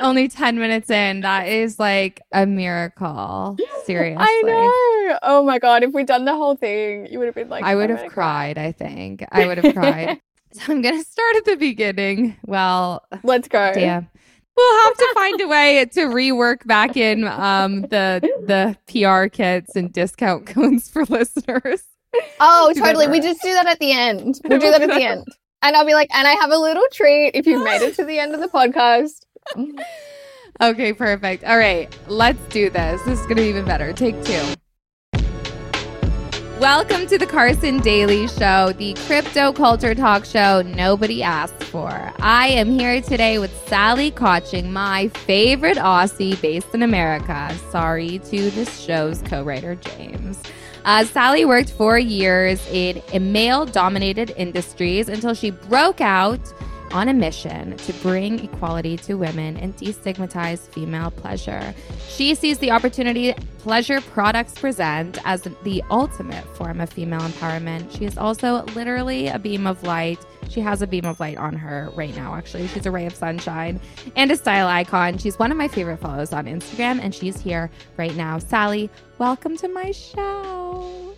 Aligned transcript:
Only 0.00 0.28
10 0.28 0.58
minutes 0.58 0.90
in. 0.90 1.20
That 1.20 1.48
is 1.48 1.78
like 1.78 2.20
a 2.32 2.46
miracle. 2.46 3.56
Seriously. 3.84 4.16
I 4.18 4.42
know. 4.44 5.18
Oh 5.22 5.42
my 5.44 5.58
god, 5.58 5.82
if 5.82 5.92
we'd 5.92 6.06
done 6.06 6.24
the 6.24 6.34
whole 6.34 6.56
thing, 6.56 7.06
you 7.06 7.18
would 7.18 7.26
have 7.26 7.34
been 7.34 7.48
like 7.48 7.64
I 7.64 7.74
would 7.74 7.90
have 7.90 8.10
cried, 8.10 8.58
I 8.58 8.72
think. 8.72 9.24
I 9.30 9.46
would 9.46 9.58
have 9.58 9.74
cried. 9.74 10.20
So 10.54 10.72
I'm 10.72 10.82
going 10.82 10.96
to 10.96 11.04
start 11.04 11.34
at 11.34 11.44
the 11.46 11.56
beginning. 11.56 12.36
Well, 12.46 13.04
Let's 13.24 13.48
go. 13.48 13.72
damn. 13.74 14.08
We'll 14.56 14.84
have 14.84 14.96
to 14.96 15.10
find 15.14 15.40
a 15.40 15.48
way 15.48 15.84
to 15.84 16.00
rework 16.02 16.64
back 16.64 16.96
in 16.96 17.24
um, 17.26 17.82
the 17.82 18.20
the 18.46 18.76
PR 18.86 19.26
kits 19.26 19.74
and 19.74 19.92
discount 19.92 20.46
codes 20.46 20.88
for 20.88 21.04
listeners. 21.06 21.82
Oh, 22.38 22.72
totally. 22.76 23.08
We 23.08 23.18
just 23.20 23.42
do 23.42 23.52
that 23.52 23.66
at 23.66 23.80
the 23.80 23.90
end. 23.90 24.40
We'll 24.44 24.60
do 24.60 24.70
that 24.70 24.82
at 24.82 24.90
the 24.90 25.02
end. 25.02 25.26
And 25.62 25.74
I'll 25.74 25.86
be 25.86 25.94
like, 25.94 26.14
and 26.14 26.28
I 26.28 26.34
have 26.34 26.52
a 26.52 26.58
little 26.58 26.84
treat 26.92 27.32
if 27.34 27.46
you've 27.48 27.64
made 27.64 27.82
it 27.82 27.96
to 27.96 28.04
the 28.04 28.20
end 28.20 28.32
of 28.34 28.40
the 28.40 28.48
podcast. 28.48 29.23
Okay, 30.60 30.92
perfect. 30.92 31.42
All 31.42 31.58
right, 31.58 31.92
let's 32.06 32.40
do 32.50 32.70
this. 32.70 33.02
This 33.02 33.18
is 33.18 33.26
going 33.26 33.38
to 33.38 33.42
be 33.42 33.48
even 33.48 33.64
better. 33.64 33.92
Take 33.92 34.14
two. 34.24 34.54
Welcome 36.60 37.08
to 37.08 37.18
the 37.18 37.26
Karsen 37.26 37.82
Daily 37.82 38.28
Show, 38.28 38.72
the 38.78 38.94
crypto 39.06 39.52
culture 39.52 39.96
talk 39.96 40.24
show 40.24 40.62
nobody 40.62 41.24
asked 41.24 41.64
for. 41.64 42.12
I 42.20 42.46
am 42.50 42.70
here 42.70 43.02
today 43.02 43.40
with 43.40 43.52
Sally 43.66 44.12
Cotching, 44.12 44.72
my 44.72 45.08
favorite 45.08 45.76
Aussie 45.76 46.40
based 46.40 46.72
in 46.72 46.84
America. 46.84 47.52
Sorry 47.72 48.20
to 48.20 48.50
this 48.52 48.78
show's 48.78 49.20
co 49.22 49.42
writer, 49.42 49.74
James. 49.74 50.40
Uh, 50.84 51.04
Sally 51.04 51.44
worked 51.44 51.70
for 51.70 51.98
years 51.98 52.64
in 52.68 53.02
a 53.12 53.18
male 53.18 53.66
dominated 53.66 54.32
industries 54.36 55.08
until 55.08 55.34
she 55.34 55.50
broke 55.50 56.00
out 56.00 56.40
on 56.94 57.08
a 57.08 57.12
mission 57.12 57.76
to 57.76 57.92
bring 57.94 58.38
equality 58.38 58.96
to 58.96 59.14
women 59.14 59.56
and 59.56 59.76
destigmatize 59.76 60.60
female 60.60 61.10
pleasure. 61.10 61.74
She 62.08 62.36
sees 62.36 62.58
the 62.58 62.70
opportunity 62.70 63.34
pleasure 63.58 64.00
products 64.00 64.54
present 64.54 65.18
as 65.24 65.42
the 65.64 65.82
ultimate 65.90 66.44
form 66.56 66.80
of 66.80 66.88
female 66.88 67.20
empowerment. 67.20 67.90
She 67.98 68.04
is 68.04 68.16
also 68.16 68.62
literally 68.76 69.26
a 69.26 69.40
beam 69.40 69.66
of 69.66 69.82
light. 69.82 70.24
She 70.48 70.60
has 70.60 70.82
a 70.82 70.86
beam 70.86 71.04
of 71.04 71.18
light 71.18 71.36
on 71.36 71.54
her 71.54 71.90
right 71.96 72.14
now, 72.14 72.36
actually. 72.36 72.68
She's 72.68 72.86
a 72.86 72.92
ray 72.92 73.06
of 73.06 73.14
sunshine 73.14 73.80
and 74.14 74.30
a 74.30 74.36
style 74.36 74.68
icon. 74.68 75.18
She's 75.18 75.36
one 75.36 75.50
of 75.50 75.58
my 75.58 75.66
favorite 75.66 75.96
follows 75.96 76.32
on 76.32 76.46
Instagram, 76.46 77.00
and 77.02 77.12
she's 77.12 77.40
here 77.40 77.70
right 77.96 78.14
now. 78.14 78.38
Sally, 78.38 78.88
welcome 79.18 79.56
to 79.56 79.66
my 79.66 79.90
show. 79.90 81.13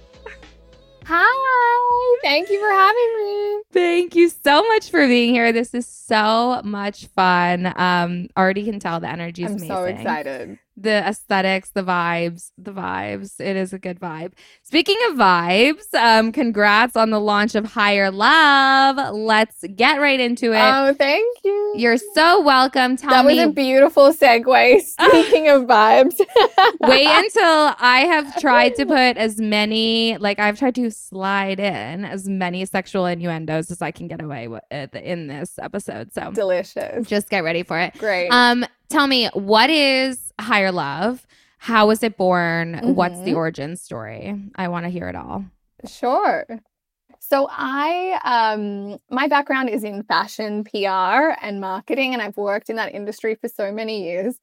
Hi. 1.08 2.18
Thank 2.22 2.50
you 2.50 2.58
for 2.58 2.68
having 2.68 3.16
me. 3.16 3.62
Thank 3.72 4.16
you 4.16 4.28
so 4.28 4.66
much 4.68 4.90
for 4.90 5.06
being 5.06 5.32
here. 5.32 5.52
This 5.52 5.72
is 5.72 5.86
so 5.86 6.60
much 6.64 7.06
fun. 7.06 7.72
Um, 7.76 8.28
already 8.36 8.64
can 8.64 8.80
tell 8.80 8.98
the 8.98 9.08
energy 9.08 9.44
is 9.44 9.52
I'm 9.52 9.56
amazing. 9.58 9.76
so 9.76 9.84
excited. 9.84 10.58
The 10.78 11.06
aesthetics, 11.08 11.70
the 11.70 11.82
vibes, 11.82 12.50
the 12.58 12.70
vibes. 12.72 13.40
It 13.40 13.56
is 13.56 13.72
a 13.72 13.78
good 13.78 13.98
vibe. 13.98 14.32
Speaking 14.62 14.96
of 15.08 15.14
vibes, 15.16 15.94
um, 15.94 16.32
congrats 16.32 16.96
on 16.96 17.10
the 17.10 17.20
launch 17.20 17.54
of 17.54 17.64
Higher 17.64 18.10
Love. 18.10 19.14
Let's 19.14 19.64
get 19.74 20.00
right 20.00 20.20
into 20.20 20.52
it. 20.52 20.60
Oh, 20.60 20.92
thank 20.92 21.38
you. 21.44 21.74
You're 21.76 21.96
so 21.96 22.42
welcome. 22.42 22.96
Tell 22.96 23.10
that 23.10 23.24
was 23.24 23.36
me. 23.36 23.42
a 23.42 23.48
beautiful 23.48 24.12
segue. 24.12 24.80
Speaking 25.08 25.48
of 25.48 25.62
vibes. 25.62 26.18
Wait 26.80 27.06
until 27.06 27.74
I 27.78 28.06
have 28.08 28.38
tried 28.38 28.74
to 28.76 28.84
put 28.84 29.16
as 29.16 29.38
many, 29.38 30.18
like 30.18 30.38
I've 30.38 30.58
tried 30.58 30.74
to 30.74 30.90
slide 30.90 31.58
in 31.58 32.04
as 32.04 32.28
many 32.28 32.64
sexual 32.66 33.06
innuendos 33.06 33.70
as 33.70 33.80
I 33.80 33.92
can 33.92 34.08
get 34.08 34.20
away 34.20 34.48
with 34.48 34.62
in 34.94 35.26
this 35.26 35.58
episode. 35.58 36.12
So 36.12 36.32
Delicious. 36.32 37.06
just 37.06 37.30
get 37.30 37.44
ready 37.44 37.62
for 37.62 37.78
it. 37.78 37.96
Great. 37.98 38.28
Um, 38.28 38.66
tell 38.88 39.06
me, 39.06 39.28
what 39.34 39.70
is 39.70 40.32
Higher 40.40 40.72
Love? 40.72 41.26
How 41.58 41.86
was 41.86 42.02
it 42.02 42.16
born? 42.16 42.80
What's 42.94 43.20
the 43.22 43.32
Mhm. 43.32 43.36
origin 43.36 43.76
story? 43.76 44.34
I 44.56 44.68
want 44.68 44.84
to 44.84 44.90
hear 44.90 45.08
it 45.08 45.16
all. 45.16 45.44
Sure. 45.86 46.46
So 47.20 47.48
I 47.50 48.20
um 48.24 48.98
my 49.10 49.28
background 49.28 49.68
is 49.70 49.84
in 49.84 50.02
fashion 50.04 50.64
PR 50.64 51.36
and 51.40 51.60
marketing 51.60 52.12
and 52.12 52.22
I've 52.22 52.36
worked 52.36 52.70
in 52.70 52.76
that 52.76 52.94
industry 52.94 53.34
for 53.34 53.48
so 53.48 53.72
many 53.72 54.04
years. 54.04 54.38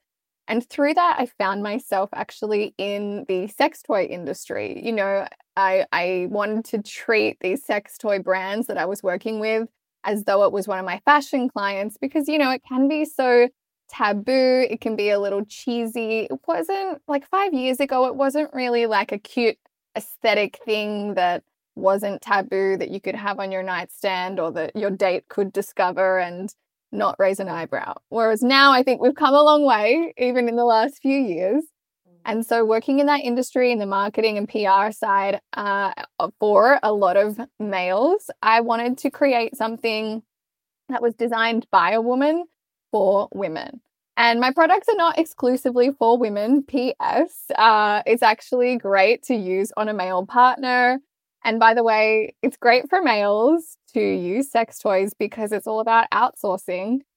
And 0.48 0.68
through 0.68 0.96
that 0.96 1.18
I 1.20 1.26
found 1.26 1.64
myself 1.64 2.10
actually 2.14 2.74
in 2.78 3.26
the 3.28 3.48
sex 3.48 3.82
toy 3.84 4.06
industry. 4.06 4.84
You 4.86 4.92
know, 4.92 5.28
I 5.56 5.86
I 5.92 6.28
wanted 6.30 6.66
to 6.66 6.82
treat 6.82 7.38
these 7.40 7.64
sex 7.66 7.98
toy 7.98 8.20
brands 8.20 8.68
that 8.68 8.78
I 8.78 8.86
was 8.86 9.02
working 9.04 9.40
with 9.40 9.70
as 10.04 10.26
though 10.26 10.44
it 10.44 10.52
was 10.52 10.68
one 10.68 10.80
of 10.80 10.86
my 10.86 11.00
fashion 11.06 11.48
clients 11.50 11.98
because 11.98 12.28
you 12.28 12.38
know, 12.38 12.52
it 12.52 12.64
can 12.68 12.88
be 12.88 13.06
so 13.06 13.48
taboo, 13.94 14.66
it 14.70 14.82
can 14.82 14.96
be 14.96 15.10
a 15.10 15.20
little 15.20 15.46
cheesy. 15.46 16.22
It 16.22 16.40
wasn't 16.48 17.02
like 17.08 17.28
5 17.30 17.54
years 17.54 17.80
ago 17.80 18.08
it 18.08 18.16
wasn't 18.16 18.54
really 18.54 18.86
like 18.86 19.12
a 19.12 19.18
cute 19.18 19.58
aesthetic 19.96 20.60
thing 20.66 21.14
that 21.14 21.44
wasn't 21.76 22.22
taboo 22.22 22.78
that 22.78 22.90
you 22.90 23.00
could 23.02 23.16
have 23.16 23.40
on 23.40 23.52
your 23.52 23.64
nightstand 23.64 24.40
or 24.40 24.52
that 24.52 24.76
your 24.76 24.92
date 24.92 25.28
could 25.28 25.52
discover 25.52 26.20
and 26.20 26.54
not 26.92 27.16
raise 27.18 27.40
an 27.40 27.50
eyebrow. 27.50 27.94
Whereas 28.10 28.44
now 28.44 28.72
I 28.72 28.84
think 28.84 29.02
we've 29.02 29.16
come 29.16 29.34
a 29.34 29.42
long 29.42 29.66
way, 29.66 30.14
even 30.18 30.48
in 30.48 30.56
the 30.56 30.66
last 30.66 31.00
few 31.02 31.18
years. 31.18 31.64
And 32.26 32.46
so, 32.46 32.64
working 32.64 33.00
in 33.00 33.08
that 33.08 33.20
industry, 33.22 33.72
in 33.72 33.80
the 33.80 33.86
marketing 33.86 34.38
and 34.38 34.48
PR 34.48 34.92
side 34.92 35.42
uh, 35.54 35.92
for 36.40 36.80
a 36.82 36.94
lot 36.94 37.18
of 37.18 37.38
males, 37.60 38.30
I 38.42 38.62
wanted 38.62 38.98
to 39.00 39.12
create 39.12 39.58
something 39.58 40.24
that 40.88 41.02
was 41.02 41.16
designed 41.16 41.68
by 41.70 41.92
a 41.92 42.02
woman 42.02 42.46
for 42.94 43.28
women. 43.34 43.82
And 44.16 44.40
my 44.40 44.52
products 44.52 44.88
are 44.90 44.96
not 44.96 45.18
exclusively 45.18 45.90
for 45.98 46.20
women. 46.20 46.62
P.S. 46.64 47.46
Uh, 47.58 48.04
it's 48.06 48.22
actually 48.22 48.78
great 48.78 49.24
to 49.24 49.34
use 49.36 49.72
on 49.76 49.90
a 49.90 49.94
male 49.94 50.26
partner. 50.28 51.00
And 51.44 51.60
by 51.60 51.74
the 51.74 51.84
way, 51.84 52.36
it's 52.44 52.56
great 52.56 52.88
for 52.90 53.02
males 53.02 53.76
to 53.94 54.00
use 54.00 54.52
sex 54.52 54.78
toys 54.78 55.14
because 55.18 55.52
it's 55.52 55.66
all 55.68 55.80
about 55.80 56.06
outsourcing. 56.14 57.00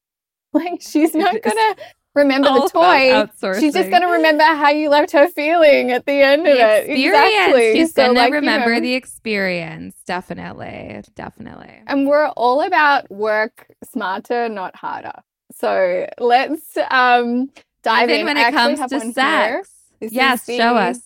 Like, 0.52 0.80
she's 0.80 1.14
not 1.14 1.32
going 1.42 1.56
to 1.56 1.76
remember 2.14 2.48
the 2.48 2.70
toy. 2.72 3.26
She's 3.60 3.74
just 3.74 3.90
going 3.90 4.00
to 4.00 4.08
remember 4.08 4.44
how 4.44 4.70
you 4.70 4.88
left 4.88 5.10
her 5.10 5.28
feeling 5.28 5.90
at 5.90 6.06
the 6.06 6.22
end 6.22 6.46
the 6.46 6.52
of 6.52 6.56
it. 6.56 6.88
experience. 6.88 7.14
Exactly. 7.14 7.72
She's 7.74 7.92
So, 7.92 8.06
gonna 8.06 8.18
like, 8.18 8.28
you 8.30 8.36
remember 8.36 8.74
know, 8.74 8.80
the 8.80 8.94
experience. 8.94 9.96
Definitely. 10.06 11.02
Definitely. 11.14 11.82
and 11.86 12.06
we're 12.08 12.28
all 12.28 12.62
about 12.62 13.10
work 13.10 13.66
smarter, 13.92 14.48
not 14.48 14.76
harder. 14.76 15.12
So 15.52 16.06
let's 16.18 16.76
um 16.90 17.50
dive 17.82 18.10
Even 18.10 18.20
in. 18.20 18.26
when 18.26 18.36
it 18.36 18.52
comes 18.52 18.80
to 18.90 19.12
sex. 19.12 19.70
Yes, 20.00 20.46
the- 20.46 20.56
show 20.56 20.76
us. 20.76 21.00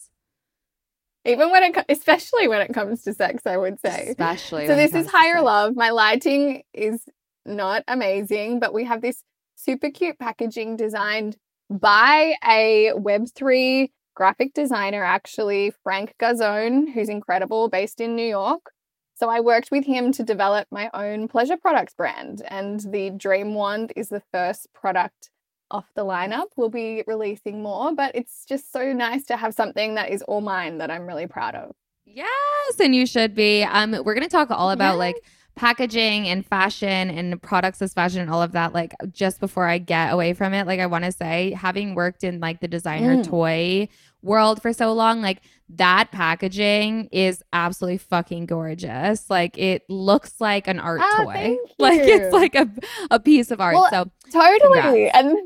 Even 1.27 1.51
when 1.51 1.63
it, 1.63 1.85
especially 1.91 2.49
when 2.49 2.63
it 2.63 2.73
comes 2.73 3.03
to 3.03 3.13
sex, 3.13 3.47
I 3.47 3.59
would 3.59 3.79
say. 3.81 4.09
Especially. 4.09 4.67
So 4.67 4.75
this 4.75 4.95
is 4.95 5.07
higher 5.11 5.43
love. 5.43 5.77
My 5.77 5.91
lighting 5.91 6.63
is 6.73 7.05
not 7.45 7.85
amazing, 7.87 8.59
but 8.59 8.73
we 8.73 8.85
have 8.85 9.03
this 9.03 9.23
super 9.55 9.91
cute 9.91 10.19
packaging 10.19 10.77
designed 10.77 11.37
by 11.69 12.35
a 12.43 12.93
Web3 12.97 13.91
graphic 14.15 14.55
designer, 14.55 15.05
actually, 15.05 15.73
Frank 15.83 16.15
Gazone, 16.19 16.93
who's 16.93 17.09
incredible, 17.09 17.69
based 17.69 18.01
in 18.01 18.17
New 18.17 18.27
York. 18.27 18.73
So 19.21 19.29
I 19.29 19.41
worked 19.41 19.71
with 19.71 19.85
him 19.85 20.13
to 20.13 20.23
develop 20.23 20.67
my 20.71 20.89
own 20.95 21.29
pleasure 21.29 21.59
products 21.59 21.93
brand, 21.93 22.41
and 22.49 22.81
the 22.81 23.11
Dream 23.11 23.53
Wand 23.53 23.93
is 23.95 24.09
the 24.09 24.23
first 24.33 24.73
product 24.73 25.29
off 25.71 25.85
the 25.95 26.07
lineup. 26.07 26.47
We'll 26.57 26.71
be 26.71 27.05
releasing 27.07 27.63
more, 27.63 27.95
but 27.95 28.15
it's 28.15 28.47
just 28.47 28.73
so 28.73 28.95
nice 28.95 29.27
to 29.27 29.37
have 29.37 29.53
something 29.53 29.97
that 29.97 30.09
is 30.09 30.23
all 30.23 30.41
mine 30.41 30.79
that 30.79 30.91
I'm 30.91 31.07
really 31.07 31.27
proud 31.27 31.55
of. 31.55 31.73
Yes, 32.07 32.81
and 32.81 32.95
you 32.95 33.05
should 33.05 33.35
be. 33.35 33.63
Um, 33.63 33.95
we're 34.07 34.15
gonna 34.15 34.27
talk 34.27 34.51
all 34.51 34.71
about 34.71 34.93
Yes. 34.93 34.99
like 34.99 35.17
packaging 35.57 36.27
and 36.29 36.47
fashion 36.47 37.11
and 37.11 37.41
products 37.43 37.83
as 37.83 37.93
fashion 37.93 38.21
and 38.21 38.31
all 38.31 38.43
of 38.43 38.53
that. 38.53 38.73
Like 38.73 38.95
just 39.13 39.41
before 39.41 39.67
I 39.67 39.79
get 39.79 40.13
away 40.13 40.33
from 40.33 40.55
it, 40.55 40.67
like 40.67 40.81
I 40.81 40.87
want 40.87 41.05
to 41.05 41.13
say, 41.13 41.53
having 41.53 41.95
worked 41.95 42.25
in 42.25 42.41
like 42.41 42.61
the 42.61 42.69
designer 42.69 43.17
Mm. 43.17 43.27
toy 43.29 43.89
world 44.23 44.61
for 44.63 44.73
so 44.73 44.93
long, 44.93 45.21
like 45.23 45.43
that 45.71 46.11
packaging 46.13 47.09
is 47.13 47.43
absolutely 47.53 47.99
fucking 47.99 48.47
gorgeous. 48.47 49.29
Like 49.31 49.57
it 49.59 49.83
looks 49.89 50.35
like 50.41 50.67
an 50.69 50.79
art 50.81 51.01
Ah, 51.03 51.25
toy. 51.25 51.57
Like 51.79 52.01
it's 52.01 52.33
like 52.35 52.55
a 52.55 52.69
a 53.11 53.21
piece 53.21 53.51
of 53.51 53.61
art. 53.61 53.75
Well, 53.75 53.89
so 53.91 54.11
Totally. 54.33 55.11
And 55.11 55.37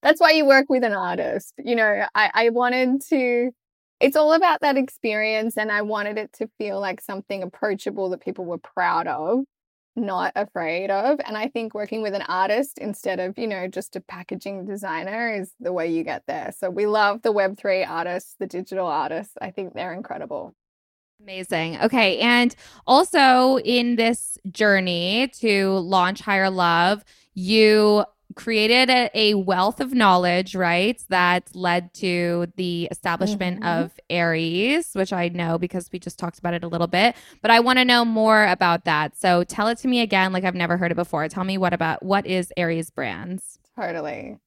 that's 0.02 0.20
why 0.20 0.30
you 0.32 0.46
work 0.46 0.66
with 0.68 0.84
an 0.84 0.92
artist. 0.92 1.54
You 1.58 1.76
know, 1.76 2.04
I, 2.14 2.30
I 2.34 2.48
wanted 2.50 3.02
to, 3.08 3.50
it's 4.00 4.16
all 4.16 4.32
about 4.32 4.60
that 4.60 4.76
experience. 4.76 5.56
And 5.56 5.72
I 5.72 5.82
wanted 5.82 6.18
it 6.18 6.32
to 6.34 6.48
feel 6.58 6.80
like 6.80 7.00
something 7.00 7.42
approachable 7.42 8.10
that 8.10 8.20
people 8.20 8.44
were 8.44 8.58
proud 8.58 9.06
of, 9.06 9.44
not 9.96 10.32
afraid 10.36 10.90
of. 10.90 11.20
And 11.26 11.36
I 11.36 11.48
think 11.48 11.74
working 11.74 12.02
with 12.02 12.14
an 12.14 12.22
artist 12.22 12.78
instead 12.78 13.20
of, 13.20 13.38
you 13.38 13.46
know, 13.46 13.66
just 13.66 13.96
a 13.96 14.00
packaging 14.00 14.64
designer 14.64 15.32
is 15.32 15.52
the 15.58 15.72
way 15.72 15.88
you 15.90 16.04
get 16.04 16.22
there. 16.26 16.52
So 16.56 16.70
we 16.70 16.86
love 16.86 17.22
the 17.22 17.32
Web3 17.32 17.88
artists, 17.88 18.36
the 18.38 18.46
digital 18.46 18.86
artists. 18.86 19.34
I 19.40 19.50
think 19.50 19.74
they're 19.74 19.94
incredible. 19.94 20.54
Amazing. 21.20 21.80
Okay. 21.80 22.18
And 22.20 22.54
also 22.86 23.58
in 23.58 23.96
this 23.96 24.38
journey 24.52 25.28
to 25.40 25.78
launch 25.78 26.20
Higher 26.20 26.48
Love, 26.50 27.04
you 27.34 28.04
created 28.38 28.88
a, 28.88 29.10
a 29.14 29.34
wealth 29.34 29.80
of 29.80 29.92
knowledge, 29.92 30.54
right? 30.54 31.02
That 31.08 31.54
led 31.54 31.92
to 31.94 32.46
the 32.56 32.88
establishment 32.90 33.60
Mhm. 33.60 33.84
of 33.84 34.00
Aries, 34.08 34.90
which 34.94 35.12
I 35.12 35.28
know 35.28 35.58
because 35.58 35.90
we 35.92 35.98
just 35.98 36.18
talked 36.18 36.38
about 36.38 36.54
it 36.54 36.62
a 36.62 36.68
little 36.68 36.86
bit. 36.86 37.16
But 37.42 37.50
I 37.50 37.58
want 37.58 37.80
to 37.80 37.84
know 37.84 38.04
more 38.04 38.46
about 38.46 38.84
that. 38.84 39.16
So 39.18 39.42
tell 39.44 39.66
it 39.66 39.78
to 39.78 39.88
me 39.88 40.00
again, 40.00 40.32
like 40.32 40.44
I've 40.44 40.54
never 40.54 40.76
heard 40.76 40.92
it 40.92 40.94
before. 40.94 41.28
Tell 41.28 41.44
me 41.44 41.58
what 41.58 41.74
about 41.74 42.04
what 42.04 42.26
is 42.26 42.52
Aries 42.56 42.90
Brands? 42.90 43.58
Totally. 43.76 44.38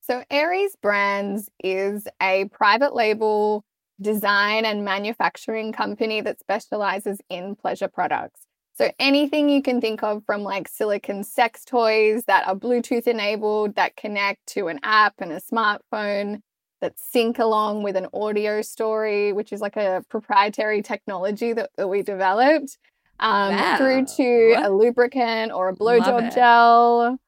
So, 0.00 0.24
Aries 0.30 0.74
Brands 0.82 1.48
is 1.62 2.08
a 2.20 2.46
private 2.46 2.92
label 2.94 3.64
design 4.00 4.64
and 4.64 4.84
manufacturing 4.84 5.72
company 5.72 6.20
that 6.22 6.40
specializes 6.40 7.20
in 7.28 7.54
pleasure 7.54 7.88
products. 7.88 8.40
So, 8.74 8.90
anything 8.98 9.48
you 9.50 9.62
can 9.62 9.80
think 9.80 10.02
of 10.02 10.24
from 10.24 10.42
like 10.42 10.66
silicon 10.66 11.24
sex 11.24 11.64
toys 11.64 12.24
that 12.26 12.46
are 12.48 12.56
Bluetooth 12.56 13.06
enabled, 13.06 13.76
that 13.76 13.96
connect 13.96 14.46
to 14.48 14.68
an 14.68 14.80
app 14.82 15.14
and 15.18 15.30
a 15.32 15.40
smartphone, 15.40 16.40
that 16.80 16.98
sync 16.98 17.38
along 17.38 17.82
with 17.82 17.96
an 17.96 18.08
audio 18.14 18.62
story, 18.62 19.32
which 19.32 19.52
is 19.52 19.60
like 19.60 19.76
a 19.76 20.02
proprietary 20.08 20.82
technology 20.82 21.52
that, 21.52 21.70
that 21.76 21.88
we 21.88 22.02
developed, 22.02 22.78
um, 23.20 23.76
through 23.76 24.06
to 24.16 24.54
Wow. 24.54 24.68
a 24.68 24.70
lubricant 24.70 25.52
or 25.52 25.68
a 25.68 25.76
blowjob 25.76 26.34
gel. 26.34 27.18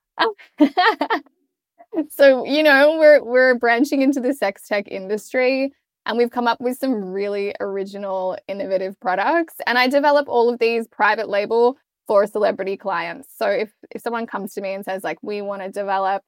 so 2.10 2.44
you 2.44 2.62
know 2.62 2.98
we're 2.98 3.22
we're 3.22 3.54
branching 3.54 4.02
into 4.02 4.20
the 4.20 4.34
sex 4.34 4.66
tech 4.66 4.88
industry 4.88 5.72
and 6.06 6.18
we've 6.18 6.30
come 6.30 6.46
up 6.46 6.60
with 6.60 6.78
some 6.78 7.12
really 7.12 7.54
original 7.60 8.36
innovative 8.48 8.98
products 9.00 9.54
and 9.66 9.78
i 9.78 9.88
develop 9.88 10.28
all 10.28 10.48
of 10.48 10.58
these 10.58 10.86
private 10.88 11.28
label 11.28 11.76
for 12.06 12.26
celebrity 12.26 12.76
clients. 12.76 13.28
So 13.36 13.48
if 13.48 13.72
if 13.90 14.02
someone 14.02 14.26
comes 14.26 14.54
to 14.54 14.60
me 14.60 14.74
and 14.74 14.84
says 14.84 15.04
like 15.04 15.18
we 15.22 15.42
want 15.42 15.62
to 15.62 15.70
develop 15.70 16.22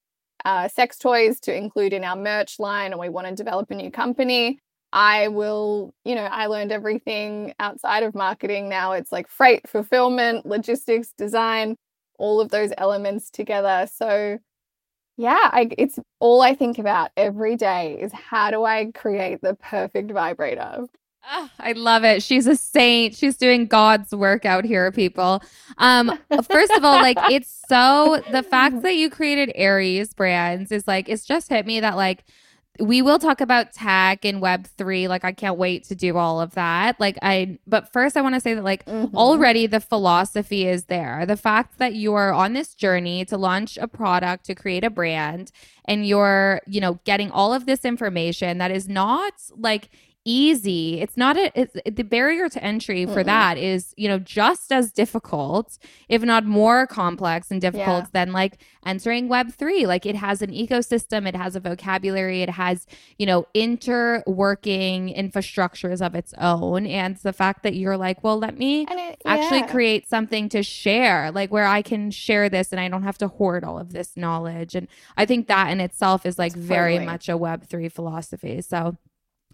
uh, 0.44 0.68
sex 0.68 0.98
toys 0.98 1.40
to 1.40 1.56
include 1.56 1.92
in 1.92 2.04
our 2.04 2.16
merch 2.16 2.58
line 2.58 2.92
and 2.92 3.00
we 3.00 3.08
want 3.08 3.26
to 3.26 3.34
develop 3.34 3.70
a 3.70 3.74
new 3.74 3.90
company 3.90 4.58
i 4.92 5.26
will 5.28 5.94
you 6.04 6.14
know 6.14 6.22
i 6.24 6.46
learned 6.46 6.70
everything 6.70 7.52
outside 7.58 8.02
of 8.02 8.14
marketing 8.14 8.68
now. 8.68 8.92
It's 8.92 9.10
like 9.12 9.28
freight 9.28 9.68
fulfillment 9.68 10.46
logistics 10.46 11.12
design 11.18 11.76
all 12.18 12.40
of 12.40 12.50
those 12.50 12.72
elements 12.78 13.30
together. 13.30 13.88
So 13.92 14.38
yeah, 15.16 15.50
I, 15.52 15.68
it's 15.78 15.98
all 16.20 16.42
I 16.42 16.54
think 16.54 16.78
about 16.78 17.10
every 17.16 17.56
day 17.56 17.98
is 18.00 18.12
how 18.12 18.50
do 18.50 18.64
I 18.64 18.90
create 18.94 19.40
the 19.40 19.54
perfect 19.54 20.10
vibrator? 20.10 20.86
Ah, 21.28 21.50
I 21.58 21.72
love 21.72 22.04
it. 22.04 22.22
She's 22.22 22.46
a 22.46 22.54
saint. 22.54 23.16
She's 23.16 23.36
doing 23.36 23.66
God's 23.66 24.14
work 24.14 24.44
out 24.44 24.64
here, 24.64 24.92
people. 24.92 25.42
Um, 25.78 26.16
first 26.48 26.72
of 26.72 26.84
all, 26.84 27.00
like 27.00 27.18
it's 27.28 27.64
so 27.68 28.22
the 28.30 28.44
fact 28.44 28.82
that 28.82 28.94
you 28.94 29.10
created 29.10 29.50
Aries 29.56 30.14
brands 30.14 30.70
is 30.70 30.86
like 30.86 31.08
it's 31.08 31.24
just 31.24 31.48
hit 31.48 31.66
me 31.66 31.80
that 31.80 31.96
like 31.96 32.24
we 32.80 33.02
will 33.02 33.18
talk 33.18 33.40
about 33.40 33.72
tech 33.72 34.24
and 34.24 34.40
web 34.40 34.66
three. 34.76 35.08
Like 35.08 35.24
I 35.24 35.32
can't 35.32 35.56
wait 35.58 35.84
to 35.84 35.94
do 35.94 36.16
all 36.16 36.40
of 36.40 36.54
that. 36.54 36.98
Like 37.00 37.18
I 37.22 37.58
but 37.66 37.92
first 37.92 38.16
I 38.16 38.20
want 38.20 38.34
to 38.34 38.40
say 38.40 38.54
that 38.54 38.64
like 38.64 38.84
Mhm. 38.86 39.14
already 39.14 39.66
the 39.66 39.80
philosophy 39.80 40.66
is 40.66 40.84
there. 40.84 41.24
The 41.26 41.36
fact 41.36 41.78
that 41.78 41.94
you 41.94 42.14
are 42.14 42.32
on 42.32 42.52
this 42.52 42.74
journey 42.74 43.24
to 43.26 43.36
launch 43.36 43.76
a 43.78 43.88
product, 43.88 44.44
to 44.46 44.54
create 44.54 44.84
a 44.84 44.90
brand, 44.90 45.52
and 45.84 46.06
you're, 46.06 46.60
you 46.66 46.80
know, 46.80 47.00
getting 47.04 47.30
all 47.30 47.52
of 47.54 47.66
this 47.66 47.84
information 47.84 48.58
that 48.58 48.70
is 48.70 48.88
not 48.88 49.32
like 49.56 49.88
easy. 50.26 51.00
It's 51.00 51.16
not 51.16 51.36
a 51.38 51.50
it's 51.58 51.76
the 51.86 52.02
barrier 52.02 52.48
to 52.50 52.62
entry 52.62 53.06
for 53.06 53.22
Mm-mm. 53.22 53.26
that 53.26 53.56
is, 53.56 53.94
you 53.96 54.08
know, 54.08 54.18
just 54.18 54.72
as 54.72 54.92
difficult, 54.92 55.78
if 56.08 56.22
not 56.22 56.44
more 56.44 56.86
complex 56.86 57.50
and 57.50 57.60
difficult 57.60 58.04
Yeah. 58.04 58.10
than 58.12 58.32
like 58.32 58.58
entering 58.84 59.28
web 59.28 59.52
3. 59.52 59.86
Like 59.86 60.04
it 60.04 60.16
has 60.16 60.42
an 60.42 60.50
ecosystem, 60.50 61.26
it 61.26 61.36
has 61.36 61.54
a 61.56 61.60
vocabulary, 61.60 62.42
it 62.42 62.50
has, 62.50 62.86
you 63.18 63.26
know, 63.26 63.46
interworking 63.54 65.16
infrastructures 65.16 66.04
of 66.04 66.14
its 66.14 66.34
own 66.38 66.86
and 66.86 67.16
the 67.18 67.32
fact 67.32 67.62
that 67.62 67.74
you're 67.74 67.96
like, 67.96 68.22
well, 68.24 68.38
let 68.38 68.58
me 68.58 68.86
it, 68.90 69.22
actually 69.24 69.60
yeah. 69.60 69.70
create 69.70 70.08
something 70.08 70.48
to 70.50 70.62
share, 70.62 71.30
like 71.30 71.52
where 71.52 71.66
I 71.66 71.82
can 71.82 72.10
share 72.10 72.48
this 72.48 72.72
and 72.72 72.80
I 72.80 72.88
don't 72.88 73.04
have 73.04 73.18
to 73.18 73.28
hoard 73.28 73.64
all 73.64 73.78
of 73.78 73.92
this 73.92 74.16
knowledge. 74.16 74.74
And 74.74 74.88
I 75.16 75.24
think 75.24 75.46
that 75.46 75.70
in 75.70 75.80
itself 75.80 76.26
is 76.26 76.38
like 76.38 76.52
very 76.54 76.94
Totally. 76.94 77.06
much 77.06 77.28
a 77.28 77.32
Web3 77.38 77.92
philosophy. 77.92 78.60
So 78.62 78.96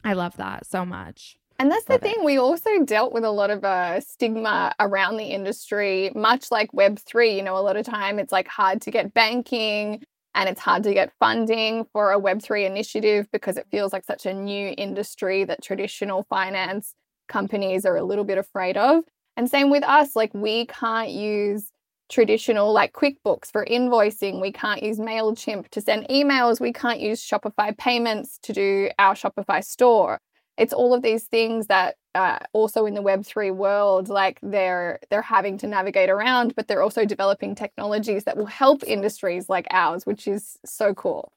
I 0.05 0.15
love 0.15 0.37
that 0.37 0.67
so 0.67 0.85
much. 0.85 1.37
And 1.59 1.71
that's 1.71 1.85
the 1.85 1.93
Love 1.93 2.05
it. 2.05 2.15
thing. 2.15 2.25
We 2.25 2.39
also 2.39 2.83
dealt 2.85 3.13
with 3.13 3.25
a 3.25 3.31
lot 3.31 3.51
of 3.51 3.65
uh, 3.65 4.01
stigma 4.01 4.75
around 4.81 5.17
the 5.17 5.27
industry, 5.27 6.11
much 6.15 6.51
like 6.51 6.73
Web3. 6.73 7.37
You 7.37 7.43
know, 7.43 7.57
a 7.57 7.61
lot 7.61 7.77
of 7.77 7.87
time 7.87 8.19
it's 8.19 8.33
like 8.33 8.49
hard 8.49 8.81
to 8.83 8.91
get 8.91 9.15
banking 9.15 10.03
and 10.35 10.49
it's 10.49 10.61
hard 10.61 10.83
to 10.85 10.95
get 10.95 11.13
funding 11.21 11.87
for 11.93 12.13
a 12.13 12.21
Web3 12.21 12.67
initiative 12.67 13.29
because 13.33 13.57
it 13.57 13.67
feels 13.71 13.93
like 13.93 14.05
such 14.05 14.27
a 14.27 14.35
new 14.35 14.75
industry 14.77 15.45
that 15.45 15.63
traditional 15.63 16.25
finance 16.25 16.95
companies 17.29 17.85
are 17.85 17.97
a 17.97 18.03
little 18.03 18.25
bit 18.25 18.39
afraid 18.39 18.77
of. 18.77 19.05
And 19.37 19.49
same 19.49 19.71
with 19.71 19.85
us, 19.85 20.17
like 20.17 20.33
we 20.35 20.67
can't 20.67 21.11
use 21.11 21.71
traditional 22.13 22.73
like 22.73 22.93
QuickBooks 22.93 23.51
for 23.51 23.67
invoicing. 23.67 24.41
We 24.41 24.53
can't 24.53 24.83
use 24.83 24.99
MailChimp 25.01 25.69
to 25.71 25.81
send 25.81 26.07
emails. 26.09 26.61
We 26.61 26.73
can't 26.73 27.01
use 27.01 27.21
Shopify 27.21 27.77
payments 27.77 28.39
to 28.43 28.53
do 28.53 28.91
our 28.99 29.15
Shopify 29.15 29.65
store 29.65 30.21
it's 30.59 30.73
all 30.73 30.93
of 30.95 31.03
these 31.03 31.25
things 31.25 31.67
that 31.69 31.97
uh, 32.15 32.39
also 32.53 32.85
in 32.85 32.95
the 32.95 33.03
web3 33.03 33.55
world 33.55 34.09
like 34.09 34.39
they're 34.43 35.01
they're 35.11 35.23
having 35.23 35.57
to 35.59 35.67
navigate 35.67 36.11
around 36.11 36.55
but 36.55 36.69
they're 36.69 36.83
also 36.83 37.05
developing 37.07 37.55
technologies 37.55 38.25
that 38.25 38.37
will 38.37 38.47
help 38.47 38.83
industries 38.87 39.49
like 39.49 39.67
ours 39.71 40.05
which 40.05 40.29
is 40.29 40.59
so 40.65 40.93
cool 40.95 41.33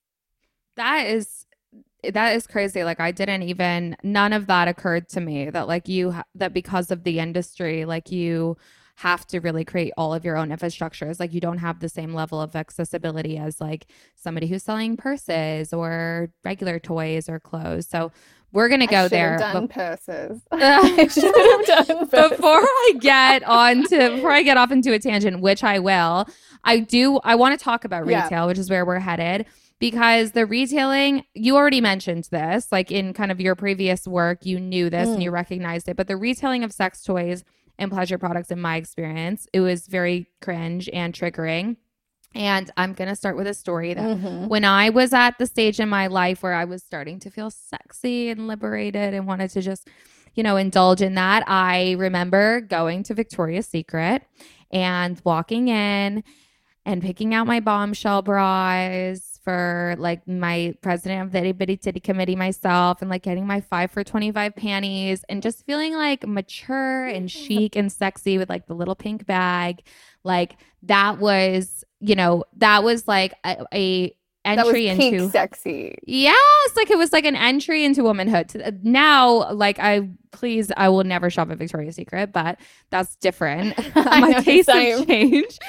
That 0.76 1.08
is 1.08 1.46
that 2.14 2.36
is 2.36 2.46
crazy. 2.46 2.84
Like 2.84 3.00
I 3.00 3.12
didn't 3.12 3.44
even 3.44 3.98
none 4.04 4.34
of 4.34 4.48
that 4.48 4.68
occurred 4.68 5.10
to 5.10 5.22
me 5.22 5.50
that 5.50 5.68
like 5.68 5.88
you 5.88 6.16
that 6.36 6.54
because 6.54 6.92
of 6.92 7.04
the 7.04 7.20
industry 7.20 7.86
like 7.86 8.12
you 8.12 8.58
have 9.00 9.28
to 9.28 9.40
really 9.42 9.66
create 9.66 9.92
all 9.98 10.14
of 10.14 10.24
your 10.24 10.38
own 10.38 10.50
infrastructures. 10.50 11.20
Like 11.20 11.34
you 11.34 11.42
don't 11.42 11.58
have 11.58 11.80
the 11.80 11.90
same 11.90 12.14
level 12.14 12.40
of 12.42 12.56
accessibility 12.56 13.38
as 13.38 13.60
like 13.60 13.88
somebody 14.16 14.48
who's 14.48 14.64
selling 14.64 14.96
purses 14.96 15.74
or 15.74 16.30
regular 16.46 16.80
toys 16.80 17.28
or 17.28 17.40
clothes. 17.40 17.88
So 17.90 18.12
we're 18.54 18.70
gonna 18.70 18.88
go 18.88 19.10
there. 19.10 19.32
have 19.32 19.40
done 19.54 19.68
purses 19.68 20.42
I 20.52 21.08
should 21.08 21.24
have 21.26 21.66
done 21.88 22.08
purses. 22.08 22.30
before 22.38 22.62
I 22.62 22.94
get 23.02 23.44
on 23.44 23.84
to 23.88 24.16
before 24.16 24.32
I 24.32 24.44
get 24.44 24.56
off 24.56 24.72
into 24.72 24.94
a 24.94 25.00
tangent, 25.00 25.42
which 25.42 25.62
I 25.64 25.80
will, 25.80 26.26
I 26.64 26.80
do 26.80 27.20
I 27.26 27.36
want 27.36 27.60
to 27.60 27.62
talk 27.62 27.84
about 27.84 28.08
Yeah. 28.08 28.24
retail, 28.24 28.48
which 28.48 28.58
is 28.58 28.70
where 28.70 28.86
we're 28.86 29.00
headed. 29.00 29.46
Because 29.78 30.32
the 30.32 30.46
retailing, 30.46 31.26
you 31.34 31.58
already 31.58 31.82
mentioned 31.82 32.30
this, 32.32 32.72
like 32.72 32.92
in 32.94 33.14
kind 33.14 33.30
of 33.30 33.42
your 33.42 33.56
previous 33.56 34.08
work, 34.08 34.46
you 34.46 34.58
knew 34.58 34.90
this 34.90 35.10
and 35.10 35.20
Mm. 35.20 35.24
you 35.24 35.32
recognized 35.32 35.90
it. 35.90 35.98
But 35.98 36.08
the 36.08 36.16
retailing 36.16 36.64
of 36.64 36.72
sex 36.72 37.04
toys 37.04 37.44
and 37.78 37.92
pleasure 37.92 38.18
products, 38.18 38.52
in 38.52 38.60
my 38.62 38.78
experience, 38.78 39.48
it 39.54 39.60
was 39.62 39.88
very 39.88 40.28
cringe 40.42 40.90
and 40.94 41.14
triggering. 41.14 41.78
And 42.34 42.70
I'm 42.76 42.94
going 42.94 43.08
to 43.10 43.16
start 43.16 43.38
with 43.38 43.48
a 43.48 43.54
story 43.54 43.94
that 43.94 44.18
Mhm. 44.18 44.50
when 44.50 44.66
I 44.66 44.90
was 44.90 45.14
at 45.14 45.38
the 45.38 45.46
stage 45.46 45.80
in 45.80 45.88
my 45.88 46.08
life 46.08 46.44
where 46.44 46.54
I 46.54 46.66
was 46.66 46.84
starting 46.84 47.20
to 47.22 47.30
feel 47.30 47.50
sexy 47.50 48.30
and 48.30 48.48
liberated 48.48 49.14
and 49.14 49.26
wanted 49.26 49.52
to 49.52 49.62
just, 49.62 49.88
you 50.34 50.44
know, 50.44 50.58
indulge 50.58 51.02
in 51.02 51.16
that, 51.16 51.44
I 51.48 51.94
remember 51.98 52.60
going 52.60 53.04
to 53.04 53.14
Victoria's 53.14 53.68
Secret 53.68 54.24
and 54.72 55.22
walking 55.24 55.70
in 55.70 56.24
and 56.86 57.02
picking 57.02 57.34
out 57.34 57.48
my 57.48 57.62
bombshell 57.62 58.22
bras 58.22 59.35
for 59.46 59.96
like 60.00 60.28
my 60.28 60.76
president 60.82 61.22
of 61.22 61.32
the 61.32 61.38
itty 61.38 61.52
bitty 61.54 61.78
titty 61.78 62.00
committee 62.00 62.36
myself 62.36 63.02
and 63.02 63.10
like 63.10 63.22
getting 63.22 63.48
my 63.48 63.62
five 63.62 63.92
for 63.92 64.04
25 64.04 64.56
panties 64.56 65.24
and 65.30 65.42
just 65.42 65.66
feeling 65.66 65.94
like 65.94 66.28
mature 66.28 67.06
and 67.06 67.32
chic 67.32 67.76
and 67.76 67.92
sexy 67.92 68.38
with 68.38 68.50
like 68.50 68.66
the 68.66 68.74
little 68.74 68.96
pink 68.96 69.26
bag. 69.26 69.84
Like 70.24 70.58
that 70.84 71.20
was, 71.20 71.86
you 72.00 72.16
know, 72.16 72.44
that 72.58 72.84
was 72.84 73.08
like 73.08 73.36
a, 73.46 73.64
a 73.74 74.18
entry 74.46 74.88
into 74.88 75.30
sexy 75.30 75.98
Yes, 76.06 76.76
like 76.76 76.90
it 76.92 76.98
was 76.98 77.12
like 77.12 77.26
an 77.26 77.36
entry 77.36 77.84
into 77.84 78.04
womanhood. 78.04 78.80
Now, 78.84 79.52
like 79.52 79.80
I 79.80 80.10
please, 80.32 80.70
I 80.76 80.90
will 80.90 81.06
never 81.06 81.30
shop 81.30 81.50
at 81.50 81.58
Victoria's 81.58 81.96
Secret, 81.96 82.34
but 82.34 82.60
that's 82.90 83.16
different. 83.18 83.78
My 83.96 84.20
know, 84.32 84.42
tastes 84.42 84.72
same. 84.72 84.98
have 85.00 85.08
changed. 85.08 85.60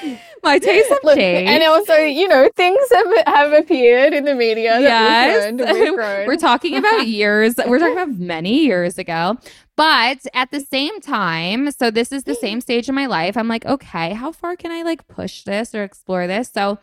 My 0.43 0.59
tastes 0.59 0.89
have 0.89 0.99
Look, 1.03 1.15
changed. 1.17 1.49
and 1.51 1.63
also 1.63 1.95
you 1.95 2.27
know 2.27 2.49
things 2.55 2.79
have 2.93 3.27
have 3.27 3.53
appeared 3.53 4.13
in 4.13 4.25
the 4.25 4.35
media 4.35 4.71
that 4.71 4.81
Yes. 4.81 5.51
we've 5.51 5.61
and 5.67 5.79
we've 5.79 5.95
grown. 5.95 6.27
We're 6.27 6.35
talking 6.37 6.75
about 6.75 7.07
years. 7.07 7.55
We're 7.57 7.79
talking 7.79 7.93
about 7.93 8.09
many 8.19 8.63
years 8.65 8.97
ago. 8.97 9.37
But 9.75 10.25
at 10.33 10.49
the 10.49 10.59
same 10.59 10.99
time, 11.01 11.69
so 11.71 11.91
this 11.91 12.11
is 12.11 12.23
the 12.23 12.33
same 12.35 12.61
stage 12.67 12.89
in 12.89 12.95
my 12.95 13.05
life. 13.05 13.37
I'm 13.37 13.47
like, 13.47 13.65
okay, 13.65 14.13
how 14.13 14.31
far 14.31 14.55
can 14.55 14.71
I 14.71 14.81
like 14.81 15.07
push 15.07 15.43
this 15.43 15.75
or 15.75 15.83
explore 15.83 16.25
this? 16.27 16.49
So 16.53 16.79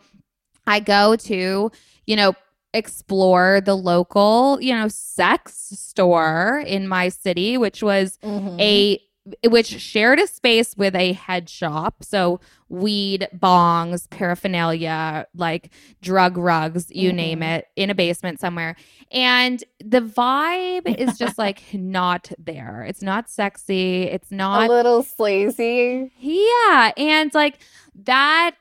I 0.67 0.79
go 0.79 1.15
to, 1.15 1.71
you 2.05 2.15
know, 2.15 2.33
explore 2.73 3.61
the 3.61 3.75
local, 3.75 4.59
you 4.61 4.73
know, 4.73 4.87
sex 4.89 5.53
store 5.73 6.63
in 6.67 6.87
my 6.87 7.09
city, 7.09 7.57
which 7.57 7.81
was 7.81 8.19
Mhm. 8.21 8.59
a 8.59 8.99
which 9.47 9.81
shared 9.81 10.19
a 10.19 10.27
space 10.27 10.77
with 10.77 10.95
a 10.95 11.13
head 11.13 11.49
shop. 11.49 12.03
So 12.03 12.39
weed, 12.69 13.27
bongs, 13.35 14.07
paraphernalia, 14.09 15.25
like 15.35 15.71
drug 16.01 16.37
rugs, 16.37 16.91
you 16.91 17.09
mm-hmm. 17.09 17.17
name 17.17 17.43
it, 17.43 17.65
in 17.75 17.89
a 17.89 17.95
basement 17.95 18.39
somewhere. 18.39 18.75
And 19.11 19.63
the 19.79 20.01
vibe 20.01 20.95
is 20.95 21.17
just 21.17 21.39
like 21.39 21.63
not 21.73 22.31
there. 22.37 22.85
It's 22.87 23.01
not 23.01 23.27
sexy. 23.27 24.03
It's 24.03 24.29
not 24.29 24.69
a 24.69 24.71
little 24.71 25.01
sleazy. 25.01 26.11
Yeah. 26.19 26.91
And 26.95 27.33
like 27.33 27.57
that 28.03 28.51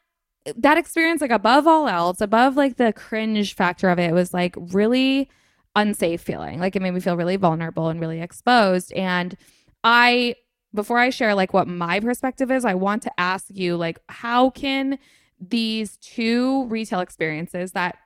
that 0.57 0.77
experience, 0.77 1.21
like 1.21 1.31
above 1.31 1.67
all 1.67 1.89
else, 1.89 2.21
above 2.21 2.57
like 2.57 2.77
the 2.77 2.93
cringe 2.93 3.55
factor 3.55 3.89
of 3.89 3.99
it, 3.99 4.13
was 4.13 4.35
like 4.35 4.55
really 4.57 5.31
unsafe 5.77 6.21
feeling. 6.21 6.61
Like 6.61 6.77
it 6.77 6.83
made 6.83 6.93
me 6.93 7.01
feel 7.01 7.17
really 7.17 7.37
vulnerable 7.37 7.89
and 7.89 8.01
really 8.01 8.21
exposed. 8.21 8.93
And 8.93 9.37
I, 9.83 10.37
before 10.75 10.99
I 10.99 11.11
share 11.11 11.35
like 11.35 11.53
what 11.53 11.69
my 11.69 12.01
perspective 12.01 12.51
is, 12.51 12.65
I 12.65 12.75
want 12.75 13.03
to 13.05 13.21
ask 13.21 13.47
you, 13.51 13.77
like, 13.77 13.99
how 14.09 14.51
can 14.51 14.99
these 15.41 15.97
two 15.99 16.65
retail 16.67 17.01
experiences 17.01 17.73
that 17.73 17.97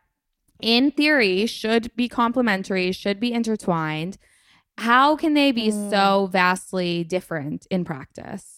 in 0.61 0.91
theory 0.91 1.47
should 1.47 1.95
be 1.95 2.09
complementary, 2.09 2.93
should 2.93 3.21
be 3.21 3.33
intertwined, 3.33 4.19
how 4.79 5.17
can 5.17 5.35
they 5.35 5.53
be 5.53 5.69
mm. 5.69 5.91
so 5.91 6.29
vastly 6.31 7.05
different 7.05 7.67
in 7.71 7.85
practice? 7.85 8.58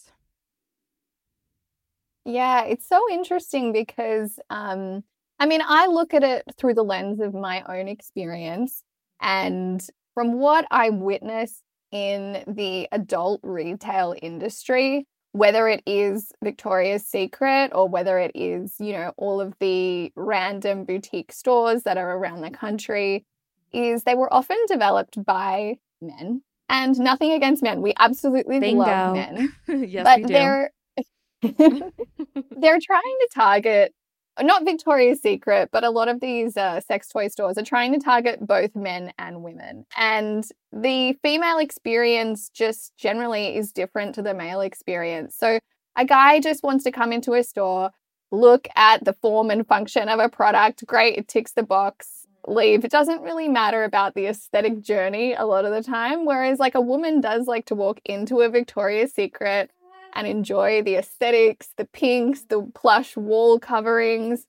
Yeah, 2.25 2.65
it's 2.65 2.89
so 2.89 3.01
interesting 3.11 3.73
because 3.73 4.39
um, 4.51 5.05
I 5.41 5.47
mean, 5.47 5.63
I 5.67 5.87
look 5.87 6.13
at 6.13 6.23
it 6.23 6.45
through 6.59 6.75
the 6.75 6.85
lens 6.85 7.19
of 7.19 7.33
my 7.33 7.63
own 7.63 7.89
experience. 7.89 8.85
And 9.23 9.85
from 10.13 10.35
what 10.35 10.67
I 10.71 10.91
witnessed 10.91 11.63
in 11.91 12.45
the 12.47 12.89
adult 12.93 13.41
retail 13.43 14.15
industry, 14.21 15.07
whether 15.33 15.67
it 15.67 15.83
is 15.87 16.31
Victoria's 16.45 17.07
Secret 17.07 17.71
or 17.75 17.89
whether 17.89 18.19
it 18.19 18.33
is, 18.35 18.75
you 18.79 18.93
know, 18.93 19.15
all 19.17 19.41
of 19.41 19.55
the 19.61 20.13
random 20.15 20.85
boutique 20.85 21.33
stores 21.33 21.85
that 21.85 21.97
are 21.97 22.19
around 22.19 22.43
the 22.43 22.51
country, 22.51 23.25
is 23.73 24.03
they 24.03 24.15
were 24.15 24.33
often 24.33 24.59
developed 24.69 25.25
by 25.25 25.77
men. 26.03 26.43
And 26.69 26.99
nothing 27.01 27.33
against 27.33 27.63
men. 27.63 27.81
We 27.81 27.95
absolutely 27.99 28.61
Bingo. 28.61 28.83
love 28.83 29.15
men. 29.15 29.53
yes, 29.89 30.05
but 30.05 30.29
they're 30.29 30.71
they're 31.43 32.81
trying 32.81 33.17
to 33.21 33.29
target 33.35 33.95
not 34.43 34.65
Victoria's 34.65 35.21
Secret, 35.21 35.71
but 35.73 35.85
a 35.85 35.91
lot 35.91 36.09
of 36.09 36.21
these 36.21 36.57
uh, 36.57 36.81
sex 36.81 37.09
toy 37.09 37.29
stores 37.29 37.59
are 37.59 37.65
trying 37.65 37.93
to 37.93 37.99
target 37.99 38.47
both 38.47 38.75
men 38.75 39.13
and 39.19 39.43
women. 39.43 39.85
And 39.97 40.45
the 40.73 41.15
female 41.23 41.59
experience 41.59 42.49
just 42.49 42.97
generally 42.97 43.57
is 43.57 43.73
different 43.73 44.15
to 44.15 44.23
the 44.23 44.35
male 44.35 44.61
experience. 44.61 45.37
So 45.37 45.59
a 45.97 46.05
guy 46.05 46.41
just 46.41 46.63
wants 46.63 46.85
to 46.85 46.93
come 46.93 47.13
into 47.13 47.35
a 47.35 47.43
store, 47.43 47.91
look 48.31 48.69
at 48.77 49.05
the 49.05 49.13
form 49.13 49.51
and 49.51 49.67
function 49.67 50.09
of 50.09 50.21
a 50.21 50.29
product, 50.29 50.87
great, 50.87 51.19
it 51.19 51.29
ticks 51.29 51.53
the 51.53 51.63
box, 51.63 52.27
leave. 52.47 52.85
It 52.85 52.91
doesn't 52.91 53.23
really 53.23 53.49
matter 53.49 53.85
about 53.85 54.15
the 54.15 54.27
aesthetic 54.27 54.81
journey 54.81 55.35
a 55.35 55.45
lot 55.45 55.65
of 55.65 55.73
the 55.73 55.83
time. 55.83 56.25
Whereas, 56.25 56.59
like, 56.59 56.75
a 56.75 56.81
woman 56.81 57.21
does 57.21 57.47
like 57.47 57.67
to 57.67 57.75
walk 57.75 58.01
into 58.05 58.41
a 58.41 58.49
Victoria's 58.49 59.13
Secret 59.13 59.71
and 60.15 60.27
enjoy 60.27 60.83
the 60.83 60.97
aesthetics, 60.97 61.69
the 61.77 61.85
pinks, 61.85 62.43
the 62.43 62.63
plush 62.75 63.17
wall 63.17 63.59
coverings. 63.59 64.47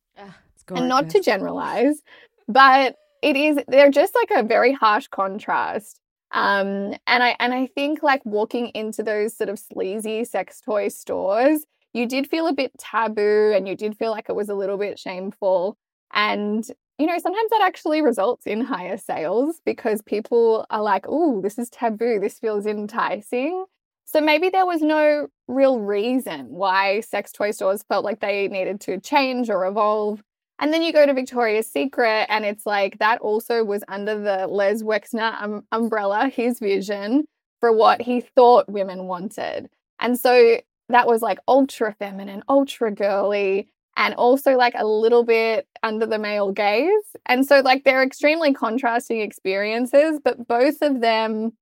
and 0.80 0.88
not 0.88 1.10
to 1.10 1.20
generalize, 1.22 2.02
but 2.48 2.96
it 3.22 3.36
is 3.36 3.60
they're 3.68 3.92
just 3.92 4.16
like 4.16 4.32
a 4.32 4.44
very 4.46 4.74
harsh 4.74 5.08
contrast. 5.08 6.00
Um, 6.32 6.96
and 7.08 7.24
I 7.24 7.36
and 7.40 7.54
I 7.54 7.68
think 7.68 8.04
like 8.04 8.26
walking 8.26 8.68
into 8.70 9.04
those 9.04 9.36
sort 9.36 9.50
of 9.50 9.60
sleazy 9.60 10.24
sex 10.24 10.62
toy 10.62 10.88
stores, 10.88 11.66
you 11.94 12.08
did 12.08 12.28
feel 12.28 12.48
a 12.48 12.54
bit 12.54 12.72
taboo 12.78 13.54
and 13.56 13.68
you 13.68 13.76
did 13.76 13.98
feel 13.98 14.12
like 14.12 14.28
it 14.30 14.36
was 14.36 14.50
a 14.50 14.56
little 14.56 14.78
bit 14.78 14.98
shameful. 14.98 15.78
And 16.14 16.66
you 16.98 17.08
know, 17.08 17.18
sometimes 17.18 17.50
that 17.50 17.62
actually 17.64 18.02
results 18.02 18.46
in 18.46 18.62
higher 18.62 18.98
sales 18.98 19.60
because 19.66 20.02
people 20.02 20.66
are 20.70 20.84
like, 20.84 21.06
oh, 21.10 21.42
this 21.42 21.58
is 21.58 21.70
taboo. 21.70 22.20
This 22.20 22.38
feels 22.38 22.66
enticing. 22.66 23.66
So 24.12 24.20
maybe 24.20 24.50
there 24.50 24.66
was 24.66 24.82
no 24.82 25.28
real 25.48 25.80
reason 25.80 26.48
why 26.50 27.00
sex 27.00 27.32
toy 27.32 27.52
stores 27.52 27.84
felt 27.88 28.04
like 28.04 28.20
they 28.20 28.50
needed 28.50 28.82
to 28.82 29.00
change 29.00 29.50
or 29.50 29.66
evolve. 29.66 30.22
And 30.60 30.74
then 30.74 30.84
you 30.84 30.92
go 30.92 31.06
to 31.06 31.14
Victoria's 31.14 31.72
Secret, 31.72 32.26
and 32.28 32.44
it's 32.44 32.66
like 32.66 33.00
that 33.00 33.22
also 33.22 33.64
was 33.64 33.86
under 33.88 34.20
the 34.20 34.48
Les 34.48 34.84
Wexner 34.84 35.42
um, 35.42 35.66
umbrella, 35.72 36.28
his 36.28 36.60
vision 36.60 37.24
for 37.62 37.72
what 37.72 38.02
he 38.02 38.20
thought 38.20 38.70
women 38.70 39.06
wanted. 39.08 39.70
And 40.00 40.20
so 40.20 40.58
that 40.90 41.08
was 41.08 41.22
like 41.22 41.40
ultra 41.48 41.96
feminine, 41.98 42.44
ultra 42.50 42.92
girly, 42.92 43.70
and 43.96 44.14
also 44.16 44.58
like 44.58 44.74
a 44.76 44.86
little 44.86 45.24
bit 45.24 45.68
under 45.84 46.06
the 46.06 46.20
male 46.20 46.52
gaze. 46.52 47.16
And 47.28 47.46
so, 47.46 47.62
like, 47.62 47.86
they're 47.86 48.04
extremely 48.04 48.54
contrasting 48.54 49.22
experiences, 49.22 50.20
but 50.22 50.48
both 50.48 50.82
of 50.82 51.00
them 51.00 51.54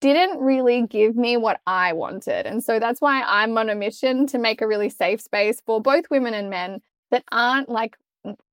didn't 0.00 0.40
really 0.40 0.86
give 0.86 1.16
me 1.16 1.36
what 1.36 1.60
I 1.66 1.92
wanted. 1.92 2.46
And 2.46 2.62
so 2.62 2.78
that's 2.78 3.00
why 3.00 3.22
I'm 3.22 3.56
on 3.58 3.68
a 3.68 3.74
mission 3.74 4.26
to 4.28 4.38
make 4.38 4.60
a 4.60 4.66
really 4.66 4.88
safe 4.88 5.20
space 5.20 5.60
for 5.64 5.80
both 5.80 6.10
women 6.10 6.34
and 6.34 6.50
men 6.50 6.80
that 7.10 7.24
aren't 7.30 7.68
like 7.68 7.96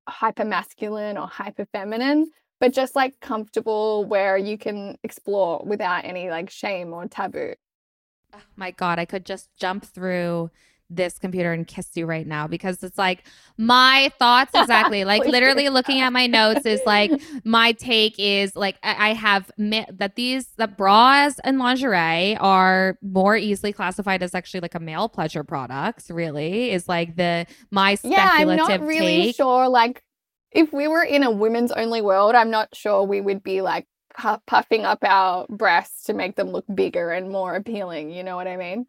hyper 0.07 0.45
masculine 0.45 1.17
or 1.17 1.27
hyper 1.27 1.65
feminine, 1.71 2.27
but 2.59 2.73
just 2.73 2.95
like 2.95 3.19
comfortable 3.19 4.05
where 4.05 4.37
you 4.37 4.57
can 4.57 4.97
explore 5.03 5.63
without 5.65 6.05
any 6.05 6.29
like 6.29 6.49
shame 6.49 6.93
or 6.93 7.07
taboo. 7.07 7.53
Oh 8.33 8.39
my 8.55 8.71
God, 8.71 8.99
I 8.99 9.05
could 9.05 9.25
just 9.25 9.49
jump 9.57 9.85
through 9.85 10.51
this 10.89 11.19
computer 11.19 11.51
and 11.51 11.67
kiss 11.67 11.89
you 11.95 12.05
right 12.05 12.27
now 12.27 12.47
because 12.47 12.81
it's 12.81 12.97
like 12.97 13.23
my 13.57 14.11
thoughts 14.19 14.51
exactly 14.55 15.03
like 15.03 15.25
literally 15.25 15.69
looking 15.69 15.99
at 15.99 16.13
my 16.13 16.27
notes 16.27 16.65
is 16.65 16.79
like 16.85 17.11
my 17.43 17.73
take 17.73 18.15
is 18.17 18.55
like 18.55 18.77
i 18.83 19.13
have 19.13 19.51
that 19.57 20.13
these 20.15 20.47
that 20.57 20.77
bras 20.77 21.39
and 21.43 21.59
lingerie 21.59 22.37
are 22.37 22.97
more 23.01 23.35
easily 23.35 23.73
classified 23.73 24.23
as 24.23 24.33
actually 24.33 24.61
like 24.61 24.75
a 24.75 24.79
male 24.79 25.09
pleasure 25.09 25.43
products 25.43 26.09
really 26.09 26.71
is 26.71 26.87
like 26.87 27.15
the 27.17 27.45
my 27.69 27.95
speculative 27.95 28.25
yeah 28.25 28.51
i'm 28.51 28.55
not 28.55 28.81
really 28.81 29.23
take. 29.23 29.35
sure 29.35 29.67
like 29.67 30.01
if 30.51 30.71
we 30.71 30.87
were 30.87 31.03
in 31.03 31.23
a 31.23 31.31
women's 31.31 31.71
only 31.73 32.01
world 32.01 32.33
i'm 32.33 32.49
not 32.49 32.73
sure 32.73 33.03
we 33.03 33.19
would 33.19 33.43
be 33.43 33.61
like 33.61 33.85
puffing 34.47 34.83
up 34.83 34.99
our 35.03 35.45
breasts 35.47 36.05
to 36.05 36.13
make 36.13 36.35
them 36.35 36.49
look 36.49 36.65
bigger 36.73 37.11
and 37.11 37.29
more 37.29 37.55
appealing 37.55 38.09
you 38.09 38.23
know 38.23 38.35
what 38.35 38.47
i 38.47 38.55
mean 38.55 38.85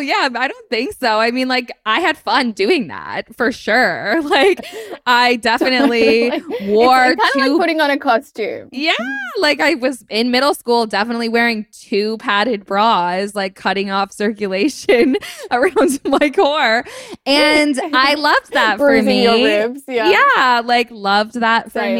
yeah, 0.00 0.28
I 0.34 0.48
don't 0.48 0.68
think 0.68 0.94
so. 0.94 1.20
I 1.20 1.30
mean, 1.30 1.48
like, 1.48 1.72
I 1.86 2.00
had 2.00 2.16
fun 2.16 2.52
doing 2.52 2.88
that 2.88 3.34
for 3.34 3.52
sure. 3.52 4.22
Like, 4.34 4.66
I 5.06 5.36
definitely 5.42 6.30
like, 6.30 6.42
wore 6.62 7.04
it's, 7.04 7.22
it's 7.22 7.32
two 7.34 7.40
like 7.40 7.60
putting 7.60 7.80
on 7.80 7.90
a 7.90 7.98
costume. 7.98 8.68
Yeah, 8.72 8.94
like 9.38 9.60
I 9.60 9.74
was 9.74 10.04
in 10.08 10.32
middle 10.32 10.54
school, 10.54 10.86
definitely 10.86 11.28
wearing 11.28 11.66
two 11.70 12.18
padded 12.18 12.64
bras, 12.64 13.34
like 13.34 13.54
cutting 13.54 13.90
off 13.90 14.12
circulation 14.12 15.16
around 15.52 16.00
my 16.04 16.30
core, 16.30 16.84
and 17.26 17.80
I 17.92 18.14
loved 18.14 18.52
that 18.54 18.78
for 18.78 19.00
me. 19.02 19.26
Ribs, 19.44 19.82
yeah. 19.86 20.24
yeah, 20.36 20.62
like 20.64 20.90
loved 20.90 21.34
that 21.34 21.70
for 21.70 21.80
Same. 21.80 21.94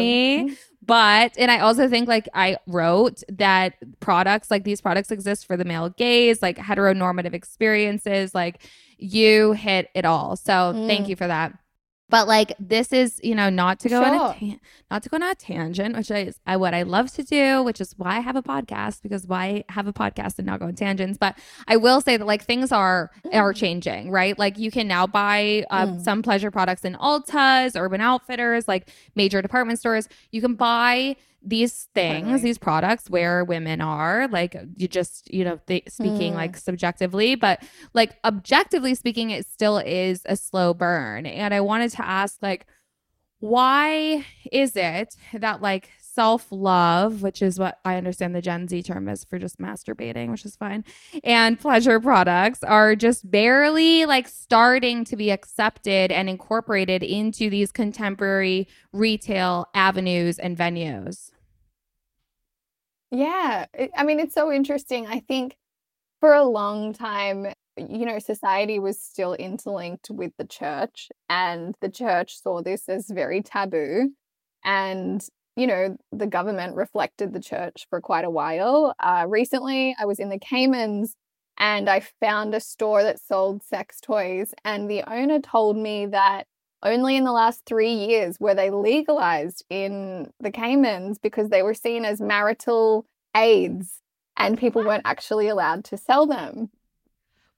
me. 0.47 0.57
But, 0.85 1.33
and 1.37 1.49
I 1.49 1.59
also 1.59 1.89
think 1.89 2.07
like 2.07 2.29
I 2.33 2.57
wrote 2.67 3.23
that 3.29 3.73
products 3.99 4.51
like 4.51 4.63
these 4.63 4.81
products 4.81 5.11
exist 5.11 5.47
for 5.47 5.57
the 5.57 5.65
male 5.65 5.89
gaze, 5.89 6.41
like 6.41 6.57
heteronormative 6.57 7.33
experiences, 7.33 8.35
like 8.35 8.61
you 8.97 9.53
hit 9.53 9.89
it 9.95 10.05
all. 10.05 10.35
So 10.35 10.53
mm. 10.53 10.87
thank 10.87 11.07
you 11.07 11.15
for 11.15 11.27
that. 11.27 11.57
But 12.07 12.27
like 12.27 12.53
this 12.59 12.93
is, 12.93 13.19
you 13.23 13.33
know, 13.33 13.49
not 13.49 13.79
to 13.79 13.89
go 13.89 14.03
sure. 14.03 14.13
on 14.13 14.13
a 14.13 14.39
ta- 14.39 14.59
not 14.91 15.03
to 15.03 15.09
go 15.09 15.15
on 15.15 15.23
a 15.23 15.33
tangent, 15.33 15.97
which 15.97 16.11
is 16.11 16.39
I, 16.45 16.55
what 16.57 16.73
I 16.73 16.83
love 16.83 17.11
to 17.13 17.23
do, 17.23 17.63
which 17.63 17.81
is 17.81 17.93
why 17.97 18.17
I 18.17 18.19
have 18.19 18.35
a 18.35 18.43
podcast 18.43 19.01
because 19.01 19.25
why 19.25 19.63
have 19.69 19.87
a 19.87 19.93
podcast 19.93 20.37
and 20.37 20.45
not 20.45 20.59
go 20.59 20.67
on 20.67 20.75
tangents. 20.75 21.17
But 21.17 21.37
I 21.67 21.77
will 21.77 22.01
say 22.01 22.17
that 22.17 22.25
like 22.25 22.43
things 22.43 22.71
are 22.71 23.09
are 23.33 23.53
mm. 23.53 23.57
changing, 23.57 24.11
right? 24.11 24.37
Like 24.37 24.59
you 24.59 24.69
can 24.69 24.87
now 24.87 25.07
buy 25.07 25.65
uh, 25.71 25.87
mm. 25.87 26.01
some 26.01 26.21
pleasure 26.21 26.51
products 26.51 26.85
in 26.85 26.95
Ulta's, 26.95 27.75
Urban 27.75 28.01
Outfitters, 28.01 28.67
like 28.67 28.89
major 29.15 29.41
department 29.41 29.79
stores. 29.79 30.07
You 30.31 30.41
can 30.41 30.53
buy 30.53 31.15
these 31.45 31.87
things, 31.93 32.41
these 32.41 32.57
products 32.57 33.09
where 33.09 33.43
women 33.43 33.79
are, 33.79 34.27
like 34.27 34.55
you 34.75 34.87
just, 34.87 35.31
you 35.33 35.43
know, 35.43 35.59
they, 35.67 35.83
speaking 35.87 36.33
mm. 36.33 36.37
like 36.37 36.57
subjectively, 36.57 37.35
but 37.35 37.63
like 37.93 38.17
objectively 38.25 38.95
speaking, 38.95 39.29
it 39.29 39.45
still 39.45 39.77
is 39.77 40.23
a 40.25 40.35
slow 40.35 40.73
burn. 40.73 41.25
And 41.25 41.53
I 41.53 41.61
wanted 41.61 41.91
to 41.91 42.05
ask, 42.05 42.41
like, 42.41 42.65
why 43.39 44.25
is 44.51 44.75
it 44.75 45.15
that 45.33 45.61
like 45.61 45.91
self 45.99 46.47
love, 46.49 47.21
which 47.21 47.41
is 47.41 47.59
what 47.59 47.79
I 47.83 47.97
understand 47.97 48.33
the 48.33 48.41
Gen 48.41 48.67
Z 48.67 48.83
term 48.83 49.09
is 49.09 49.25
for 49.25 49.37
just 49.37 49.59
masturbating, 49.59 50.31
which 50.31 50.45
is 50.45 50.55
fine, 50.55 50.85
and 51.23 51.59
pleasure 51.59 51.99
products 51.99 52.63
are 52.63 52.95
just 52.95 53.29
barely 53.29 54.05
like 54.05 54.27
starting 54.27 55.03
to 55.05 55.15
be 55.15 55.29
accepted 55.29 56.11
and 56.11 56.29
incorporated 56.29 57.03
into 57.03 57.49
these 57.49 57.71
contemporary 57.71 58.67
retail 58.93 59.67
avenues 59.75 60.39
and 60.39 60.57
venues? 60.57 61.31
Yeah. 63.15 63.65
I 63.95 64.03
mean, 64.03 64.19
it's 64.19 64.33
so 64.33 64.51
interesting. 64.51 65.07
I 65.07 65.19
think 65.19 65.55
for 66.21 66.33
a 66.33 66.43
long 66.43 66.93
time, 66.93 67.47
you 67.77 68.05
know, 68.05 68.19
society 68.19 68.79
was 68.79 68.99
still 69.01 69.33
interlinked 69.35 70.09
with 70.09 70.33
the 70.37 70.45
church, 70.45 71.09
and 71.29 71.75
the 71.81 71.89
church 71.89 72.41
saw 72.41 72.61
this 72.61 72.89
as 72.89 73.07
very 73.09 73.41
taboo. 73.41 74.11
And, 74.63 75.25
you 75.55 75.67
know, 75.67 75.97
the 76.11 76.27
government 76.27 76.75
reflected 76.75 77.33
the 77.33 77.41
church 77.41 77.87
for 77.89 78.01
quite 78.01 78.25
a 78.25 78.29
while. 78.29 78.95
Uh, 78.99 79.25
recently, 79.27 79.95
I 79.99 80.05
was 80.05 80.19
in 80.19 80.29
the 80.29 80.39
Caymans 80.39 81.15
and 81.57 81.89
I 81.89 82.01
found 82.19 82.53
a 82.55 82.59
store 82.59 83.03
that 83.03 83.19
sold 83.21 83.63
sex 83.63 84.01
toys, 84.01 84.53
and 84.65 84.89
the 84.89 85.03
owner 85.09 85.39
told 85.39 85.77
me 85.77 86.05
that 86.07 86.47
only 86.85 87.17
in 87.17 87.23
the 87.23 87.31
last 87.31 87.65
three 87.65 87.93
years 87.93 88.39
were 88.39 88.53
they 88.55 88.69
legalized 88.69 89.65
in 89.69 90.31
the 90.39 90.51
Caymans 90.51 91.17
because 91.17 91.49
they 91.49 91.63
were 91.63 91.73
seen 91.73 92.05
as 92.05 92.21
marital 92.21 93.05
aids 93.35 94.01
and 94.37 94.57
people 94.57 94.83
weren't 94.83 95.01
actually 95.05 95.47
allowed 95.49 95.83
to 95.85 95.97
sell 95.97 96.25
them. 96.27 96.69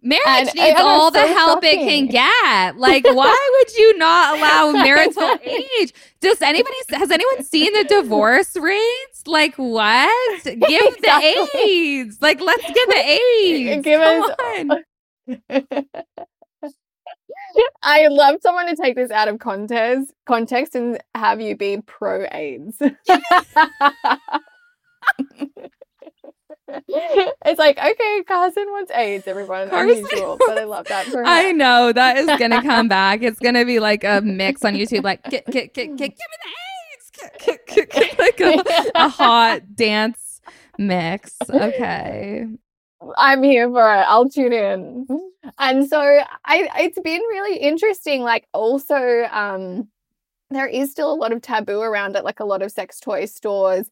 Marriage 0.02 0.26
And- 0.28 0.46
needs 0.56 0.60
and 0.60 0.78
all 0.78 1.10
the 1.12 1.20
so 1.26 1.34
help 1.34 1.64
it 1.64 1.76
can 1.78 2.06
get. 2.08 2.78
Like, 2.78 3.04
why 3.04 3.50
would 3.60 3.76
you 3.76 3.98
not 3.98 4.38
allow 4.38 4.72
marital 4.72 5.38
age? 5.44 5.92
Does 6.22 6.42
anybody 6.42 6.76
has 6.92 7.10
anyone 7.12 7.44
seen 7.44 7.74
the 7.74 7.84
divorce 7.84 8.56
rates? 8.56 9.24
Like, 9.26 9.56
what? 9.56 10.44
Give 10.44 10.56
Exactly. 10.60 11.02
the 11.02 11.50
AIDS. 11.58 12.18
Like, 12.22 12.40
let's 12.40 12.64
give 12.64 12.88
the 12.88 13.20
AIDS. 13.20 13.84
Give 13.84 14.02
Come 14.02 14.84
us- 15.50 15.50
on. 15.50 15.86
I 17.84 18.08
love 18.08 18.38
someone 18.42 18.68
to 18.68 18.76
take 18.76 18.96
this 18.96 19.12
out 19.12 19.28
of 19.28 19.40
context 19.40 20.14
context 20.26 20.76
and 20.76 21.00
have 21.16 21.42
you 21.42 21.56
be 21.56 21.82
pro 21.86 22.26
AIDS. 22.32 22.78
it's 26.70 27.60
like, 27.60 27.78
okay, 27.78 28.24
Karsen 28.28 28.68
wants 28.72 28.92
AIDS, 28.92 29.28
everyone. 29.28 29.70
Karsen 29.70 30.00
Unusual, 30.00 30.38
but 30.38 30.58
I 30.58 30.64
love 30.66 30.88
that 30.88 31.06
for. 31.08 31.24
I 31.28 31.52
know 31.52 31.94
that 31.94 32.18
is 32.18 32.28
gonna 32.40 32.62
come 32.62 32.88
back. 32.88 33.22
It's 33.22 33.40
gonna 33.40 33.66
be 33.66 33.80
like 33.80 34.04
a 34.04 34.22
mix 34.22 34.66
on 34.66 34.74
YouTube, 34.74 35.04
like 35.04 35.24
get 35.24 35.46
get 35.48 35.74
get 35.74 35.96
get 35.96 36.10
give 36.10 36.10
me 36.10 36.38
the 36.44 36.50
AIDS, 36.94 37.12
get, 37.46 37.66
get, 37.68 37.90
get, 37.90 37.90
get, 37.92 38.20
like 38.20 38.40
a, 38.40 38.64
a 38.96 39.10
hot 39.10 39.76
dance 39.76 40.42
mix. 40.78 41.36
Okay. 41.50 42.48
I'm 43.18 43.44
here 43.44 43.70
for 43.70 43.94
it. 43.94 44.06
I'll 44.08 44.30
tune 44.30 44.54
in. 44.54 45.08
And 45.60 45.88
so 45.88 46.02
I 46.44 46.70
it's 46.80 47.00
been 47.00 47.22
really 47.22 47.58
interesting. 47.58 48.22
Like 48.22 48.48
also 48.54 49.30
um 49.32 49.88
there 50.50 50.68
is 50.68 50.92
still 50.92 51.12
a 51.12 51.16
lot 51.16 51.32
of 51.32 51.42
taboo 51.42 51.80
around 51.80 52.18
it, 52.18 52.26
like 52.26 52.42
a 52.42 52.46
lot 52.46 52.62
of 52.62 52.72
sex 52.72 53.00
toy 53.00 53.26
stores 53.26 53.90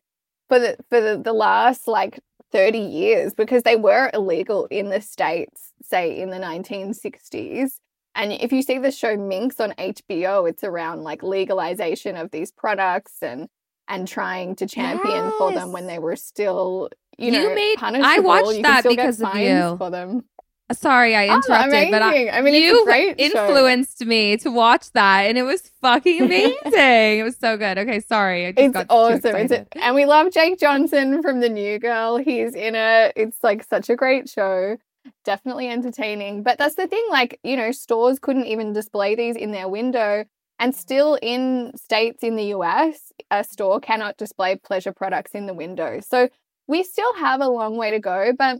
for 0.50 0.60
the 0.60 0.78
for 0.90 1.00
the, 1.00 1.18
the 1.18 1.32
last 1.34 1.88
like 1.88 2.20
30 2.52 2.78
years 2.78 3.34
because 3.34 3.64
they 3.64 3.76
were 3.76 4.12
illegal 4.14 4.66
in 4.66 4.90
the 4.90 5.02
States, 5.02 5.72
say 5.82 6.20
in 6.20 6.30
the 6.30 6.38
1960s. 6.38 7.80
And 8.16 8.32
if 8.32 8.54
you 8.54 8.62
see 8.62 8.78
the 8.78 8.92
show 8.92 9.18
Minx 9.18 9.60
on 9.60 9.74
HBO, 9.78 10.50
it's 10.50 10.64
around 10.64 11.04
like 11.04 11.24
legalization 11.24 12.16
of 12.16 12.32
these 12.32 12.52
products 12.52 13.22
and 13.22 13.48
and 13.88 14.08
trying 14.08 14.56
to 14.56 14.66
champion 14.66 15.32
for 15.38 15.52
them 15.52 15.72
when 15.72 15.86
they 15.86 16.00
were 16.00 16.16
still, 16.16 16.90
you, 17.18 17.32
You 17.32 17.32
know, 17.32 17.54
made- 17.56 17.78
I 17.82 18.20
watched 18.20 18.58
You 18.58 18.64
that 18.64 18.84
because 18.84 19.22
of 19.22 19.36
you. 19.36 19.78
For 19.78 19.90
them. 19.90 20.26
Uh, 20.68 20.74
sorry, 20.74 21.16
I 21.16 21.28
Oh, 21.28 21.36
interrupted, 21.36 21.92
but 21.92 22.02
I, 22.02 22.30
I 22.30 22.42
mean, 22.42 22.56
you 22.56 22.84
great 22.86 23.20
show. 23.22 23.26
influenced 23.48 24.04
me 24.04 24.36
to 24.38 24.50
watch 24.50 24.92
that, 24.94 25.22
and 25.28 25.38
it 25.38 25.44
was 25.44 25.62
fucking 25.82 26.22
amazing. 26.24 26.60
it 26.74 27.24
was 27.24 27.38
so 27.38 27.56
good. 27.56 27.78
Okay, 27.78 28.00
sorry, 28.00 28.46
It's 28.46 28.76
awesome. 28.90 29.16
It's 29.18 29.26
excited. 29.26 29.68
and 29.76 29.94
we 29.94 30.06
love 30.06 30.32
Jake 30.32 30.58
Johnson 30.60 31.22
from 31.22 31.40
The 31.40 31.50
New 31.50 31.78
Girl. 31.78 32.18
He's 32.18 32.56
in 32.56 32.74
it. 32.74 33.14
It's 33.16 33.38
like 33.44 33.64
such 33.64 33.90
a 33.92 33.96
great 33.96 34.28
show. 34.28 34.78
Definitely 35.24 35.68
entertaining. 35.70 36.42
But 36.42 36.58
that's 36.58 36.74
the 36.76 36.88
thing, 36.88 37.06
like, 37.12 37.40
you 37.44 37.56
know, 37.56 37.72
stores 37.72 38.18
couldn't 38.18 38.48
even 38.48 38.74
display 38.74 39.14
these 39.14 39.36
in 39.36 39.52
their 39.52 39.70
window. 39.70 40.26
And 40.58 40.74
still 40.74 41.20
in 41.22 41.74
states 41.76 42.24
in 42.24 42.38
the 42.38 42.46
US, 42.56 43.12
a 43.30 43.44
store 43.44 43.80
cannot 43.80 44.18
display 44.18 44.56
pleasure 44.56 44.94
products 44.94 45.34
in 45.36 45.46
the 45.46 45.54
window. 45.54 46.00
So 46.00 46.30
we 46.68 46.84
still 46.84 47.14
have 47.16 47.42
a 47.42 47.50
long 47.50 47.78
way 47.78 47.92
to 47.92 48.00
go. 48.00 48.34
But 48.38 48.60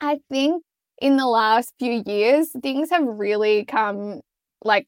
I 0.00 0.20
think 0.30 0.62
in 1.00 1.16
the 1.16 1.26
last 1.26 1.74
few 1.78 2.02
years, 2.06 2.50
things 2.62 2.90
have 2.90 3.04
really 3.04 3.64
come 3.64 4.20
like 4.64 4.86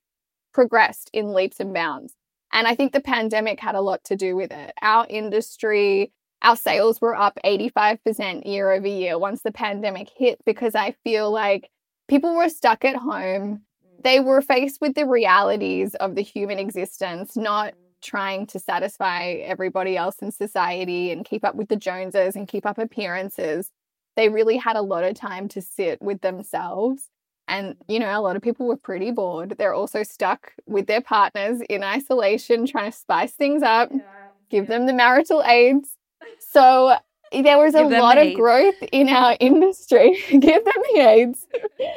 progressed 0.53 1.11
in 1.13 1.35
leaps 1.35 1.61
and 1.61 1.75
bounds. 1.75 2.15
And 2.53 2.67
I 2.67 2.75
think 2.75 2.93
the 2.93 3.01
pandemic 3.01 3.61
had 3.61 3.75
a 3.75 3.81
lot 3.81 4.03
to 4.05 4.17
do 4.17 4.35
with 4.35 4.51
it. 4.51 4.73
Our 4.81 5.07
industry, 5.09 6.13
our 6.43 6.57
sales 6.57 7.01
were 7.01 7.15
up 7.15 7.39
85% 7.45 8.47
year 8.47 8.73
over 8.73 8.87
year 8.87 9.19
once 9.19 9.43
the 9.43 9.53
pandemic 9.53 10.11
hit 10.17 10.39
because 10.47 10.75
I 10.75 10.93
feel 11.05 11.31
like 11.31 11.69
people 12.09 12.35
were 12.35 12.49
stuck 12.49 12.85
at 12.85 12.97
home. 12.97 13.63
Mm. 14.01 14.03
They 14.03 14.21
were 14.21 14.41
faced 14.41 14.81
with 14.81 14.95
the 14.95 15.07
realities 15.07 15.95
of 15.97 16.15
the 16.15 16.23
human 16.23 16.59
existence, 16.59 17.37
not 17.37 17.75
mm. 17.75 17.88
Trying 18.03 18.47
to 18.49 18.59
satisfy 18.59 19.25
everybody 19.45 19.97
else 19.97 20.17
in 20.21 20.31
society 20.33 21.11
and 21.11 21.25
keep 21.25 21.45
up 21.45 21.55
with 21.55 21.69
the 21.69 21.77
Joneses 21.77 22.37
and 22.37 22.47
keep 22.49 22.65
up 22.67 22.79
appearances. 22.79 23.71
They 24.17 24.29
really 24.29 24.57
had 24.57 24.77
a 24.77 24.83
lot 24.83 25.05
of 25.05 25.15
time 25.15 25.49
to 25.49 25.63
sit 25.63 26.01
with 26.03 26.21
themselves. 26.21 27.09
And, 27.47 27.77
you 27.89 27.99
know, 27.99 28.19
a 28.19 28.21
lot 28.21 28.37
of 28.37 28.43
people 28.43 28.67
were 28.67 28.77
pretty 28.77 29.11
bored. 29.11 29.55
They're 29.59 29.75
also 29.75 30.03
stuck 30.03 30.53
with 30.67 30.87
their 30.87 31.01
partners 31.01 31.61
in 31.71 31.83
isolation, 31.83 32.67
trying 32.67 32.91
to 32.93 32.97
spice 32.99 33.33
things 33.33 33.63
up, 33.63 33.91
give 34.51 34.67
them 34.67 34.87
the 34.87 34.93
marital 34.93 35.43
aids. 35.45 35.91
So 36.41 36.97
eh, 37.33 37.43
there 37.43 37.57
was 37.59 37.75
a 37.75 37.83
lot 37.83 38.17
the 38.17 38.21
of 38.23 38.27
AIDS. 38.29 38.37
growth 38.37 38.75
in 38.93 39.09
our 39.09 39.37
industry. 39.41 40.23
give 40.31 40.65
them 40.65 40.83
the 40.93 41.01
aids. 41.01 41.47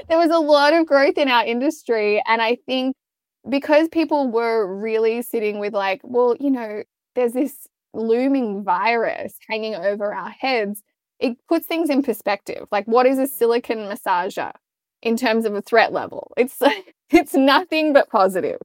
there 0.08 0.18
was 0.18 0.30
a 0.30 0.40
lot 0.40 0.74
of 0.74 0.86
growth 0.86 1.18
in 1.18 1.28
our 1.28 1.44
industry. 1.46 2.22
And 2.28 2.42
I 2.42 2.56
think 2.66 2.96
because 3.50 3.88
people 3.90 4.30
were 4.30 4.66
really 4.68 5.22
sitting 5.22 5.60
with, 5.60 5.74
like, 5.74 6.02
well, 6.04 6.36
you 6.40 6.52
know, 6.52 6.84
there's 7.16 7.34
this 7.34 7.68
looming 7.94 8.64
virus 8.64 9.34
hanging 9.50 9.76
over 9.76 10.14
our 10.14 10.30
heads, 10.30 10.84
it 11.20 11.38
puts 11.48 11.68
things 11.68 11.90
in 11.90 12.04
perspective. 12.04 12.68
Like, 12.72 12.86
what 12.86 13.06
is 13.06 13.20
a 13.20 13.28
silicon 13.28 13.80
massager 13.80 14.52
in 15.02 15.18
terms 15.18 15.46
of 15.46 15.54
a 15.54 15.62
threat 15.62 15.94
level? 15.94 16.32
It's 16.38 16.60
it's 17.10 17.34
nothing 17.34 17.94
but 17.94 18.10
positive. 18.10 18.60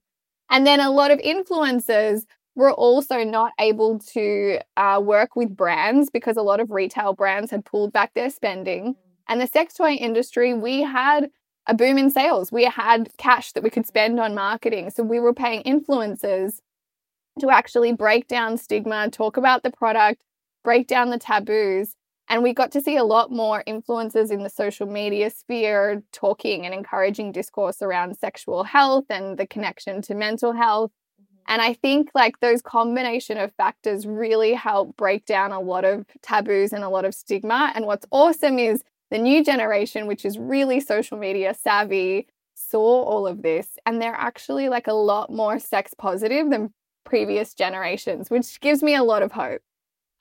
And 0.50 0.66
then 0.66 0.80
a 0.80 0.90
lot 0.90 1.10
of 1.10 1.18
influencers 1.18 2.22
were 2.54 2.72
also 2.72 3.22
not 3.22 3.52
able 3.60 3.98
to 3.98 4.58
uh, 4.76 5.00
work 5.02 5.36
with 5.36 5.54
brands 5.54 6.08
because 6.08 6.36
a 6.36 6.42
lot 6.42 6.60
of 6.60 6.70
retail 6.70 7.12
brands 7.12 7.50
had 7.50 7.64
pulled 7.64 7.92
back 7.92 8.14
their 8.14 8.30
spending. 8.30 8.94
And 9.28 9.40
the 9.40 9.46
sex 9.46 9.74
toy 9.74 9.92
industry, 9.92 10.54
we 10.54 10.82
had 10.82 11.30
a 11.66 11.74
boom 11.74 11.98
in 11.98 12.10
sales. 12.10 12.52
We 12.52 12.64
had 12.64 13.10
cash 13.18 13.52
that 13.52 13.62
we 13.62 13.70
could 13.70 13.86
spend 13.86 14.20
on 14.20 14.34
marketing. 14.34 14.90
So 14.90 15.02
we 15.02 15.20
were 15.20 15.34
paying 15.34 15.62
influencers 15.64 16.60
to 17.40 17.50
actually 17.50 17.92
break 17.92 18.28
down 18.28 18.56
stigma, 18.56 19.10
talk 19.10 19.36
about 19.36 19.62
the 19.62 19.70
product, 19.70 20.22
break 20.64 20.86
down 20.86 21.10
the 21.10 21.18
taboos. 21.18 21.94
And 22.28 22.42
we 22.42 22.52
got 22.52 22.72
to 22.72 22.80
see 22.80 22.96
a 22.96 23.04
lot 23.04 23.30
more 23.30 23.62
influencers 23.68 24.30
in 24.30 24.42
the 24.42 24.50
social 24.50 24.86
media 24.86 25.30
sphere 25.30 26.02
talking 26.12 26.64
and 26.64 26.74
encouraging 26.74 27.30
discourse 27.32 27.82
around 27.82 28.18
sexual 28.18 28.64
health 28.64 29.04
and 29.10 29.38
the 29.38 29.46
connection 29.46 30.02
to 30.02 30.14
mental 30.14 30.52
health. 30.52 30.90
Mm-hmm. 31.20 31.52
And 31.52 31.62
I 31.62 31.74
think 31.74 32.10
like 32.14 32.40
those 32.40 32.62
combination 32.62 33.38
of 33.38 33.52
factors 33.54 34.06
really 34.06 34.54
help 34.54 34.96
break 34.96 35.24
down 35.24 35.52
a 35.52 35.60
lot 35.60 35.84
of 35.84 36.04
taboos 36.22 36.72
and 36.72 36.82
a 36.82 36.88
lot 36.88 37.04
of 37.04 37.14
stigma. 37.14 37.70
And 37.76 37.86
what's 37.86 38.06
awesome 38.10 38.58
is 38.58 38.82
the 39.10 39.18
new 39.18 39.44
generation, 39.44 40.06
which 40.06 40.24
is 40.24 40.38
really 40.38 40.80
social 40.80 41.16
media 41.18 41.54
savvy, 41.54 42.26
saw 42.54 43.02
all 43.02 43.26
of 43.26 43.42
this 43.42 43.78
and 43.84 44.00
they're 44.00 44.14
actually 44.14 44.68
like 44.68 44.86
a 44.86 44.92
lot 44.92 45.30
more 45.30 45.58
sex 45.58 45.92
positive 45.94 46.50
than 46.50 46.72
previous 47.04 47.54
generations, 47.54 48.30
which 48.30 48.60
gives 48.60 48.82
me 48.82 48.94
a 48.94 49.04
lot 49.04 49.22
of 49.22 49.32
hope. 49.32 49.62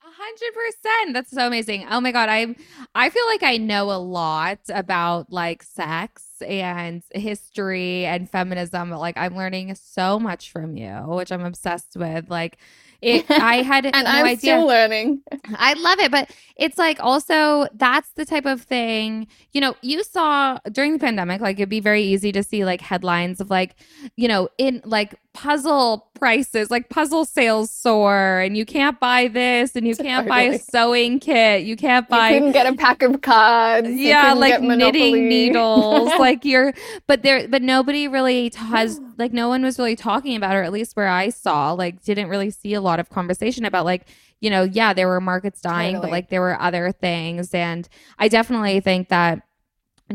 A 0.01 0.07
hundred 0.07 0.53
percent. 0.53 1.13
That's 1.13 1.31
so 1.31 1.47
amazing. 1.47 1.87
Oh 1.89 1.99
my 1.99 2.11
god, 2.11 2.29
I 2.29 2.55
I 2.93 3.09
feel 3.09 3.25
like 3.25 3.41
I 3.41 3.57
know 3.57 3.89
a 3.91 3.97
lot 3.97 4.59
about 4.69 5.31
like 5.31 5.63
sex 5.63 6.41
and 6.47 7.01
history 7.13 8.05
and 8.05 8.29
feminism. 8.29 8.91
But 8.91 8.99
like 8.99 9.17
I'm 9.17 9.35
learning 9.35 9.73
so 9.75 10.19
much 10.19 10.51
from 10.51 10.77
you, 10.77 10.93
which 11.07 11.31
I'm 11.31 11.43
obsessed 11.43 11.95
with. 11.95 12.29
Like 12.29 12.59
it, 13.01 13.25
I 13.29 13.61
had 13.61 13.85
And 13.93 13.93
no 13.93 14.03
I'm 14.05 14.25
idea. 14.25 14.37
still 14.37 14.65
learning. 14.67 15.21
I 15.55 15.73
love 15.73 15.99
it, 15.99 16.11
but 16.11 16.29
it's 16.55 16.77
like 16.77 16.99
also 16.99 17.67
that's 17.73 18.11
the 18.13 18.25
type 18.25 18.45
of 18.45 18.61
thing, 18.61 19.27
you 19.51 19.61
know, 19.61 19.75
you 19.81 20.03
saw 20.03 20.59
during 20.71 20.93
the 20.93 20.99
pandemic, 20.99 21.41
like 21.41 21.57
it'd 21.57 21.69
be 21.69 21.79
very 21.79 22.03
easy 22.03 22.31
to 22.31 22.43
see 22.43 22.65
like 22.65 22.81
headlines 22.81 23.39
of 23.41 23.49
like, 23.49 23.75
you 24.15 24.27
know, 24.27 24.49
in 24.57 24.81
like 24.85 25.15
puzzle 25.35 26.07
prices, 26.15 26.71
like 26.71 26.89
puzzle 26.89 27.25
sales 27.25 27.69
soar 27.69 28.39
and 28.39 28.55
you 28.55 28.65
can't 28.65 28.99
buy 28.99 29.27
this 29.27 29.75
and 29.75 29.85
you 29.85 29.95
can't 29.95 30.27
buy 30.27 30.43
a 30.43 30.57
sewing 30.59 31.19
kit, 31.19 31.63
you 31.63 31.75
can't 31.75 32.05
You 32.05 32.09
buy 32.09 32.31
couldn't 32.33 32.53
get 32.53 32.65
a 32.65 32.75
pack 32.75 33.03
of 33.03 33.21
cards. 33.21 33.89
yeah 33.91 34.33
like 34.33 34.61
knitting 34.61 35.27
needles. 35.27 36.09
Like 36.19 36.45
you're 36.45 36.73
but 37.05 37.21
there 37.21 37.47
but 37.47 37.61
nobody 37.61 38.07
really 38.07 38.51
has 38.55 38.99
like 39.17 39.33
no 39.33 39.49
one 39.49 39.61
was 39.63 39.77
really 39.77 39.95
talking 39.97 40.35
about 40.37 40.55
or 40.55 40.63
at 40.63 40.71
least 40.71 40.95
where 40.95 41.07
i 41.09 41.29
saw 41.29 41.71
like 41.73 42.01
didn't 42.03 42.29
really 42.29 42.49
see 42.49 42.73
a 42.73 42.81
lot 42.81 42.99
of 42.99 43.09
conversation 43.09 43.65
about 43.65 43.85
like 43.85 44.07
you 44.39 44.49
know 44.49 44.63
yeah 44.63 44.93
there 44.93 45.07
were 45.07 45.19
markets 45.21 45.61
dying 45.61 45.99
but 46.01 46.09
like 46.09 46.29
there 46.29 46.41
were 46.41 46.59
other 46.59 46.91
things. 46.91 47.53
And 47.53 47.87
i 48.17 48.27
definitely 48.29 48.79
think 48.79 49.09
that 49.09 49.41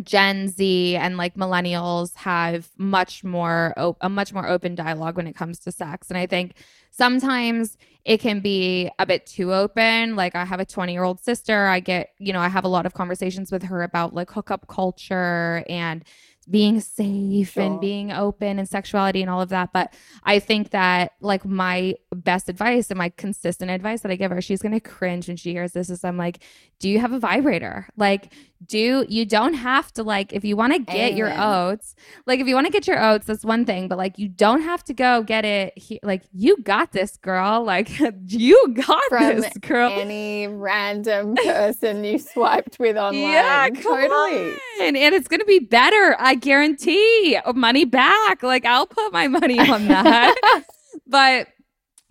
Gen 0.02 0.48
Z 0.48 0.96
and 0.96 1.16
like 1.16 1.34
millennials 1.34 2.14
have 2.16 2.68
much 2.78 3.24
more 3.24 3.74
op- 3.76 3.96
a 4.00 4.08
much 4.08 4.32
more 4.32 4.46
open 4.48 4.74
dialogue 4.76 5.16
when 5.16 5.26
it 5.26 5.34
comes 5.34 5.58
to 5.60 5.72
sex 5.72 6.10
and 6.10 6.16
I 6.18 6.26
think 6.26 6.52
sometimes 6.92 7.76
it 8.04 8.18
can 8.18 8.40
be 8.40 8.88
a 9.00 9.06
bit 9.06 9.26
too 9.26 9.52
open 9.52 10.14
like 10.14 10.36
I 10.36 10.44
have 10.44 10.60
a 10.60 10.64
20 10.64 10.92
year 10.92 11.02
old 11.02 11.20
sister 11.20 11.66
I 11.66 11.80
get 11.80 12.10
you 12.18 12.32
know 12.32 12.40
I 12.40 12.48
have 12.48 12.64
a 12.64 12.68
lot 12.68 12.86
of 12.86 12.94
conversations 12.94 13.50
with 13.50 13.64
her 13.64 13.82
about 13.82 14.14
like 14.14 14.30
hookup 14.30 14.68
culture 14.68 15.64
and 15.68 16.04
being 16.48 16.80
safe 16.80 17.52
Sure. 17.52 17.62
and 17.62 17.80
being 17.80 18.10
open 18.10 18.58
and 18.58 18.68
sexuality 18.68 19.20
and 19.20 19.30
all 19.30 19.40
of 19.40 19.50
that. 19.50 19.72
But 19.72 19.92
I 20.24 20.40
think 20.40 20.70
that 20.70 21.12
like 21.20 21.44
my 21.44 21.94
best 22.12 22.48
advice 22.48 22.90
and 22.90 22.98
my 22.98 23.10
consistent 23.10 23.70
advice 23.70 24.00
that 24.00 24.10
I 24.10 24.16
give 24.16 24.32
her, 24.32 24.40
she's 24.40 24.60
gonna 24.62 24.80
cringe 24.80 25.28
when 25.28 25.36
she 25.36 25.52
hears 25.52 25.72
this 25.72 25.90
is 25.90 26.02
I'm 26.02 26.16
like, 26.16 26.42
do 26.80 26.88
you 26.88 26.98
have 26.98 27.12
a 27.12 27.20
vibrator? 27.20 27.86
Like, 27.96 28.32
do 28.64 29.06
you 29.08 29.24
don't 29.24 29.54
have 29.54 29.92
to 29.94 30.02
like 30.02 30.32
if 30.32 30.44
you 30.44 30.56
want 30.56 30.72
to 30.74 30.78
get 30.78 31.14
your 31.14 31.32
oats, 31.36 31.94
like 32.26 32.40
if 32.40 32.46
you 32.46 32.54
want 32.54 32.66
to 32.66 32.72
get 32.72 32.86
your 32.86 33.02
oats, 33.02 33.26
that's 33.26 33.44
one 33.44 33.64
thing, 33.64 33.88
but 33.88 33.96
like 33.96 34.18
you 34.18 34.28
don't 34.28 34.62
have 34.62 34.84
to 34.84 34.94
go 34.94 35.22
get 35.22 35.44
it 35.44 35.72
he- 35.76 36.00
like 36.02 36.22
you 36.32 36.56
got 36.62 36.92
this 36.92 37.16
girl. 37.16 37.64
Like 37.64 37.90
you 38.26 38.74
got 38.74 39.02
From 39.08 39.40
this 39.40 39.56
girl. 39.58 39.90
Any 39.90 40.46
random 40.46 41.34
person 41.36 42.04
you 42.04 42.18
swiped 42.18 42.78
with 42.78 42.96
online. 42.98 43.22
Yeah, 43.22 43.68
totally. 43.70 44.52
on. 44.52 44.96
And 44.96 44.96
it's 45.14 45.28
to 45.40 45.46
be 45.46 45.60
better. 45.60 46.16
I 46.18 46.34
guarantee. 46.34 47.38
Money 47.54 47.86
back. 47.86 48.42
Like 48.42 48.66
I'll 48.66 48.86
put 48.86 49.12
my 49.12 49.26
money 49.28 49.58
on 49.58 49.88
that. 49.88 50.34
but 51.06 51.48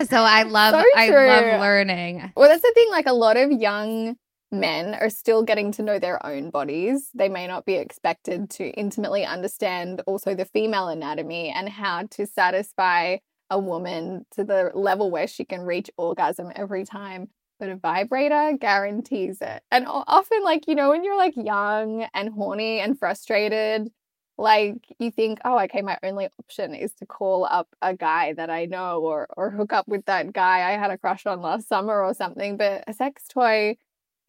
so 0.10 0.18
I 0.18 0.44
love 0.44 0.74
So 0.74 0.84
I 0.96 1.10
love 1.10 1.62
learning. 1.62 2.32
Well, 2.36 2.50
that's 2.50 2.62
the 2.62 2.72
thing. 2.74 2.90
Like 2.90 3.06
a 3.06 3.14
lot 3.14 3.38
of 3.38 3.52
young 3.52 4.18
men 4.52 4.96
are 4.96 5.10
still 5.10 5.44
getting 5.44 5.72
to 5.74 5.84
know 5.84 6.00
their 6.00 6.26
own 6.26 6.50
bodies. 6.50 7.10
They 7.14 7.30
may 7.30 7.48
not 7.48 7.66
be 7.66 7.76
expected 7.76 8.50
to 8.52 8.70
intimately 8.70 9.26
understand 9.26 10.02
also 10.08 10.36
the 10.36 10.46
female 10.46 10.88
anatomy 10.88 11.50
and 11.50 11.70
how 11.70 12.04
to 12.12 12.26
satisfy 12.26 13.18
a 13.50 13.60
woman 13.60 14.26
to 14.32 14.44
the 14.44 14.72
level 14.74 15.12
where 15.12 15.28
she 15.28 15.46
can 15.46 15.62
reach 15.62 15.90
orgasm 15.98 16.52
every 16.56 16.86
time. 16.86 17.30
But 17.60 17.70
a 17.70 17.76
vibrator 17.76 18.58
guarantees 18.58 19.42
it. 19.42 19.64
And 19.70 19.86
often, 19.88 20.44
like, 20.44 20.68
you 20.68 20.76
know, 20.76 20.90
when 20.90 21.04
you're 21.04 21.18
like 21.18 21.36
young 21.36 22.08
and 22.14 22.30
horny 22.30 22.80
and 22.80 22.98
frustrated, 22.98 23.90
like 24.38 24.78
you 24.98 25.12
think, 25.12 25.40
oh, 25.44 25.60
okay, 25.60 25.82
my 25.82 25.98
only 26.02 26.30
option 26.40 26.74
is 26.74 26.94
to 26.96 27.06
call 27.06 27.44
up 27.44 27.68
a 27.82 27.94
guy 27.94 28.34
that 28.34 28.50
I 28.50 28.66
know 28.66 29.02
or 29.02 29.28
or 29.36 29.52
hook 29.52 29.74
up 29.74 29.88
with 29.90 30.06
that 30.06 30.32
guy 30.32 30.60
I 30.60 30.78
had 30.78 30.92
a 30.92 30.98
crush 30.98 31.26
on 31.26 31.42
last 31.42 31.68
summer 31.68 32.02
or 32.02 32.14
something. 32.14 32.56
But 32.56 32.86
a 32.88 32.94
sex 32.94 33.24
toy, 33.28 33.76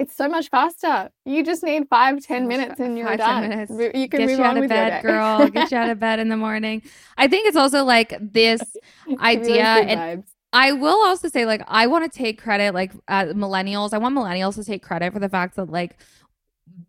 it's 0.00 0.16
so 0.16 0.28
much 0.28 0.48
faster. 0.48 1.10
You 1.26 1.44
just 1.44 1.62
need 1.62 1.86
five, 1.88 2.24
ten 2.24 2.48
minutes 2.48 2.78
fa- 2.78 2.84
and 2.84 2.96
you're 2.96 3.06
five, 3.06 3.18
10 3.18 3.28
done. 3.28 3.48
minutes. 3.50 3.70
You 3.94 4.08
can 4.08 4.20
Get 4.20 4.28
move 4.28 4.38
you 4.38 4.44
on 4.44 4.50
out 4.50 4.56
of 4.56 4.60
with 4.62 4.70
bed, 4.70 5.02
girl. 5.02 5.48
Get 5.48 5.70
you 5.70 5.76
out 5.76 5.90
of 5.90 6.00
bed 6.00 6.18
in 6.18 6.30
the 6.30 6.36
morning. 6.38 6.82
I 7.18 7.28
think 7.28 7.46
it's 7.46 7.56
also 7.56 7.84
like 7.84 8.16
this 8.20 8.60
Give 9.06 9.10
you 9.12 9.16
those 9.16 9.24
idea 9.24 9.64
and. 9.64 10.24
I 10.52 10.72
will 10.72 11.04
also 11.04 11.28
say, 11.28 11.46
like, 11.46 11.62
I 11.68 11.86
want 11.86 12.10
to 12.10 12.18
take 12.18 12.42
credit, 12.42 12.74
like, 12.74 12.90
uh, 13.06 13.26
millennials. 13.26 13.92
I 13.92 13.98
want 13.98 14.16
millennials 14.16 14.56
to 14.56 14.64
take 14.64 14.82
credit 14.82 15.12
for 15.12 15.20
the 15.20 15.28
fact 15.28 15.54
that, 15.54 15.70
like, 15.70 15.96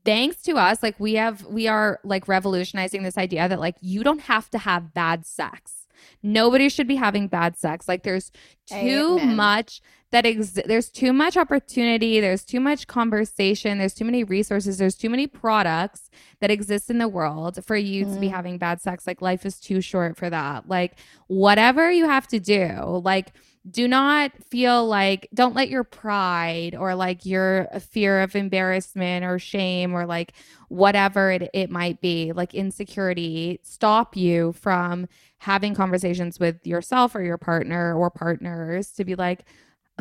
thanks 0.04 0.42
to 0.44 0.54
us, 0.54 0.82
like, 0.82 1.00
we 1.00 1.14
have, 1.14 1.46
we 1.46 1.68
are 1.68 2.00
like 2.04 2.28
revolutionizing 2.28 3.04
this 3.04 3.20
idea 3.20 3.48
that, 3.48 3.60
like, 3.60 3.76
you 3.80 4.04
don't 4.04 4.22
have 4.22 4.50
to 4.52 4.58
have 4.58 4.96
bad 4.96 5.28
sex. 5.28 5.86
Nobody 6.24 6.70
should 6.70 6.88
be 6.88 6.96
having 6.96 7.28
bad 7.28 7.56
sex. 7.56 7.88
Like, 7.88 8.02
there's 8.02 8.32
too 8.66 9.20
Amen. 9.22 9.36
much 9.36 9.80
that 10.12 10.26
exi- 10.26 10.66
there's 10.66 10.90
too 10.90 11.14
much 11.14 11.38
opportunity. 11.38 12.20
There's 12.20 12.44
too 12.44 12.60
much 12.60 12.88
conversation. 12.88 13.78
There's 13.78 13.94
too 13.94 14.06
many 14.06 14.24
resources. 14.24 14.78
There's 14.78 14.96
too 14.96 15.10
many 15.10 15.26
products 15.28 16.10
that 16.42 16.52
exist 16.52 16.90
in 16.90 16.98
the 16.98 17.08
world 17.08 17.64
for 17.66 17.76
you 17.78 18.04
to 18.06 18.20
be 18.20 18.28
Mhm. 18.28 18.32
having 18.32 18.58
bad 18.58 18.82
sex. 18.82 19.08
Like, 19.08 19.22
life 19.22 19.46
is 19.46 19.60
too 19.60 19.80
short 19.82 20.18
for 20.18 20.30
that. 20.30 20.68
Like, 20.68 20.98
whatever 21.28 21.90
you 21.90 22.06
have 22.06 22.28
to 22.28 22.40
do, 22.40 23.02
like, 23.04 23.32
do 23.70 23.88
not 23.88 24.32
feel 24.50 24.88
like 24.88 25.30
don't 25.36 25.54
let 25.56 25.70
your 25.70 25.84
pride 25.84 26.74
or 26.76 26.96
like 26.96 27.28
your 27.28 27.68
fear 27.80 28.22
of 28.22 28.36
embarrassment 28.36 29.24
or 29.24 29.38
shame 29.38 29.94
or 29.94 30.08
like 30.08 30.34
whatever 30.70 31.30
it, 31.30 31.48
it 31.54 31.70
might 31.70 32.02
be 32.02 32.32
like 32.32 32.56
insecurity 32.56 33.60
stop 33.62 34.18
you 34.18 34.52
from 34.54 35.08
having 35.38 35.76
conversations 35.76 36.40
with 36.40 36.66
yourself 36.66 37.14
or 37.14 37.22
your 37.22 37.38
partner 37.38 37.94
or 37.96 38.10
partners 38.10 38.90
to 38.94 39.06
be 39.06 39.14
like 39.14 39.46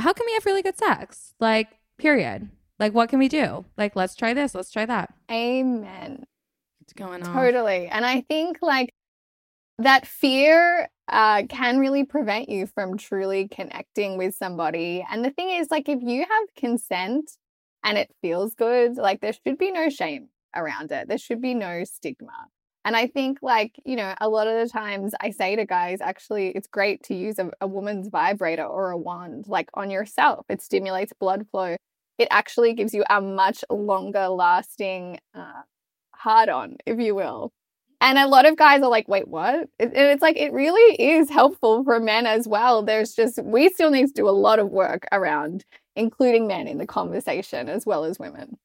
how 0.01 0.13
can 0.13 0.27
we 0.27 0.33
have 0.35 0.47
really 0.47 0.63
good 0.63 0.79
sex 0.79 1.35
like 1.41 1.69
period 1.99 2.49
like 2.79 2.93
what 2.95 3.09
can 3.09 3.19
we 3.19 3.29
do 3.29 3.65
like 3.77 3.95
let's 3.95 4.15
try 4.15 4.35
this 4.35 4.55
let's 4.55 4.71
try 4.71 4.87
that 4.87 5.13
Amen. 5.31 6.25
what's 6.81 6.93
going 6.95 7.23
on 7.23 7.35
Totally. 7.35 7.87
And 7.89 8.05
I 8.05 8.23
think 8.23 8.59
like 8.63 8.91
that 9.81 10.07
fear 10.07 10.89
uh, 11.09 11.43
can 11.49 11.79
really 11.79 12.05
prevent 12.05 12.49
you 12.49 12.67
from 12.67 12.97
truly 12.97 13.49
connecting 13.49 14.17
with 14.17 14.35
somebody. 14.35 15.05
And 15.11 15.25
the 15.25 15.31
thing 15.31 15.51
is, 15.51 15.71
like, 15.71 15.89
if 15.89 16.01
you 16.03 16.21
have 16.21 16.55
consent 16.57 17.33
and 17.83 17.99
it 17.99 18.11
feels 18.23 18.55
good, 18.55 18.97
like, 18.97 19.21
there 19.21 19.33
should 19.33 19.59
be 19.59 19.73
no 19.73 19.89
shame 19.89 20.29
around 20.55 20.93
it. 20.93 21.09
There 21.09 21.19
should 21.19 21.41
be 21.41 21.55
no 21.55 21.85
stigma. 21.85 22.47
And 22.85 22.97
I 22.97 23.07
think, 23.07 23.38
like, 23.43 23.75
you 23.85 23.97
know, 23.97 24.14
a 24.21 24.29
lot 24.29 24.47
of 24.47 24.55
the 24.59 24.73
times 24.73 25.12
I 25.21 25.31
say 25.31 25.55
to 25.57 25.66
guys, 25.66 26.01
actually, 26.01 26.49
it's 26.49 26.66
great 26.66 27.03
to 27.05 27.14
use 27.14 27.38
a, 27.38 27.51
a 27.61 27.66
woman's 27.66 28.09
vibrator 28.09 28.64
or 28.64 28.90
a 28.90 28.97
wand, 28.97 29.45
like, 29.49 29.69
on 29.75 29.90
yourself. 29.90 30.47
It 30.49 30.62
stimulates 30.62 31.12
blood 31.12 31.47
flow. 31.51 31.77
It 32.19 32.29
actually 32.31 32.73
gives 32.75 32.95
you 32.95 33.05
a 33.11 33.21
much 33.21 33.64
longer 33.71 34.29
lasting 34.29 35.21
uh, 35.35 35.62
hard 36.14 36.49
on, 36.49 36.79
if 36.87 36.99
you 36.99 37.14
will. 37.14 37.53
And 38.01 38.16
a 38.16 38.27
lot 38.27 38.47
of 38.47 38.57
guys 38.57 38.81
are 38.81 38.88
like, 38.88 39.09
wait, 39.09 39.29
what? 39.29 39.69
And 39.79 39.93
it's 39.95 40.23
like, 40.23 40.38
it 40.38 40.55
really 40.55 40.95
is 40.95 41.29
helpful 41.29 41.85
for 41.85 42.01
men 42.01 42.25
as 42.25 42.49
well. 42.49 42.83
There's 42.83 43.14
just, 43.14 43.43
we 43.45 43.69
still 43.69 43.90
need 43.90 44.07
to 44.07 44.12
do 44.14 44.29
a 44.29 44.31
lot 44.31 44.59
of 44.59 44.71
work 44.71 45.07
around 45.12 45.66
including 45.97 46.47
men 46.47 46.66
in 46.66 46.79
the 46.79 46.87
conversation 46.87 47.69
as 47.69 47.85
well 47.85 48.05
as 48.05 48.19
women. 48.19 48.57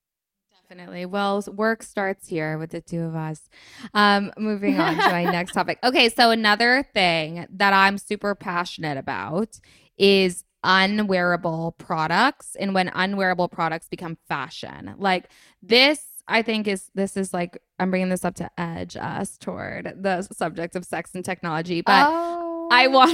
Definitely. 0.68 1.06
Well, 1.06 1.44
work 1.54 1.84
starts 1.84 2.28
here 2.28 2.58
with 2.58 2.72
the 2.72 2.82
two 2.82 3.02
of 3.02 3.16
us. 3.16 3.50
Um, 3.94 4.32
moving 4.36 4.80
on 4.80 4.96
to 4.96 5.12
my 5.12 5.24
next 5.32 5.52
topic. 5.52 5.78
Okay, 5.84 6.10
so 6.10 6.32
another 6.32 6.84
thing 6.92 7.46
that 7.52 7.72
I'm 7.72 8.00
super 8.00 8.34
passionate 8.34 8.98
about 8.98 9.60
is 10.00 10.44
unwearable 10.64 11.76
products 11.78 12.56
and 12.60 12.74
when 12.74 12.90
unwearable 12.96 13.48
products 13.48 13.88
become 13.88 14.18
fashion. 14.28 14.96
Like 14.98 15.30
this 15.62 16.04
I 16.28 16.42
think 16.42 16.68
is 16.68 16.90
this 16.96 17.16
is 17.16 17.32
like 17.32 17.62
I'm 17.78 17.92
bringing 17.92 18.10
this 18.10 18.26
up 18.26 18.34
to 18.36 18.50
edge 18.58 18.98
us 18.98 19.38
toward 19.38 20.02
the 20.02 20.24
subject 20.24 20.76
of 20.76 20.84
sex 20.84 21.12
and 21.14 21.24
technology, 21.24 21.82
but 21.82 22.08
oh, 22.10 22.70
I 22.72 22.88
want 22.88 23.14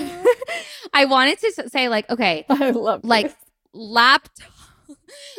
I 0.93 1.03
wanted 1.03 1.37
to 1.39 1.69
say 1.69 1.89
like 1.89 2.09
okay, 2.09 2.45
I 2.49 2.69
love 2.69 3.01
like 3.03 3.25
this. 3.27 3.35
laptop 3.73 4.60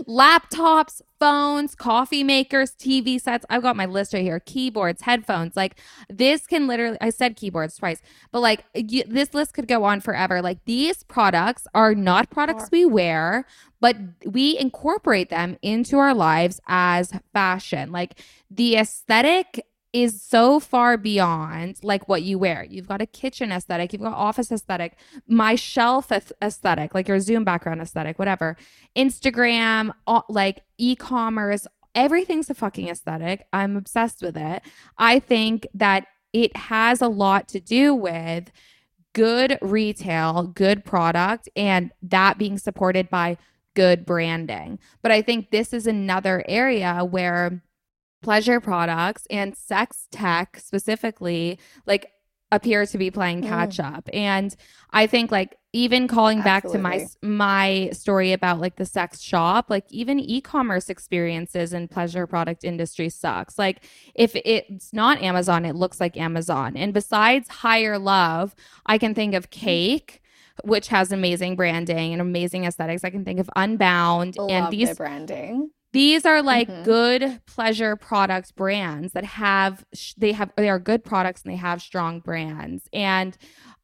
laptops 0.09 1.01
phones 1.19 1.75
coffee 1.75 2.25
makers 2.25 2.73
tv 2.73 3.21
sets. 3.21 3.47
I've 3.49 3.63
got 3.63 3.77
my 3.77 3.87
list 3.87 4.13
right 4.13 4.23
here. 4.23 4.41
Keyboards 4.41 5.03
headphones. 5.03 5.57
Like 5.57 5.79
this 6.09 6.47
can 6.47 6.67
literally 6.67 6.99
i 7.01 7.11
said 7.11 7.37
keyboards 7.37 7.77
twice 7.77 8.03
but 8.33 8.41
like 8.41 8.65
you, 8.75 9.05
this 9.07 9.35
list 9.35 9.55
could 9.55 9.69
go 9.69 9.85
on 9.85 10.01
forever. 10.01 10.43
Like 10.43 10.65
these 10.65 11.03
products 11.03 11.67
are 11.75 11.95
not 11.95 12.31
products 12.31 12.69
we 12.71 12.85
wear 12.85 13.47
but 13.81 13.97
we 14.25 14.57
incorporate 14.59 15.29
them 15.29 15.57
into 15.61 15.99
our 15.99 16.15
lives 16.15 16.61
as 16.69 17.13
fashion. 17.33 17.91
Like 17.91 18.21
the 18.49 18.77
aesthetic 18.77 19.67
is 19.93 20.23
so 20.23 20.59
far 20.59 20.97
beyond 20.97 21.79
like 21.83 22.09
what 22.09 22.23
you 22.23 22.39
wear. 22.39 22.65
You've 22.65 22.89
got 22.89 23.03
a 23.03 23.07
kitchen 23.07 23.53
aesthetic, 23.53 23.93
you've 23.93 24.03
got 24.03 24.15
office 24.15 24.51
aesthetic, 24.51 24.97
my 25.27 25.55
shelf 25.55 26.11
aesthetic, 26.41 26.95
like 26.95 27.09
your 27.09 27.21
Zoom 27.21 27.45
background 27.45 27.81
aesthetic, 27.81 28.19
whatever. 28.19 28.57
Instagram, 28.97 29.93
all, 30.07 30.25
like 30.29 30.63
e-commerce, 30.79 31.67
everything's 31.95 32.49
a 32.49 32.55
fucking 32.55 32.89
aesthetic. 32.89 33.47
I'm 33.53 33.77
obsessed 33.77 34.23
with 34.23 34.37
it. 34.37 34.63
I 34.97 35.19
think 35.19 35.67
that 35.75 36.07
it 36.33 36.57
has 36.57 37.03
a 37.03 37.09
lot 37.09 37.49
to 37.49 37.61
do 37.61 37.95
with 37.95 38.51
good 39.13 39.59
retail, 39.61 40.45
good 40.45 40.85
product, 40.85 41.49
and 41.55 41.93
that 42.03 42.39
being 42.39 42.57
supported 42.57 43.11
by 43.11 43.37
good 43.75 44.07
branding. 44.07 44.79
But 45.03 45.13
I 45.13 45.21
think 45.21 45.51
this 45.51 45.75
is 45.75 45.87
another 45.87 46.43
area 46.49 47.05
where 47.05 47.63
pleasure 48.23 48.61
products 48.61 49.27
and 49.31 49.57
sex 49.57 50.07
tech 50.11 50.59
specifically 50.59 51.59
like 51.87 52.11
appear 52.51 52.85
to 52.85 52.99
be 52.99 53.11
playing 53.11 53.41
Mm. 53.43 53.49
catch 53.49 53.81
up. 53.81 54.09
And 54.13 54.55
i 54.91 55.07
think 55.07 55.31
like 55.33 55.57
even 55.73 56.07
calling 56.07 56.43
back 56.43 56.65
to 56.69 56.79
my 56.79 57.07
my 57.23 57.89
story 57.95 58.33
about 58.33 58.61
like 58.61 58.77
the 58.77 58.85
sex 58.85 59.21
shop 59.23 59.71
like 59.71 59.87
even 59.89 60.21
e-commerce 60.21 60.91
experiences 60.91 61.73
in 61.73 61.89
pleasure 61.89 62.27
product 62.27 62.63
industry 62.63 63.09
sucks. 63.09 63.59
Like 63.59 63.85
if 64.15 64.37
it's 64.37 64.93
not 64.93 65.23
amazon 65.23 65.65
it 65.65 65.75
looks 65.75 65.99
like 65.99 66.17
amazon. 66.19 66.77
And 66.77 66.93
besides 66.93 67.49
higher 67.49 67.99
love 67.99 68.55
i 68.87 68.99
can 68.99 69.15
think 69.15 69.35
of 69.35 69.51
cake 69.51 70.21
which 70.65 70.89
has 70.89 71.11
amazing 71.11 71.57
branding 71.57 72.13
and 72.13 72.21
amazing 72.21 72.67
aesthetics. 72.67 73.03
I 73.05 73.11
can 73.11 73.25
think 73.25 73.41
of 73.41 73.49
unbound 73.57 74.37
Love 74.37 74.51
and 74.51 74.71
these 74.71 74.95
branding. 74.95 75.71
These 75.93 76.25
are 76.25 76.43
like 76.43 76.69
mm-hmm. 76.69 76.85
good 76.85 77.41
pleasure 77.47 77.97
product 77.97 78.55
brands 78.57 79.13
that 79.13 79.25
have 79.25 79.85
they 80.17 80.33
have 80.33 80.51
they 80.57 80.69
are 80.69 80.79
good 80.79 81.05
products 81.05 81.43
and 81.43 81.53
they 81.53 81.57
have 81.57 81.83
strong 81.83 82.21
brands 82.21 82.89
and 82.93 83.37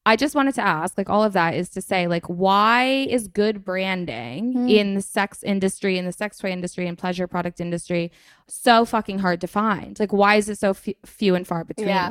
I 0.08 0.16
just 0.16 0.34
wanted 0.34 0.54
to 0.54 0.62
ask, 0.62 0.96
like, 0.96 1.10
all 1.10 1.22
of 1.22 1.34
that 1.34 1.52
is 1.52 1.68
to 1.70 1.82
say, 1.82 2.06
like, 2.06 2.24
why 2.24 3.06
is 3.10 3.28
good 3.28 3.62
branding 3.62 4.54
mm. 4.54 4.70
in 4.70 4.94
the 4.94 5.02
sex 5.02 5.42
industry, 5.42 5.98
in 5.98 6.06
the 6.06 6.12
sex 6.12 6.38
toy 6.38 6.48
industry, 6.48 6.86
and 6.86 6.96
pleasure 6.96 7.26
product 7.26 7.60
industry 7.60 8.10
so 8.46 8.86
fucking 8.86 9.18
hard 9.18 9.38
to 9.42 9.46
find? 9.46 10.00
Like, 10.00 10.10
why 10.10 10.36
is 10.36 10.48
it 10.48 10.56
so 10.58 10.70
f- 10.70 10.88
few 11.04 11.34
and 11.34 11.46
far 11.46 11.62
between? 11.62 11.88
Yeah. 11.88 12.10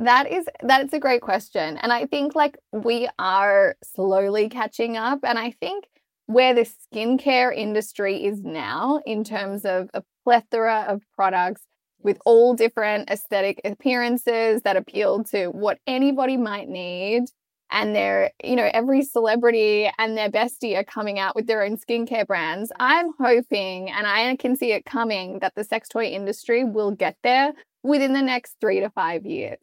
That 0.00 0.32
is 0.32 0.46
that's 0.62 0.92
a 0.92 0.98
great 0.98 1.22
question. 1.22 1.76
And 1.76 1.92
I 1.92 2.06
think 2.06 2.34
like 2.34 2.58
we 2.72 3.08
are 3.18 3.76
slowly 3.84 4.48
catching 4.48 4.96
up. 4.96 5.20
And 5.22 5.38
I 5.38 5.52
think 5.52 5.84
where 6.28 6.54
the 6.54 6.68
skincare 6.94 7.56
industry 7.56 8.22
is 8.26 8.42
now 8.42 9.00
in 9.06 9.24
terms 9.24 9.64
of 9.64 9.88
a 9.94 10.02
plethora 10.24 10.84
of 10.86 11.02
products 11.16 11.62
with 12.02 12.18
all 12.26 12.54
different 12.54 13.10
aesthetic 13.10 13.62
appearances 13.64 14.60
that 14.60 14.76
appeal 14.76 15.24
to 15.24 15.46
what 15.46 15.78
anybody 15.86 16.36
might 16.36 16.68
need. 16.68 17.24
And 17.70 17.96
they're, 17.96 18.30
you 18.44 18.56
know, 18.56 18.68
every 18.74 19.02
celebrity 19.02 19.90
and 19.96 20.18
their 20.18 20.30
bestie 20.30 20.76
are 20.76 20.84
coming 20.84 21.18
out 21.18 21.34
with 21.34 21.46
their 21.46 21.62
own 21.62 21.78
skincare 21.78 22.26
brands. 22.26 22.70
I'm 22.78 23.10
hoping, 23.18 23.90
and 23.90 24.06
I 24.06 24.36
can 24.36 24.54
see 24.54 24.72
it 24.72 24.84
coming, 24.84 25.38
that 25.38 25.54
the 25.54 25.64
sex 25.64 25.88
toy 25.88 26.04
industry 26.06 26.62
will 26.62 26.90
get 26.90 27.16
there 27.22 27.54
within 27.82 28.12
the 28.12 28.22
next 28.22 28.56
three 28.60 28.80
to 28.80 28.90
five 28.90 29.24
years. 29.24 29.58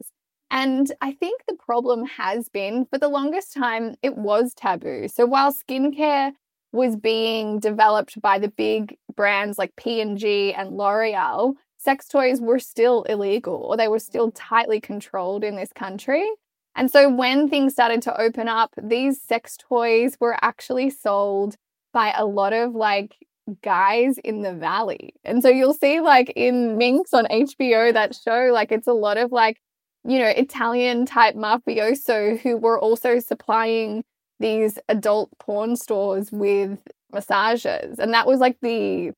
And 0.50 0.90
I 1.00 1.12
think 1.12 1.42
the 1.46 1.56
problem 1.56 2.06
has 2.06 2.48
been 2.48 2.86
for 2.86 2.98
the 2.98 3.08
longest 3.08 3.54
time, 3.54 3.94
it 4.02 4.16
was 4.16 4.52
taboo. 4.52 5.06
So 5.06 5.26
while 5.26 5.52
skincare 5.52 6.32
was 6.72 6.96
being 6.96 7.58
developed 7.58 8.20
by 8.20 8.38
the 8.38 8.48
big 8.48 8.96
brands 9.14 9.58
like 9.58 9.74
P&G 9.76 10.52
and 10.54 10.76
L'Oreal, 10.76 11.54
sex 11.78 12.08
toys 12.08 12.40
were 12.40 12.58
still 12.58 13.02
illegal 13.04 13.54
or 13.54 13.76
they 13.76 13.88
were 13.88 13.98
still 13.98 14.30
tightly 14.32 14.80
controlled 14.80 15.44
in 15.44 15.56
this 15.56 15.72
country. 15.72 16.26
And 16.74 16.90
so 16.90 17.08
when 17.08 17.48
things 17.48 17.72
started 17.72 18.02
to 18.02 18.20
open 18.20 18.48
up, 18.48 18.74
these 18.80 19.20
sex 19.20 19.56
toys 19.56 20.16
were 20.20 20.36
actually 20.42 20.90
sold 20.90 21.56
by 21.92 22.12
a 22.12 22.26
lot 22.26 22.52
of 22.52 22.74
like 22.74 23.16
guys 23.62 24.18
in 24.18 24.42
the 24.42 24.52
valley. 24.52 25.14
And 25.24 25.42
so 25.42 25.48
you'll 25.48 25.74
see 25.74 26.00
like 26.00 26.32
in 26.36 26.76
Minx 26.76 27.14
on 27.14 27.26
HBO 27.26 27.92
that 27.92 28.14
show 28.14 28.50
like 28.52 28.72
it's 28.72 28.88
a 28.88 28.92
lot 28.92 29.16
of 29.16 29.32
like 29.32 29.60
you 30.04 30.18
know 30.18 30.28
Italian 30.28 31.06
type 31.06 31.34
mafioso 31.34 32.38
who 32.40 32.56
were 32.56 32.78
also 32.78 33.20
supplying 33.20 34.04
these 34.38 34.78
adult 34.88 35.30
porn 35.38 35.76
stores 35.76 36.30
with 36.32 36.78
massages. 37.12 37.98
And 37.98 38.12
that 38.14 38.26
was 38.26 38.40
like 38.40 38.58
the 38.60 39.12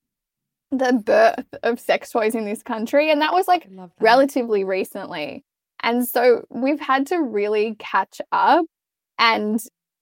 the 0.71 0.93
birth 0.93 1.47
of 1.63 1.81
sex 1.81 2.11
toys 2.11 2.35
in 2.35 2.45
this 2.45 2.63
country. 2.63 3.11
And 3.11 3.23
that 3.23 3.33
was 3.33 3.49
like 3.49 3.67
that. 3.75 3.91
relatively 4.01 4.65
recently. 4.65 5.45
And 5.83 6.07
so 6.07 6.45
we've 6.51 6.81
had 6.81 7.07
to 7.09 7.19
really 7.19 7.77
catch 7.79 8.21
up 8.33 8.67
and 9.19 9.61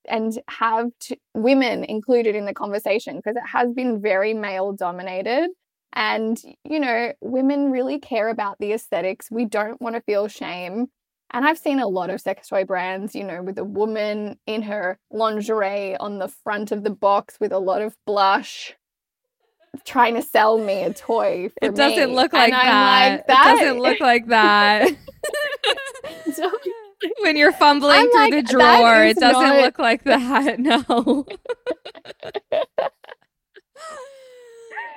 and 0.09 0.39
have 0.49 0.91
women 1.35 1.85
included 1.85 2.35
in 2.35 2.47
the 2.47 2.55
conversation 2.55 3.17
because 3.17 3.37
it 3.37 3.47
has 3.47 3.73
been 3.73 4.01
very 4.01 4.35
male 4.35 4.73
dominated 4.73 5.49
and 5.93 6.41
you 6.65 6.79
know 6.79 7.13
women 7.21 7.71
really 7.71 7.99
care 7.99 8.29
about 8.29 8.57
the 8.61 8.73
aesthetics 8.73 9.29
we 9.31 9.45
don't 9.45 9.81
want 9.81 9.97
to 9.97 10.03
feel 10.03 10.29
shame 10.29 10.87
and 11.33 11.45
I've 11.45 11.59
seen 11.59 11.79
a 11.81 11.89
lot 11.89 12.11
of 12.11 12.21
sex 12.21 12.49
toy 12.49 12.65
brands, 12.65 13.15
you 13.15 13.25
know, 13.25 13.43
with 13.43 13.59
a 13.59 13.65
woman 13.65 14.39
in 14.47 14.63
her 14.63 14.99
lingerie 15.11 15.97
on 15.97 16.19
the 16.19 16.29
front 16.29 16.73
of 16.73 16.85
the 16.85 16.91
box 16.91 17.39
with 17.41 17.53
a 17.53 17.59
lot 17.59 17.83
of 17.83 17.97
blush 18.07 18.75
trying 19.85 20.15
to 20.15 20.23
sell 20.23 20.59
me 20.59 20.83
a 20.83 20.93
toy. 20.93 21.51
it 21.61 21.75
doesn't 21.75 22.11
me. 22.11 22.17
look 22.17 22.33
like 22.33 22.51
that. 22.51 23.17
like 23.17 23.27
that. 23.27 23.57
It 23.57 23.61
doesn't 23.61 23.81
look 23.81 24.01
like 24.01 24.27
that. 24.29 24.91
when 27.21 27.37
you're 27.37 27.53
fumbling 27.53 27.99
I'm 27.99 28.11
through 28.11 28.21
like, 28.21 28.33
the 28.33 28.43
drawer, 28.43 29.05
it 29.05 29.19
doesn't 29.19 29.43
not... 29.43 29.61
look 29.61 29.79
like 29.79 30.05
that. 30.05 30.59
No. 30.67 30.83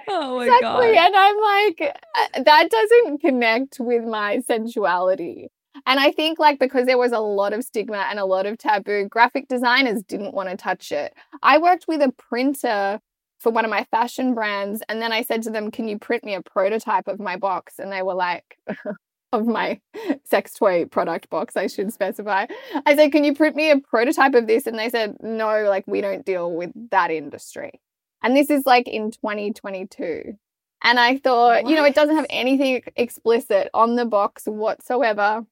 oh 0.07 0.37
my 0.37 0.45
exactly. 0.45 0.61
god. 0.61 0.95
And 0.95 1.15
I'm 1.15 1.37
like, 1.39 1.95
uh, 2.15 2.43
that 2.43 2.69
doesn't 2.71 3.21
connect 3.21 3.79
with 3.79 4.03
my 4.05 4.39
sensuality. 4.39 5.49
And 5.86 5.99
I 5.99 6.12
think, 6.12 6.39
like, 6.39 6.60
because 6.60 6.86
there 6.86 6.97
was 6.97 7.12
a 7.12 7.19
lot 7.19 7.53
of 7.53 7.63
stigma 7.63 8.08
and 8.10 8.19
a 8.19 8.25
lot 8.25 8.45
of 8.45 8.58
taboo, 8.58 9.08
graphic 9.08 9.47
designers 9.47 10.03
didn't 10.03 10.34
want 10.34 10.49
to 10.49 10.58
touch 10.58 10.91
it. 10.91 11.13
I 11.43 11.58
worked 11.58 11.88
with 11.88 12.01
a 12.01 12.12
printer 12.12 12.99
for 13.39 13.51
one 13.51 13.65
of 13.65 13.71
my 13.71 13.86
fashion 13.86 14.34
brands. 14.34 14.82
And 14.89 15.01
then 15.01 15.12
I 15.12 15.21
said 15.21 15.43
to 15.43 15.49
them, 15.49 15.71
Can 15.71 15.88
you 15.88 15.97
print 15.97 16.23
me 16.23 16.36
a 16.36 16.41
prototype 16.41 17.08
of 17.08 17.19
my 17.19 17.38
box? 17.38 17.79
And 17.79 17.91
they 17.91 18.01
were 18.01 18.15
like, 18.15 18.58
of 19.32 19.45
my 19.45 19.79
sex 20.23 20.53
toy 20.53 20.86
product 20.86 21.29
box, 21.29 21.55
I 21.55 21.67
should 21.67 21.93
specify. 21.93 22.47
I 22.86 22.95
said, 22.95 23.12
Can 23.12 23.23
you 23.23 23.34
print 23.34 23.55
me 23.55 23.71
a 23.71 23.79
prototype 23.79 24.36
of 24.36 24.47
this? 24.47 24.65
And 24.67 24.77
they 24.77 24.89
said, 24.89 25.15
No, 25.21 25.65
like 25.67 25.86
we 25.88 26.01
don't 26.01 26.25
deal 26.25 26.51
with 26.51 26.71
that 26.91 27.12
industry. 27.12 27.79
And 28.21 28.36
this 28.36 28.49
is 28.49 28.65
like 28.65 28.88
in 28.88 29.12
2022. 29.12 30.34
And 30.82 30.99
I 30.99 31.17
thought, 31.17 31.63
what? 31.63 31.69
you 31.69 31.75
know, 31.75 31.86
it 31.86 31.95
doesn't 31.95 32.15
have 32.15 32.25
anything 32.29 32.82
explicit 32.95 33.69
on 33.73 33.95
the 33.95 34.05
box 34.05 34.45
whatsoever. 34.45 35.45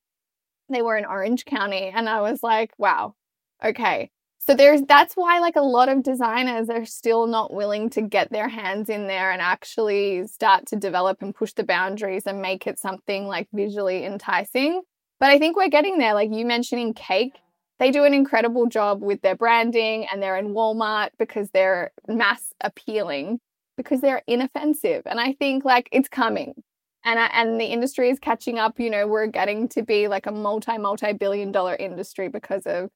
They 0.70 0.82
were 0.82 0.98
in 0.98 1.06
Orange 1.06 1.46
County. 1.46 1.92
And 1.94 2.10
I 2.10 2.22
was 2.22 2.44
like, 2.44 2.72
wow, 2.78 3.16
okay. 3.64 4.12
So 4.40 4.56
there's 4.56 4.82
that's 4.84 5.16
why 5.16 5.40
like 5.40 5.58
a 5.58 5.62
lot 5.62 5.90
of 5.90 6.04
designers 6.04 6.70
are 6.70 6.86
still 6.86 7.28
not 7.28 7.54
willing 7.54 7.90
to 7.92 8.02
get 8.02 8.32
their 8.32 8.48
hands 8.48 8.90
in 8.90 9.08
there 9.08 9.30
and 9.32 9.42
actually 9.42 10.26
start 10.28 10.66
to 10.68 10.78
develop 10.78 11.22
and 11.22 11.36
push 11.36 11.52
the 11.52 11.66
boundaries 11.66 12.24
and 12.26 12.42
make 12.42 12.66
it 12.66 12.80
something 12.80 13.28
like 13.28 13.50
visually 13.52 14.06
enticing. 14.06 14.82
But 15.20 15.32
I 15.32 15.40
think 15.40 15.58
we're 15.58 15.68
getting 15.68 15.98
there. 15.98 16.14
Like 16.14 16.32
you 16.32 16.46
mentioning 16.46 16.94
cake, 16.94 17.34
they 17.80 17.92
do 17.92 18.06
an 18.06 18.14
incredible 18.14 18.68
job 18.68 19.02
with 19.02 19.22
their 19.22 19.36
branding 19.36 20.08
and 20.12 20.24
they're 20.24 20.38
in 20.38 20.54
Walmart 20.54 21.10
because 21.20 21.50
they're 21.50 21.92
mass 22.08 22.54
appealing 22.62 23.40
because 23.76 24.00
they're 24.00 24.24
inoffensive. 24.28 25.04
And 25.06 25.20
I 25.20 25.34
think 25.34 25.66
like 25.66 25.90
it's 25.92 26.10
coming. 26.10 26.64
And, 27.08 27.20
uh, 27.20 27.30
and 27.32 27.60
the 27.60 27.66
industry 27.66 28.10
is 28.10 28.20
catching 28.20 28.60
up. 28.60 28.82
You 28.82 28.90
know, 28.90 29.08
we're 29.08 29.28
getting 29.28 29.70
to 29.70 29.82
be 29.82 30.10
like 30.10 30.26
a 30.26 30.32
multi, 30.32 30.78
multi 30.78 31.14
billion 31.14 31.54
dollar 31.54 31.74
industry 31.74 32.28
because 32.28 32.64
of 32.66 32.90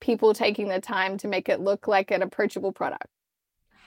people 0.00 0.34
taking 0.34 0.68
the 0.68 0.80
time 0.80 1.18
to 1.18 1.26
make 1.26 1.48
it 1.48 1.58
look 1.58 1.88
like 1.88 2.12
an 2.12 2.22
approachable 2.22 2.70
product. 2.70 3.08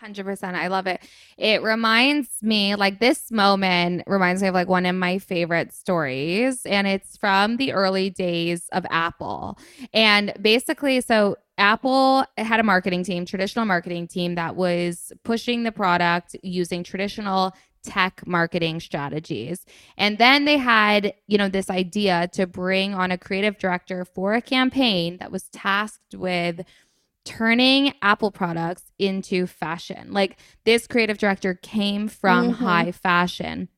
100%. 0.04 0.54
I 0.54 0.68
love 0.68 0.86
it. 0.86 1.02
It 1.38 1.62
reminds 1.64 2.30
me, 2.42 2.76
like, 2.76 3.00
this 3.00 3.32
moment 3.32 4.04
reminds 4.06 4.42
me 4.42 4.50
of 4.50 4.54
like 4.54 4.68
one 4.68 4.86
of 4.86 4.96
my 4.96 5.18
favorite 5.18 5.74
stories. 5.74 6.66
And 6.66 6.86
it's 6.86 7.16
from 7.16 7.58
the 7.58 7.72
early 7.72 8.10
days 8.10 8.68
of 8.74 8.86
Apple. 8.90 9.58
And 9.94 10.34
basically, 10.42 11.02
so 11.02 11.38
Apple 11.58 12.26
had 12.38 12.60
a 12.62 12.64
marketing 12.64 13.04
team, 13.04 13.26
traditional 13.26 13.66
marketing 13.66 14.08
team 14.08 14.36
that 14.36 14.56
was 14.56 15.12
pushing 15.24 15.64
the 15.64 15.74
product 15.74 16.36
using 16.42 16.84
traditional 16.84 17.54
tech 17.84 18.26
marketing 18.26 18.80
strategies. 18.80 19.66
And 19.98 20.18
then 20.18 20.46
they 20.46 20.58
had, 20.58 21.14
you 21.28 21.38
know, 21.38 21.50
this 21.50 21.70
idea 21.70 22.30
to 22.34 22.48
bring 22.48 22.94
on 22.94 23.12
a 23.12 23.18
creative 23.18 23.58
director 23.58 24.06
for 24.06 24.34
a 24.34 24.42
campaign 24.42 25.18
that 25.18 25.32
was 25.32 25.44
tasked 25.50 26.16
with 26.16 26.62
turning 27.26 27.94
Apple 28.02 28.32
products 28.32 28.84
into 28.98 29.46
fashion. 29.46 30.12
Like 30.12 30.38
this 30.66 30.88
creative 30.88 31.18
director 31.18 31.54
came 31.54 32.08
from 32.08 32.52
mm-hmm. 32.54 32.64
high 32.64 32.92
fashion. 32.92 33.70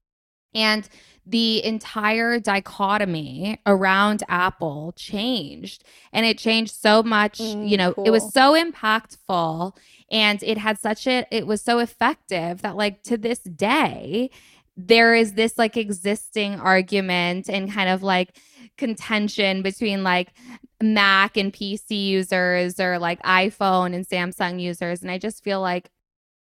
And 0.54 0.88
the 1.26 1.64
entire 1.64 2.40
dichotomy 2.40 3.60
around 3.66 4.24
Apple 4.28 4.94
changed. 4.96 5.84
And 6.12 6.26
it 6.26 6.38
changed 6.38 6.74
so 6.74 7.04
much, 7.04 7.40
mm, 7.40 7.68
you 7.68 7.78
know, 7.78 7.94
cool. 7.94 8.06
it 8.06 8.10
was 8.10 8.34
so 8.34 8.54
impactful 8.54 9.76
and 10.12 10.44
it 10.44 10.58
had 10.58 10.78
such 10.78 11.08
a 11.08 11.26
it 11.32 11.48
was 11.48 11.62
so 11.62 11.80
effective 11.80 12.62
that 12.62 12.76
like 12.76 13.02
to 13.04 13.18
this 13.18 13.40
day 13.40 14.30
there 14.78 15.16
is 15.16 15.34
this 15.34 15.58
like 15.58 15.78
existing 15.78 16.60
argument 16.60 17.50
and 17.50 17.72
kind 17.72 17.90
of 17.90 18.04
like 18.04 18.38
contention 18.78 19.62
between 19.62 20.04
like 20.04 20.34
Mac 20.82 21.38
and 21.38 21.54
PC 21.54 22.06
users 22.06 22.80
or 22.80 22.98
like 22.98 23.22
iPhone 23.24 23.94
and 23.94 24.08
Samsung 24.08 24.60
users. 24.60 25.02
And 25.02 25.12
I 25.12 25.18
just 25.18 25.44
feel 25.44 25.62
like 25.62 25.90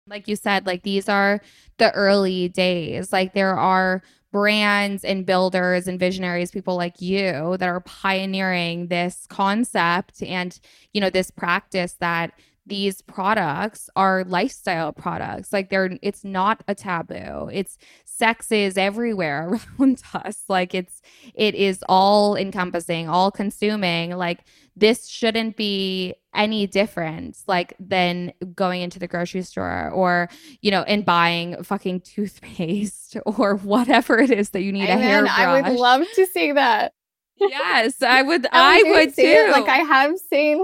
like 0.07 0.27
you 0.27 0.35
said 0.35 0.65
like 0.65 0.83
these 0.83 1.09
are 1.09 1.41
the 1.77 1.91
early 1.91 2.47
days. 2.49 3.11
Like 3.11 3.33
there 3.33 3.57
are 3.57 4.01
brands 4.31 5.03
and 5.03 5.25
builders 5.25 5.87
and 5.87 5.99
visionaries 5.99 6.51
people 6.51 6.77
like 6.77 7.01
you 7.01 7.57
that 7.59 7.67
are 7.67 7.81
pioneering 7.81 8.87
this 8.87 9.25
concept 9.29 10.23
and 10.23 10.57
you 10.93 11.01
know 11.01 11.09
this 11.09 11.29
practice 11.29 11.97
that 11.99 12.31
these 12.65 13.01
products 13.01 13.89
are 13.95 14.23
lifestyle 14.25 14.93
products. 14.93 15.51
Like 15.51 15.69
they're 15.69 15.97
it's 16.01 16.23
not 16.23 16.63
a 16.67 16.75
taboo. 16.75 17.49
It's 17.51 17.77
sex 18.05 18.51
is 18.51 18.77
everywhere 18.77 19.59
around 19.79 20.03
us. 20.13 20.43
Like 20.47 20.75
it's 20.75 21.01
it 21.33 21.55
is 21.55 21.83
all 21.89 22.35
encompassing, 22.35 23.09
all 23.09 23.31
consuming. 23.31 24.11
Like 24.11 24.41
this 24.75 25.07
shouldn't 25.07 25.57
be 25.57 26.13
any 26.33 26.67
different 26.67 27.37
like 27.47 27.73
than 27.79 28.31
going 28.55 28.81
into 28.81 28.99
the 28.99 29.07
grocery 29.07 29.41
store 29.41 29.89
or 29.89 30.29
you 30.61 30.71
know 30.71 30.83
and 30.83 31.03
buying 31.03 31.61
fucking 31.63 31.99
toothpaste 32.01 33.17
or 33.25 33.55
whatever 33.57 34.19
it 34.19 34.31
is 34.31 34.51
that 34.51 34.61
you 34.61 34.71
need 34.71 34.83
Amen. 34.83 34.99
a 34.99 35.01
hairbrush. 35.01 35.39
I 35.39 35.69
would 35.69 35.79
love 35.79 36.05
to 36.15 36.25
see 36.27 36.51
that. 36.51 36.93
Yes, 37.37 38.03
I 38.03 38.21
would. 38.21 38.45
I, 38.51 38.83
would 38.85 39.15
too. 39.15 39.23
It. 39.23 39.51
Like 39.51 39.67
I 39.67 39.79
have 39.79 40.17
seen 40.29 40.63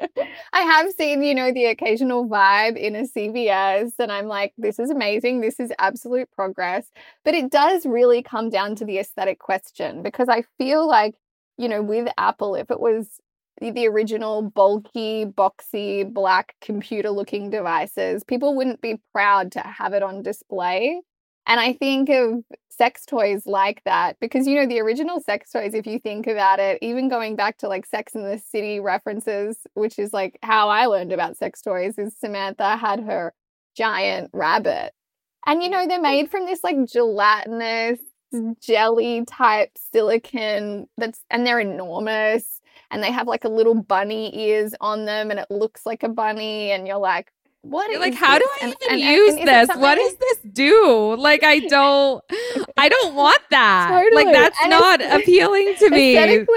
I 0.52 0.60
have 0.60 0.90
seen, 0.92 1.22
you 1.22 1.34
know, 1.34 1.52
the 1.52 1.66
occasional 1.66 2.26
vibe 2.28 2.76
in 2.76 2.96
a 2.96 3.06
CVS, 3.06 3.92
and 3.98 4.10
I'm 4.10 4.26
like, 4.26 4.52
this 4.58 4.78
is 4.78 4.90
amazing. 4.90 5.40
This 5.40 5.60
is 5.60 5.72
absolute 5.78 6.30
progress. 6.32 6.86
But 7.24 7.34
it 7.34 7.50
does 7.50 7.86
really 7.86 8.22
come 8.22 8.50
down 8.50 8.74
to 8.76 8.84
the 8.84 8.98
aesthetic 8.98 9.38
question 9.38 10.02
because 10.02 10.28
I 10.28 10.44
feel 10.58 10.86
like, 10.88 11.14
you 11.58 11.68
know, 11.68 11.82
with 11.82 12.08
Apple, 12.18 12.54
if 12.54 12.70
it 12.70 12.80
was 12.80 13.20
the 13.60 13.86
original 13.88 14.42
bulky, 14.42 15.26
boxy, 15.26 16.10
black 16.10 16.54
computer 16.62 17.10
looking 17.10 17.50
devices, 17.50 18.24
people 18.24 18.56
wouldn't 18.56 18.80
be 18.80 19.00
proud 19.12 19.52
to 19.52 19.60
have 19.60 19.92
it 19.92 20.02
on 20.02 20.22
display. 20.22 21.00
And 21.46 21.58
I 21.58 21.72
think 21.72 22.08
of 22.10 22.44
sex 22.68 23.04
toys 23.04 23.42
like 23.44 23.82
that 23.84 24.16
because, 24.20 24.46
you 24.46 24.56
know, 24.56 24.66
the 24.66 24.80
original 24.80 25.20
sex 25.20 25.50
toys, 25.50 25.74
if 25.74 25.86
you 25.86 25.98
think 25.98 26.26
about 26.26 26.58
it, 26.58 26.78
even 26.80 27.08
going 27.08 27.36
back 27.36 27.58
to 27.58 27.68
like 27.68 27.84
Sex 27.84 28.14
in 28.14 28.22
the 28.22 28.38
City 28.38 28.80
references, 28.80 29.58
which 29.74 29.98
is 29.98 30.12
like 30.12 30.38
how 30.42 30.68
I 30.68 30.86
learned 30.86 31.12
about 31.12 31.36
sex 31.36 31.60
toys, 31.60 31.98
is 31.98 32.16
Samantha 32.16 32.76
had 32.76 33.00
her 33.00 33.34
giant 33.76 34.30
rabbit. 34.32 34.92
And, 35.46 35.62
you 35.62 35.68
know, 35.68 35.86
they're 35.86 36.00
made 36.00 36.30
from 36.30 36.46
this 36.46 36.64
like 36.64 36.76
gelatinous 36.86 38.00
jelly 38.60 39.24
type 39.26 39.70
silicon 39.92 40.86
that's, 40.96 41.20
and 41.30 41.46
they're 41.46 41.60
enormous 41.60 42.60
and 42.90 43.02
they 43.02 43.10
have 43.10 43.26
like 43.26 43.44
a 43.44 43.48
little 43.48 43.74
bunny 43.74 44.36
ears 44.38 44.74
on 44.80 45.04
them 45.04 45.30
and 45.30 45.40
it 45.40 45.50
looks 45.50 45.84
like 45.84 46.02
a 46.02 46.08
bunny. 46.08 46.70
And 46.70 46.86
you're 46.86 46.98
like, 46.98 47.32
what 47.62 48.00
like 48.00 48.14
how 48.14 48.38
this? 48.38 48.48
do 48.60 48.66
i 48.66 48.68
even 48.68 48.76
and, 48.90 49.00
use 49.00 49.34
and, 49.36 49.48
this? 49.48 49.68
what 49.76 49.96
does 49.96 50.16
this 50.16 50.38
do? 50.52 51.14
Like 51.16 51.42
i 51.44 51.58
don't 51.68 52.24
i 52.76 52.88
don't 52.88 53.14
want 53.14 53.40
that. 53.50 53.90
Totally. 53.90 54.24
like 54.24 54.34
that's 54.34 54.66
not 54.66 55.02
appealing 55.20 55.74
to 55.78 55.90
me. 55.90 56.18
like, 56.18 56.48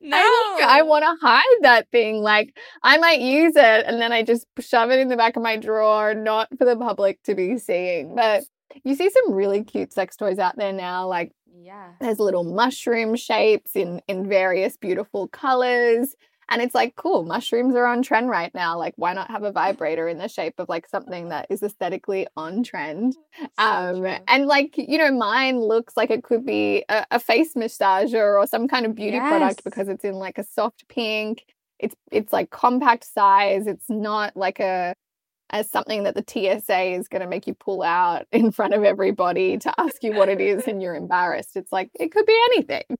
no 0.00 0.16
i, 0.18 0.78
I 0.78 0.82
want 0.82 1.04
to 1.04 1.26
hide 1.26 1.58
that 1.62 1.88
thing. 1.90 2.16
Like 2.16 2.56
i 2.82 2.98
might 2.98 3.20
use 3.20 3.54
it 3.54 3.86
and 3.86 4.00
then 4.00 4.12
i 4.12 4.22
just 4.22 4.46
shove 4.58 4.90
it 4.90 4.98
in 4.98 5.08
the 5.08 5.16
back 5.16 5.36
of 5.36 5.42
my 5.42 5.56
drawer 5.56 6.14
not 6.14 6.48
for 6.58 6.64
the 6.64 6.76
public 6.76 7.22
to 7.24 7.34
be 7.34 7.58
seeing. 7.58 8.16
But 8.16 8.44
you 8.82 8.96
see 8.96 9.08
some 9.08 9.32
really 9.32 9.62
cute 9.62 9.92
sex 9.92 10.16
toys 10.16 10.40
out 10.40 10.56
there 10.56 10.72
now 10.72 11.06
like 11.06 11.32
yeah. 11.62 11.92
there's 12.00 12.18
little 12.18 12.42
mushroom 12.42 13.14
shapes 13.14 13.76
in 13.76 14.02
in 14.08 14.28
various 14.28 14.76
beautiful 14.76 15.28
colors 15.28 16.16
and 16.48 16.62
it's 16.62 16.74
like, 16.74 16.96
cool, 16.96 17.24
mushrooms 17.24 17.74
are 17.74 17.86
on 17.86 18.02
trend 18.02 18.28
right 18.28 18.54
now. 18.54 18.78
Like, 18.78 18.94
why 18.96 19.12
not 19.12 19.30
have 19.30 19.42
a 19.42 19.52
vibrator 19.52 20.08
in 20.08 20.18
the 20.18 20.28
shape 20.28 20.54
of 20.58 20.68
like 20.68 20.88
something 20.88 21.28
that 21.30 21.46
is 21.50 21.62
aesthetically 21.62 22.26
on 22.36 22.62
trend? 22.62 23.16
So 23.40 23.46
um, 23.58 24.06
and 24.28 24.46
like, 24.46 24.76
you 24.76 24.98
know, 24.98 25.12
mine 25.12 25.60
looks 25.60 25.96
like 25.96 26.10
it 26.10 26.22
could 26.22 26.44
be 26.44 26.84
a, 26.88 27.06
a 27.12 27.18
face 27.18 27.54
massager 27.54 28.38
or 28.38 28.46
some 28.46 28.68
kind 28.68 28.86
of 28.86 28.94
beauty 28.94 29.16
yes. 29.16 29.28
product 29.28 29.64
because 29.64 29.88
it's 29.88 30.04
in 30.04 30.14
like 30.14 30.38
a 30.38 30.44
soft 30.44 30.88
pink. 30.88 31.44
It's 31.78 31.94
it's 32.12 32.32
like 32.32 32.50
compact 32.50 33.04
size. 33.04 33.66
It's 33.66 33.88
not 33.88 34.36
like 34.36 34.60
a 34.60 34.94
as 35.50 35.70
something 35.70 36.04
that 36.04 36.14
the 36.14 36.24
TSA 36.26 36.94
is 36.94 37.08
going 37.08 37.22
to 37.22 37.28
make 37.28 37.46
you 37.46 37.54
pull 37.54 37.82
out 37.82 38.26
in 38.32 38.50
front 38.50 38.74
of 38.74 38.82
everybody 38.82 39.58
to 39.58 39.72
ask 39.78 40.02
you 40.02 40.12
what 40.14 40.28
it 40.28 40.40
is 40.40 40.66
and 40.66 40.82
you're 40.82 40.94
embarrassed. 41.04 41.56
It's 41.56 41.72
like 41.72 41.90
it 41.94 42.12
could 42.12 42.26
be 42.26 42.38
anything 42.52 42.96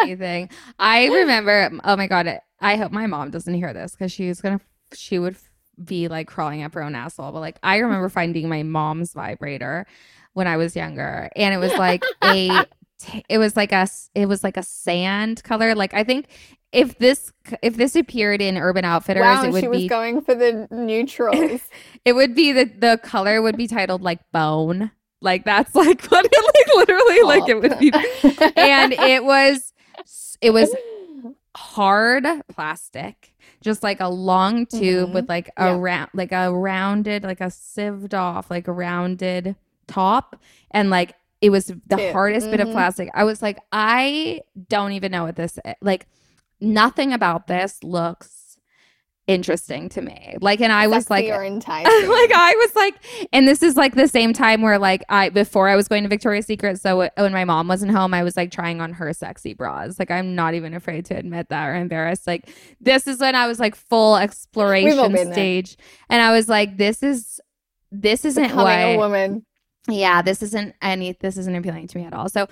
anything. 0.00 0.50
I 0.78 1.06
remember, 1.06 1.70
oh 1.84 1.96
my 1.96 2.06
God, 2.06 2.40
I 2.60 2.76
hope 2.76 2.92
my 2.92 3.06
mom 3.06 3.30
doesn't 3.30 3.54
hear 3.54 3.72
this 3.72 3.92
because 3.92 4.12
she's 4.12 4.40
going 4.40 4.58
to, 4.58 4.96
she 4.96 5.18
would 5.18 5.36
be 5.82 6.08
like 6.08 6.26
crawling 6.26 6.62
up 6.62 6.74
her 6.74 6.82
own 6.82 6.94
asshole. 6.94 7.32
But 7.32 7.40
like, 7.40 7.58
I 7.62 7.76
remember 7.78 8.08
finding 8.08 8.48
my 8.48 8.62
mom's 8.62 9.12
vibrator 9.12 9.86
when 10.32 10.46
I 10.46 10.56
was 10.56 10.76
younger 10.76 11.30
and 11.36 11.54
it 11.54 11.58
was 11.58 11.72
like 11.74 12.02
a, 12.24 12.64
it 13.28 13.38
was 13.38 13.56
like 13.56 13.72
a, 13.72 13.88
it 14.14 14.26
was 14.26 14.42
like 14.42 14.56
a 14.56 14.62
sand 14.62 15.42
color. 15.44 15.74
Like, 15.74 15.94
I 15.94 16.04
think 16.04 16.28
if 16.72 16.98
this 16.98 17.32
if 17.62 17.76
this 17.76 17.96
appeared 17.96 18.42
in 18.42 18.58
Urban 18.58 18.84
Outfitters, 18.84 19.22
wow, 19.22 19.44
it 19.44 19.52
would 19.52 19.62
she 19.62 19.68
was 19.68 19.80
be 19.82 19.88
going 19.88 20.20
for 20.20 20.34
the 20.34 20.68
neutrals. 20.72 21.62
it 22.04 22.12
would 22.12 22.34
be 22.34 22.52
the 22.52 22.64
the 22.64 23.00
color 23.02 23.40
would 23.40 23.56
be 23.56 23.66
titled 23.66 24.02
like 24.02 24.20
bone. 24.32 24.90
Like 25.20 25.44
that's 25.44 25.74
like 25.74 26.04
what 26.10 26.24
like 26.24 26.74
literally 26.76 27.22
like 27.22 27.48
it 27.48 27.60
would 27.60 27.78
be 27.78 27.92
and 28.56 28.92
it 28.92 29.24
was 29.24 29.72
it 30.40 30.50
was 30.50 30.74
hard 31.56 32.26
plastic 32.48 33.32
just 33.62 33.82
like 33.82 34.00
a 34.00 34.08
long 34.08 34.66
tube 34.66 35.06
mm-hmm. 35.06 35.14
with 35.14 35.28
like 35.28 35.50
a 35.56 35.66
yeah. 35.66 35.76
round 35.78 36.10
like 36.12 36.32
a 36.32 36.52
rounded 36.52 37.22
like 37.22 37.40
a 37.40 37.50
sieved 37.50 38.12
off 38.12 38.50
like 38.50 38.68
a 38.68 38.72
rounded 38.72 39.56
top 39.86 40.36
and 40.70 40.90
like 40.90 41.14
it 41.40 41.50
was 41.50 41.72
the 41.86 42.12
hardest 42.12 42.44
mm-hmm. 42.44 42.52
bit 42.52 42.60
of 42.60 42.66
mm-hmm. 42.66 42.74
plastic 42.74 43.08
i 43.14 43.24
was 43.24 43.40
like 43.40 43.58
i 43.72 44.40
don't 44.68 44.92
even 44.92 45.10
know 45.10 45.24
what 45.24 45.36
this 45.36 45.58
is. 45.64 45.74
like 45.80 46.06
nothing 46.60 47.12
about 47.12 47.46
this 47.46 47.82
looks 47.82 48.45
interesting 49.26 49.88
to 49.90 50.00
me. 50.00 50.36
Like, 50.40 50.60
and 50.60 50.72
I 50.72 50.86
was 50.86 51.10
like, 51.10 51.24
like 51.28 52.32
I 52.32 52.54
was 52.56 52.76
like, 52.76 52.94
and 53.32 53.46
this 53.46 53.62
is 53.62 53.76
like 53.76 53.94
the 53.94 54.08
same 54.08 54.32
time 54.32 54.62
where 54.62 54.78
like 54.78 55.02
I 55.08 55.28
before 55.30 55.68
I 55.68 55.76
was 55.76 55.88
going 55.88 56.02
to 56.04 56.08
Victoria's 56.08 56.46
Secret. 56.46 56.80
So 56.80 57.08
when 57.16 57.32
my 57.32 57.44
mom 57.44 57.68
wasn't 57.68 57.92
home, 57.92 58.14
I 58.14 58.22
was 58.22 58.36
like 58.36 58.50
trying 58.50 58.80
on 58.80 58.92
her 58.94 59.12
sexy 59.12 59.54
bras. 59.54 59.98
Like 59.98 60.10
I'm 60.10 60.34
not 60.34 60.54
even 60.54 60.74
afraid 60.74 61.04
to 61.06 61.14
admit 61.14 61.48
that 61.48 61.66
or 61.68 61.74
embarrassed. 61.74 62.26
Like 62.26 62.48
this 62.80 63.06
is 63.06 63.18
when 63.18 63.34
I 63.34 63.46
was 63.46 63.58
like 63.58 63.74
full 63.74 64.16
exploration 64.16 65.32
stage, 65.32 65.76
and 66.08 66.22
I 66.22 66.32
was 66.32 66.48
like, 66.48 66.76
this 66.76 67.02
is 67.02 67.40
this 67.90 68.24
isn't 68.24 68.42
Becoming 68.42 68.64
what 68.64 68.78
a 68.78 68.96
woman. 68.96 69.46
Yeah, 69.88 70.22
this 70.22 70.42
isn't 70.42 70.74
any. 70.82 71.12
This 71.12 71.36
isn't 71.36 71.54
appealing 71.54 71.86
to 71.88 71.98
me 71.98 72.04
at 72.04 72.12
all. 72.12 72.28
So 72.28 72.48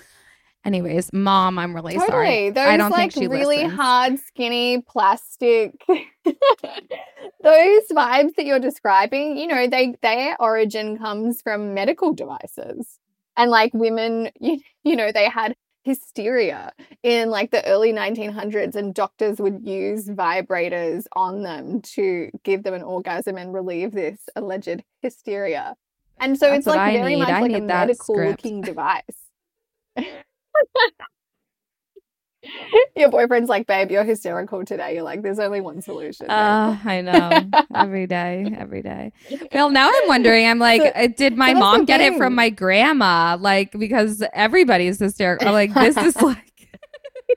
Anyways, 0.64 1.12
mom, 1.12 1.58
I'm 1.58 1.74
really 1.74 1.94
totally. 1.94 2.08
sorry. 2.10 2.50
Those 2.50 2.66
I 2.66 2.76
don't 2.78 2.90
like 2.90 3.12
think 3.12 3.24
she 3.24 3.28
really 3.28 3.58
listens. 3.58 3.74
hard, 3.74 4.18
skinny, 4.18 4.80
plastic. 4.80 5.74
Those 5.86 7.82
vibes 7.92 8.34
that 8.36 8.46
you're 8.46 8.58
describing, 8.58 9.36
you 9.36 9.46
know, 9.46 9.66
they 9.66 9.94
their 10.00 10.40
origin 10.40 10.96
comes 10.96 11.42
from 11.42 11.74
medical 11.74 12.14
devices. 12.14 12.98
And 13.36 13.50
like 13.50 13.74
women, 13.74 14.30
you, 14.40 14.60
you 14.84 14.96
know, 14.96 15.12
they 15.12 15.28
had 15.28 15.54
hysteria 15.82 16.72
in 17.02 17.28
like 17.28 17.50
the 17.50 17.66
early 17.66 17.92
1900s 17.92 18.74
and 18.74 18.94
doctors 18.94 19.38
would 19.38 19.60
use 19.66 20.08
vibrators 20.08 21.04
on 21.12 21.42
them 21.42 21.82
to 21.82 22.30
give 22.42 22.62
them 22.62 22.72
an 22.72 22.82
orgasm 22.82 23.36
and 23.36 23.52
relieve 23.52 23.92
this 23.92 24.18
alleged 24.34 24.82
hysteria. 25.02 25.76
And 26.18 26.38
so 26.38 26.46
That's 26.46 26.58
it's 26.60 26.66
like 26.68 26.94
very 26.94 27.16
need. 27.16 27.20
much 27.20 27.28
I 27.28 27.40
like 27.40 27.52
a 27.52 27.60
medical 27.60 28.16
looking 28.16 28.62
device. 28.62 29.02
Your 32.96 33.10
boyfriend's 33.10 33.48
like, 33.48 33.66
babe, 33.66 33.90
you're 33.90 34.04
hysterical 34.04 34.64
today. 34.64 34.94
You're 34.94 35.02
like, 35.02 35.22
there's 35.22 35.38
only 35.38 35.60
one 35.60 35.80
solution. 35.80 36.30
Uh, 36.30 36.78
I 36.84 37.00
know. 37.00 37.30
every 37.74 38.06
day, 38.06 38.54
every 38.56 38.82
day. 38.82 39.12
Well, 39.52 39.70
now 39.70 39.88
I'm 39.88 40.08
wondering, 40.08 40.46
I'm 40.46 40.58
like, 40.58 40.82
so, 40.82 40.88
uh, 40.94 41.08
did 41.16 41.36
my 41.36 41.54
mom 41.54 41.84
get 41.84 42.00
it 42.00 42.16
from 42.16 42.34
my 42.34 42.50
grandma? 42.50 43.36
Like, 43.40 43.72
because 43.72 44.22
everybody's 44.32 44.98
hysterical. 44.98 45.52
Like, 45.52 45.72
this 45.74 45.96
is 45.96 46.20
like. 46.20 46.68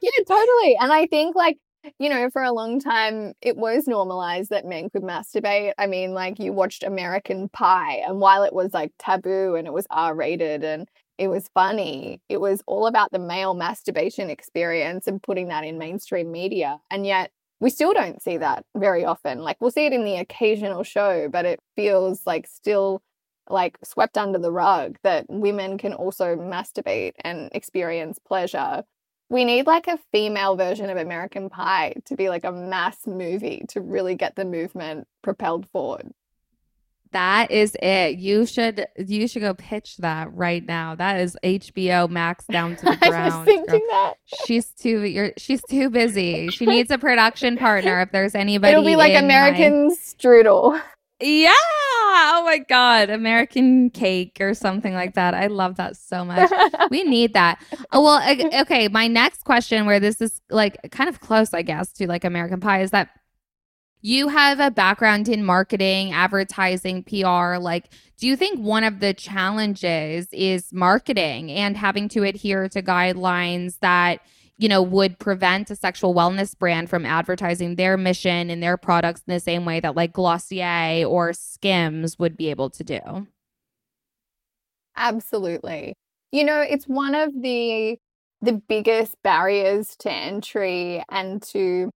yeah, 0.01 0.23
totally. 0.27 0.77
And 0.79 0.91
I 0.91 1.07
think, 1.09 1.35
like, 1.35 1.57
you 1.99 2.09
know, 2.09 2.29
for 2.29 2.43
a 2.43 2.51
long 2.51 2.79
time, 2.79 3.33
it 3.41 3.55
was 3.55 3.87
normalized 3.87 4.49
that 4.49 4.65
men 4.65 4.89
could 4.89 5.03
masturbate. 5.03 5.71
I 5.77 5.87
mean, 5.87 6.13
like, 6.13 6.37
you 6.39 6.51
watched 6.51 6.83
American 6.83 7.49
Pie, 7.49 8.03
and 8.05 8.19
while 8.19 8.43
it 8.43 8.53
was 8.53 8.73
like 8.73 8.91
taboo 8.99 9.55
and 9.55 9.67
it 9.67 9.73
was 9.73 9.87
R 9.89 10.13
rated 10.13 10.63
and 10.65 10.87
it 11.17 11.27
was 11.27 11.49
funny. 11.53 12.21
It 12.29 12.39
was 12.39 12.61
all 12.67 12.87
about 12.87 13.11
the 13.11 13.19
male 13.19 13.53
masturbation 13.53 14.29
experience 14.29 15.07
and 15.07 15.21
putting 15.21 15.47
that 15.47 15.63
in 15.63 15.77
mainstream 15.77 16.31
media. 16.31 16.79
And 16.91 17.05
yet 17.05 17.31
we 17.59 17.69
still 17.69 17.93
don't 17.93 18.21
see 18.21 18.37
that 18.37 18.65
very 18.75 19.03
often. 19.03 19.39
Like 19.39 19.57
we'll 19.59 19.71
see 19.71 19.85
it 19.85 19.93
in 19.93 20.05
the 20.05 20.17
occasional 20.17 20.83
show, 20.83 21.27
but 21.29 21.45
it 21.45 21.59
feels 21.75 22.25
like 22.25 22.47
still 22.47 23.01
like 23.49 23.77
swept 23.83 24.17
under 24.17 24.37
the 24.37 24.51
rug 24.51 24.97
that 25.03 25.25
women 25.29 25.77
can 25.77 25.93
also 25.93 26.35
masturbate 26.35 27.13
and 27.21 27.49
experience 27.53 28.19
pleasure. 28.19 28.83
We 29.29 29.43
need 29.43 29.67
like 29.67 29.87
a 29.87 29.99
female 30.11 30.55
version 30.55 30.89
of 30.89 30.97
American 30.97 31.49
Pie 31.49 31.95
to 32.05 32.15
be 32.15 32.29
like 32.29 32.43
a 32.43 32.51
mass 32.51 33.07
movie 33.07 33.65
to 33.69 33.81
really 33.81 34.15
get 34.15 34.35
the 34.35 34.45
movement 34.45 35.07
propelled 35.21 35.67
forward. 35.69 36.11
That 37.11 37.51
is 37.51 37.75
it. 37.81 38.17
You 38.17 38.45
should 38.45 38.87
you 38.97 39.27
should 39.27 39.41
go 39.41 39.53
pitch 39.53 39.97
that 39.97 40.33
right 40.33 40.65
now. 40.65 40.95
That 40.95 41.19
is 41.19 41.37
HBO 41.43 42.09
Max 42.09 42.45
down 42.51 42.75
to 42.77 42.85
the 42.85 42.97
ground. 42.97 43.33
I 43.33 43.37
was 43.37 43.45
thinking 43.45 43.65
girl. 43.65 43.89
that 43.91 44.13
she's 44.45 44.71
too 44.71 45.03
you're 45.03 45.31
she's 45.37 45.61
too 45.69 45.89
busy. 45.89 46.49
She 46.49 46.65
needs 46.65 46.91
a 46.91 46.97
production 46.97 47.57
partner. 47.57 48.01
If 48.01 48.11
there's 48.11 48.35
anybody, 48.35 48.73
it'll 48.73 48.85
be 48.85 48.95
like 48.95 49.15
American 49.15 49.87
my... 49.87 49.95
strudel. 49.95 50.81
Yeah. 51.19 51.51
Oh 52.09 52.43
my 52.45 52.59
God. 52.59 53.09
American 53.09 53.89
cake 53.89 54.37
or 54.39 54.53
something 54.53 54.93
like 54.93 55.15
that. 55.15 55.33
I 55.33 55.47
love 55.47 55.75
that 55.77 55.97
so 55.97 56.23
much. 56.23 56.49
we 56.91 57.03
need 57.03 57.33
that. 57.33 57.59
Oh, 57.91 58.03
well, 58.03 58.37
okay. 58.61 58.87
My 58.87 59.07
next 59.07 59.43
question, 59.43 59.85
where 59.85 59.99
this 59.99 60.21
is 60.21 60.41
like 60.49 60.77
kind 60.91 61.09
of 61.09 61.19
close, 61.19 61.53
I 61.53 61.63
guess, 61.63 61.91
to 61.93 62.07
like 62.07 62.23
American 62.23 62.59
Pie, 62.59 62.81
is 62.81 62.91
that 62.91 63.09
you 64.07 64.29
have 64.29 64.59
a 64.59 64.71
background 64.71 65.27
in 65.27 65.43
marketing, 65.43 66.13
advertising, 66.13 67.03
PR. 67.03 67.57
Like, 67.57 67.89
do 68.17 68.27
you 68.27 68.35
think 68.35 68.59
one 68.59 68.83
of 68.83 68.99
the 68.99 69.13
challenges 69.13 70.27
is 70.31 70.71
marketing 70.71 71.51
and 71.51 71.75
having 71.75 72.07
to 72.09 72.23
adhere 72.23 72.69
to 72.69 72.81
guidelines 72.81 73.79
that 73.79 74.21
you 74.59 74.67
know, 74.67 74.81
would 74.81 75.19
prevent 75.19 75.69
a 75.69 75.75
sexual 75.75 76.15
wellness 76.15 76.57
brand 76.57 76.89
from 76.89 77.05
advertising 77.05 77.75
their 77.75 77.95
mission 77.95 78.49
and 78.49 78.61
their 78.61 78.75
products 78.75 79.21
in 79.27 79.33
the 79.33 79.39
same 79.39 79.65
way 79.65 79.79
that 79.79 79.95
like 79.95 80.13
Glossier 80.13 81.05
or 81.05 81.31
Skims 81.31 82.17
would 82.17 82.35
be 82.35 82.49
able 82.49 82.71
to 82.71 82.83
do. 82.83 83.27
Absolutely. 84.95 85.93
You 86.31 86.43
know, 86.43 86.59
it's 86.59 86.85
one 86.85 87.13
of 87.13 87.39
the 87.39 87.97
the 88.41 88.53
biggest 88.53 89.15
barriers 89.23 89.95
to 89.97 90.11
entry 90.11 91.03
and 91.09 91.41
to 91.41 91.91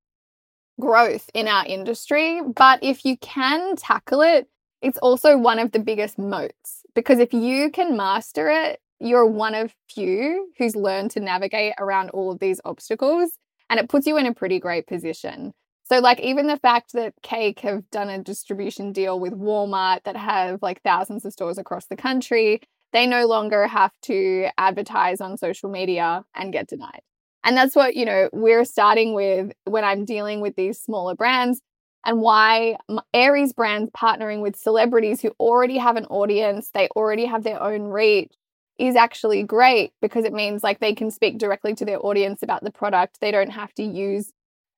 growth 0.82 1.30
in 1.34 1.48
our 1.48 1.66
industry, 1.66 2.42
but 2.42 2.80
if 2.84 3.06
you 3.06 3.16
can 3.18 3.78
tackle 3.78 4.22
it, 4.22 4.50
it's 4.82 4.98
also 4.98 5.38
one 5.38 5.60
of 5.60 5.72
the 5.72 5.80
biggest 5.80 6.20
moats 6.20 6.84
because 6.96 7.20
if 7.20 7.34
you 7.34 7.72
can 7.72 7.96
master 7.96 8.50
it, 8.50 8.82
you're 9.00 9.26
one 9.26 9.56
of 9.56 9.74
few 9.90 10.52
who's 10.58 10.76
learned 10.76 11.12
to 11.12 11.20
navigate 11.20 11.74
around 11.80 12.10
all 12.10 12.32
of 12.32 12.40
these 12.40 12.60
obstacles 12.66 13.38
and 13.70 13.80
it 13.80 13.90
puts 13.90 14.06
you 14.06 14.18
in 14.18 14.26
a 14.26 14.34
pretty 14.34 14.60
great 14.60 14.88
position. 14.88 15.54
So 15.84 16.00
like 16.00 16.20
even 16.20 16.48
the 16.48 16.58
fact 16.58 16.94
that 16.94 17.14
Cake 17.22 17.60
have 17.62 17.90
done 17.92 18.10
a 18.10 18.24
distribution 18.24 18.92
deal 18.92 19.20
with 19.20 19.34
Walmart 19.34 20.04
that 20.04 20.16
have 20.16 20.62
like 20.62 20.82
thousands 20.84 21.26
of 21.26 21.34
stores 21.34 21.58
across 21.58 21.86
the 21.86 21.96
country, 21.96 22.62
they 22.94 23.08
no 23.08 23.26
longer 23.28 23.68
have 23.68 23.92
to 24.04 24.48
advertise 24.58 25.22
on 25.22 25.38
social 25.38 25.70
media 25.70 26.24
and 26.36 26.54
get 26.54 26.68
denied. 26.68 27.02
And 27.44 27.58
that's 27.58 27.76
what, 27.76 27.96
you 27.96 28.06
know, 28.06 28.30
we're 28.34 28.66
starting 28.66 29.14
with 29.14 29.52
when 29.66 29.84
I'm 29.84 30.06
dealing 30.06 30.42
with 30.42 30.56
these 30.56 30.80
smaller 30.80 31.16
brands 31.16 31.62
and 32.06 32.22
why 32.22 32.78
Aries 33.14 33.54
brands 33.54 33.92
partnering 33.92 34.42
with 34.42 34.56
celebrities 34.56 35.22
who 35.22 35.34
already 35.40 35.78
have 35.78 35.98
an 35.98 36.06
audience, 36.06 36.70
they 36.74 36.88
already 36.96 37.26
have 37.26 37.44
their 37.44 37.62
own 37.62 37.84
reach 37.84 38.32
is 38.78 38.96
actually 38.96 39.44
great 39.44 39.94
because 40.02 40.26
it 40.26 40.34
means 40.34 40.64
like 40.64 40.80
they 40.80 40.96
can 40.96 41.12
speak 41.12 41.38
directly 41.38 41.76
to 41.76 41.86
their 41.86 42.04
audience 42.04 42.42
about 42.42 42.64
the 42.64 42.72
product. 42.72 43.20
They 43.22 43.32
don't 43.32 43.52
have 43.52 43.74
to 43.76 43.84
use 43.84 44.32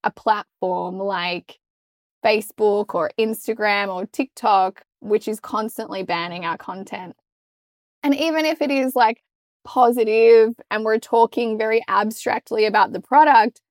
a 0.04 0.12
platform 0.12 1.00
like 1.00 1.60
Facebook 2.24 2.96
or 2.96 3.12
Instagram 3.18 3.94
or 3.94 4.06
TikTok, 4.06 4.84
which 5.00 5.28
is 5.28 5.40
constantly 5.40 6.04
banning 6.04 6.44
our 6.44 6.58
content. 6.58 7.16
And 8.04 8.14
even 8.14 8.44
if 8.44 8.62
it 8.62 8.72
is 8.72 8.94
like 8.96 9.22
positive 9.64 10.54
and 10.70 10.84
we're 10.84 11.00
talking 11.00 11.58
very 11.58 11.84
abstractly 11.88 12.66
about 12.66 12.94
the 12.94 13.00
product, 13.00 13.62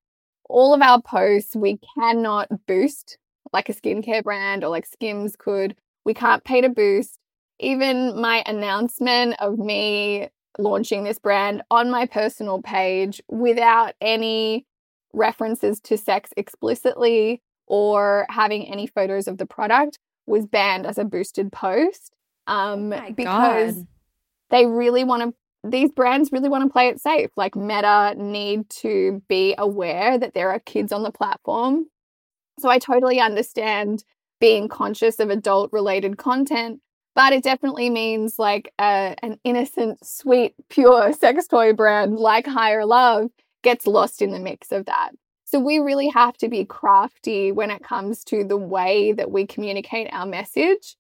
all 0.48 0.74
of 0.74 0.82
our 0.82 1.00
posts 1.00 1.56
we 1.56 1.78
cannot 1.94 2.48
boost 2.66 3.18
like 3.52 3.68
a 3.68 3.74
skincare 3.74 4.22
brand 4.22 4.64
or 4.64 4.68
like 4.68 4.86
Skims 4.86 5.36
could. 5.36 5.76
We 6.04 6.14
can't 6.14 6.44
pay 6.44 6.60
to 6.60 6.68
boost 6.68 7.18
even 7.58 8.20
my 8.20 8.42
announcement 8.46 9.36
of 9.38 9.58
me 9.58 10.28
launching 10.58 11.04
this 11.04 11.18
brand 11.18 11.62
on 11.70 11.90
my 11.90 12.06
personal 12.06 12.60
page 12.60 13.22
without 13.28 13.94
any 14.00 14.66
references 15.12 15.80
to 15.80 15.96
sex 15.96 16.30
explicitly 16.36 17.40
or 17.66 18.26
having 18.28 18.66
any 18.66 18.86
photos 18.86 19.28
of 19.28 19.38
the 19.38 19.46
product 19.46 19.98
was 20.26 20.46
banned 20.46 20.86
as 20.86 20.98
a 20.98 21.04
boosted 21.04 21.52
post 21.52 22.14
um, 22.46 22.92
oh 22.92 23.12
because 23.14 23.74
God. 23.76 23.86
they 24.50 24.66
really 24.66 25.04
want 25.04 25.22
to 25.22 25.34
these 25.64 25.92
brands 25.92 26.30
really 26.32 26.48
want 26.48 26.64
to 26.64 26.72
play 26.72 26.88
it 26.88 27.00
safe 27.00 27.30
like 27.36 27.54
meta 27.54 28.14
need 28.16 28.68
to 28.68 29.22
be 29.28 29.54
aware 29.58 30.18
that 30.18 30.34
there 30.34 30.50
are 30.50 30.58
kids 30.60 30.92
on 30.92 31.02
the 31.02 31.12
platform 31.12 31.86
so 32.58 32.68
i 32.68 32.78
totally 32.78 33.20
understand 33.20 34.04
being 34.40 34.68
conscious 34.68 35.20
of 35.20 35.30
adult 35.30 35.72
related 35.72 36.18
content 36.18 36.80
but 37.14 37.32
it 37.32 37.42
definitely 37.42 37.90
means 37.90 38.38
like 38.38 38.72
a, 38.78 39.14
an 39.22 39.38
innocent, 39.44 40.04
sweet, 40.04 40.54
pure 40.70 41.12
sex 41.12 41.46
toy 41.46 41.72
brand 41.72 42.16
like 42.16 42.46
Higher 42.46 42.86
Love 42.86 43.30
gets 43.62 43.86
lost 43.86 44.22
in 44.22 44.30
the 44.30 44.38
mix 44.38 44.72
of 44.72 44.86
that. 44.86 45.10
So 45.44 45.60
we 45.60 45.78
really 45.78 46.08
have 46.08 46.36
to 46.38 46.48
be 46.48 46.64
crafty 46.64 47.52
when 47.52 47.70
it 47.70 47.84
comes 47.84 48.24
to 48.24 48.44
the 48.44 48.56
way 48.56 49.12
that 49.12 49.30
we 49.30 49.46
communicate 49.46 50.08
our 50.10 50.24
message. 50.24 50.96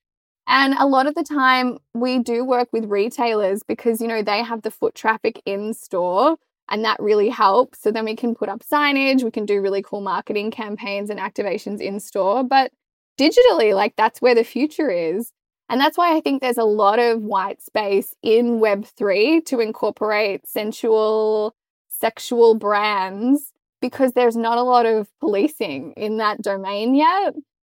And 0.46 0.74
a 0.74 0.86
lot 0.86 1.06
of 1.06 1.14
the 1.14 1.22
time 1.22 1.78
we 1.94 2.18
do 2.18 2.44
work 2.44 2.68
with 2.72 2.86
retailers 2.86 3.62
because, 3.62 4.00
you 4.00 4.08
know, 4.08 4.22
they 4.22 4.42
have 4.42 4.62
the 4.62 4.70
foot 4.70 4.94
traffic 4.94 5.40
in 5.46 5.72
store 5.72 6.36
and 6.68 6.84
that 6.84 7.00
really 7.00 7.28
helps. 7.28 7.80
So 7.80 7.90
then 7.90 8.04
we 8.04 8.16
can 8.16 8.34
put 8.34 8.48
up 8.48 8.62
signage, 8.62 9.22
we 9.22 9.30
can 9.30 9.46
do 9.46 9.60
really 9.60 9.82
cool 9.82 10.00
marketing 10.00 10.50
campaigns 10.50 11.10
and 11.10 11.20
activations 11.20 11.80
in 11.80 12.00
store. 12.00 12.42
But 12.44 12.72
digitally, 13.18 13.74
like 13.74 13.94
that's 13.96 14.20
where 14.20 14.34
the 14.34 14.44
future 14.44 14.90
is. 14.90 15.32
And 15.68 15.80
that's 15.80 15.96
why 15.96 16.16
I 16.16 16.20
think 16.20 16.42
there's 16.42 16.58
a 16.58 16.64
lot 16.64 16.98
of 16.98 17.22
white 17.22 17.62
space 17.62 18.14
in 18.22 18.60
Web3 18.60 19.44
to 19.46 19.60
incorporate 19.60 20.46
sensual, 20.46 21.54
sexual 21.88 22.54
brands 22.54 23.52
because 23.80 24.12
there's 24.12 24.36
not 24.36 24.58
a 24.58 24.62
lot 24.62 24.86
of 24.86 25.08
policing 25.20 25.92
in 25.96 26.18
that 26.18 26.42
domain 26.42 26.94
yet. 26.94 27.34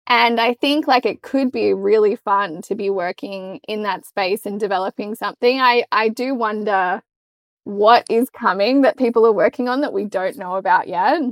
And 0.06 0.40
I 0.40 0.54
think 0.54 0.86
like 0.86 1.06
it 1.06 1.22
could 1.22 1.50
be 1.50 1.72
really 1.72 2.16
fun 2.16 2.60
to 2.62 2.74
be 2.74 2.90
working 2.90 3.60
in 3.66 3.82
that 3.84 4.04
space 4.04 4.44
and 4.44 4.60
developing 4.60 5.14
something. 5.14 5.60
I, 5.60 5.84
I 5.90 6.10
do 6.10 6.34
wonder 6.34 7.02
what 7.64 8.04
is 8.10 8.28
coming 8.28 8.82
that 8.82 8.98
people 8.98 9.24
are 9.26 9.32
working 9.32 9.68
on 9.68 9.80
that 9.80 9.94
we 9.94 10.04
don't 10.04 10.36
know 10.36 10.56
about 10.56 10.88
yet. 10.88 11.22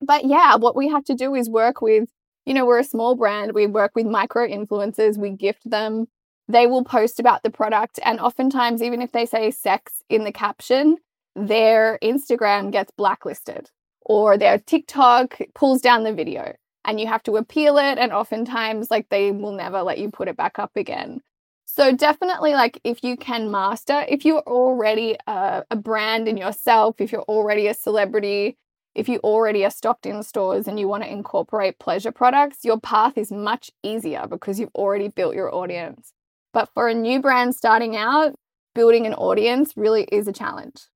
But 0.00 0.24
yeah, 0.24 0.54
what 0.54 0.76
we 0.76 0.88
have 0.88 1.04
to 1.06 1.14
do 1.14 1.34
is 1.34 1.50
work 1.50 1.82
with 1.82 2.08
you 2.48 2.54
know, 2.54 2.64
we're 2.64 2.78
a 2.78 2.84
small 2.84 3.14
brand. 3.14 3.52
We 3.52 3.66
work 3.66 3.92
with 3.94 4.06
micro 4.06 4.48
influencers, 4.48 5.18
we 5.18 5.28
gift 5.28 5.68
them. 5.68 6.06
They 6.48 6.66
will 6.66 6.82
post 6.82 7.20
about 7.20 7.42
the 7.42 7.50
product. 7.50 8.00
And 8.02 8.18
oftentimes, 8.18 8.82
even 8.82 9.02
if 9.02 9.12
they 9.12 9.26
say 9.26 9.50
sex 9.50 10.02
in 10.08 10.24
the 10.24 10.32
caption, 10.32 10.96
their 11.36 11.98
Instagram 12.02 12.72
gets 12.72 12.90
blacklisted 12.90 13.70
or 14.00 14.38
their 14.38 14.58
TikTok 14.58 15.38
pulls 15.54 15.82
down 15.82 16.04
the 16.04 16.14
video 16.14 16.54
and 16.88 16.98
you 16.98 17.06
have 17.06 17.22
to 17.24 17.36
appeal 17.36 17.76
it. 17.76 17.98
And 17.98 18.12
oftentimes, 18.12 18.90
like, 18.90 19.10
they 19.10 19.30
will 19.30 19.52
never 19.52 19.82
let 19.82 19.98
you 19.98 20.10
put 20.10 20.26
it 20.26 20.38
back 20.38 20.58
up 20.58 20.74
again. 20.74 21.20
So, 21.66 21.94
definitely, 21.94 22.54
like, 22.54 22.80
if 22.82 23.04
you 23.04 23.16
can 23.18 23.50
master, 23.50 24.06
if 24.08 24.24
you're 24.24 24.40
already 24.40 25.16
a, 25.26 25.64
a 25.70 25.76
brand 25.76 26.26
in 26.26 26.38
yourself, 26.38 26.96
if 26.98 27.12
you're 27.12 27.22
already 27.22 27.66
a 27.66 27.74
celebrity, 27.74 28.56
if 28.94 29.06
you 29.06 29.18
already 29.18 29.66
are 29.66 29.70
stocked 29.70 30.06
in 30.06 30.22
stores 30.22 30.66
and 30.66 30.80
you 30.80 30.88
want 30.88 31.02
to 31.02 31.12
incorporate 31.12 31.78
pleasure 31.78 32.10
products, 32.10 32.64
your 32.64 32.80
path 32.80 33.18
is 33.18 33.30
much 33.30 33.70
easier 33.82 34.26
because 34.26 34.58
you've 34.58 34.74
already 34.74 35.08
built 35.08 35.34
your 35.34 35.54
audience. 35.54 36.14
But 36.54 36.70
for 36.72 36.88
a 36.88 36.94
new 36.94 37.20
brand 37.20 37.54
starting 37.54 37.96
out, 37.96 38.34
building 38.74 39.06
an 39.06 39.12
audience 39.12 39.74
really 39.76 40.04
is 40.04 40.26
a 40.26 40.32
challenge. 40.32 40.86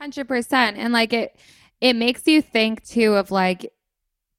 100%. 0.00 0.52
And 0.52 0.92
like 0.92 1.12
it 1.12 1.36
it 1.82 1.96
makes 1.96 2.26
you 2.26 2.40
think 2.40 2.82
too 2.84 3.14
of 3.14 3.30
like 3.30 3.72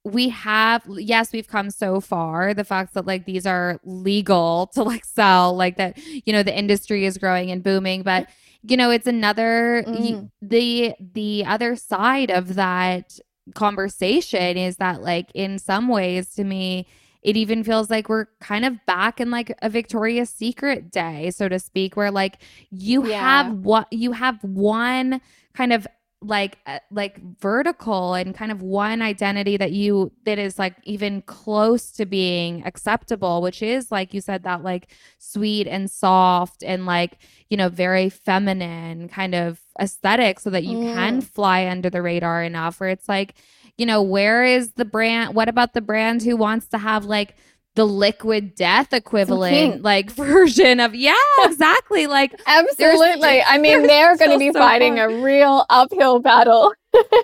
we 0.04 0.28
have 0.28 0.82
yes 0.88 1.32
we've 1.32 1.48
come 1.48 1.70
so 1.70 1.98
far 1.98 2.52
the 2.52 2.64
fact 2.64 2.92
that 2.94 3.06
like 3.06 3.24
these 3.24 3.46
are 3.46 3.80
legal 3.84 4.66
to 4.74 4.82
like 4.82 5.04
sell 5.04 5.56
like 5.56 5.76
that 5.76 5.96
you 6.26 6.32
know 6.32 6.42
the 6.42 6.56
industry 6.56 7.06
is 7.06 7.18
growing 7.18 7.50
and 7.50 7.62
booming 7.62 8.02
but 8.02 8.28
you 8.62 8.76
know 8.76 8.90
it's 8.90 9.06
another 9.06 9.82
mm. 9.86 10.30
the 10.42 10.94
the 11.14 11.44
other 11.46 11.74
side 11.74 12.30
of 12.30 12.54
that 12.54 13.18
conversation 13.54 14.56
is 14.56 14.76
that 14.76 15.02
like 15.02 15.30
in 15.34 15.58
some 15.58 15.88
ways 15.88 16.34
to 16.34 16.44
me 16.44 16.86
it 17.24 17.38
even 17.38 17.64
feels 17.64 17.88
like 17.88 18.10
we're 18.10 18.26
kind 18.40 18.66
of 18.66 18.84
back 18.84 19.18
in 19.18 19.30
like 19.30 19.56
a 19.62 19.70
Victoria's 19.70 20.28
Secret 20.28 20.90
day, 20.90 21.30
so 21.30 21.48
to 21.48 21.58
speak, 21.58 21.96
where 21.96 22.10
like 22.10 22.36
you 22.70 23.08
yeah. 23.08 23.18
have 23.18 23.60
what 23.60 23.90
you 23.90 24.12
have 24.12 24.44
one 24.44 25.22
kind 25.54 25.72
of 25.72 25.86
like 26.26 26.58
uh, 26.66 26.78
like 26.90 27.20
vertical 27.38 28.14
and 28.14 28.34
kind 28.34 28.50
of 28.50 28.62
one 28.62 29.02
identity 29.02 29.56
that 29.56 29.72
you 29.72 30.12
that 30.24 30.38
is 30.38 30.58
like 30.58 30.74
even 30.84 31.22
close 31.22 31.90
to 31.90 32.06
being 32.06 32.64
acceptable 32.66 33.42
which 33.42 33.62
is 33.62 33.90
like 33.90 34.14
you 34.14 34.20
said 34.20 34.42
that 34.42 34.62
like 34.62 34.88
sweet 35.18 35.66
and 35.66 35.90
soft 35.90 36.62
and 36.62 36.86
like 36.86 37.18
you 37.50 37.56
know 37.56 37.68
very 37.68 38.08
feminine 38.08 39.08
kind 39.08 39.34
of 39.34 39.60
aesthetic 39.80 40.40
so 40.40 40.50
that 40.50 40.64
you 40.64 40.78
mm. 40.78 40.94
can 40.94 41.20
fly 41.20 41.66
under 41.66 41.90
the 41.90 42.02
radar 42.02 42.42
enough 42.42 42.80
where 42.80 42.90
it's 42.90 43.08
like 43.08 43.34
you 43.76 43.84
know 43.84 44.02
where 44.02 44.44
is 44.44 44.72
the 44.72 44.84
brand 44.84 45.34
what 45.34 45.48
about 45.48 45.74
the 45.74 45.80
brand 45.80 46.22
who 46.22 46.36
wants 46.36 46.66
to 46.66 46.78
have 46.78 47.04
like 47.04 47.36
the 47.74 47.84
liquid 47.84 48.54
death 48.54 48.92
equivalent 48.92 49.82
like 49.82 50.10
version 50.12 50.80
of 50.80 50.94
yeah 50.94 51.14
exactly 51.44 52.06
like 52.06 52.40
absolutely. 52.46 53.42
I 53.46 53.58
mean 53.58 53.86
they're 53.86 54.16
going 54.16 54.30
to 54.30 54.38
be 54.38 54.52
so 54.52 54.58
fighting 54.58 54.98
a 54.98 55.08
real 55.08 55.66
uphill 55.70 56.20
battle. 56.20 56.72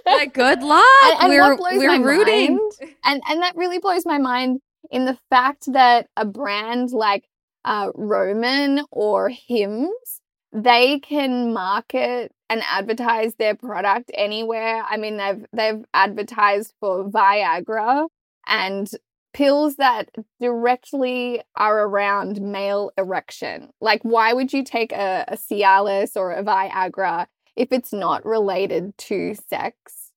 Like, 0.04 0.34
good 0.34 0.64
luck. 0.64 0.84
And, 1.04 1.20
and 1.20 1.28
we're, 1.30 1.78
we're 1.78 2.02
rooting. 2.04 2.56
mind, 2.56 2.94
and 3.04 3.22
and 3.28 3.42
that 3.42 3.56
really 3.56 3.78
blows 3.78 4.04
my 4.04 4.18
mind 4.18 4.60
in 4.90 5.04
the 5.04 5.16
fact 5.30 5.72
that 5.72 6.08
a 6.16 6.24
brand 6.24 6.90
like 6.90 7.28
uh, 7.64 7.90
roman 7.94 8.84
or 8.90 9.28
hims 9.28 10.20
they 10.52 10.98
can 10.98 11.52
market 11.52 12.32
and 12.48 12.62
advertise 12.68 13.36
their 13.36 13.54
product 13.54 14.10
anywhere. 14.14 14.82
I 14.88 14.96
mean 14.96 15.16
they've 15.16 15.46
they've 15.52 15.84
advertised 15.94 16.74
for 16.80 17.08
viagra 17.08 18.08
and 18.48 18.90
pills 19.32 19.76
that 19.76 20.10
directly 20.40 21.42
are 21.56 21.86
around 21.86 22.40
male 22.40 22.90
erection. 22.98 23.70
Like, 23.80 24.02
why 24.02 24.32
would 24.32 24.52
you 24.52 24.64
take 24.64 24.92
a, 24.92 25.24
a 25.28 25.36
Cialis 25.36 26.16
or 26.16 26.32
a 26.32 26.42
Viagra 26.42 27.26
if 27.56 27.72
it's 27.72 27.92
not 27.92 28.24
related 28.24 28.96
to 28.98 29.34
sex? 29.34 30.12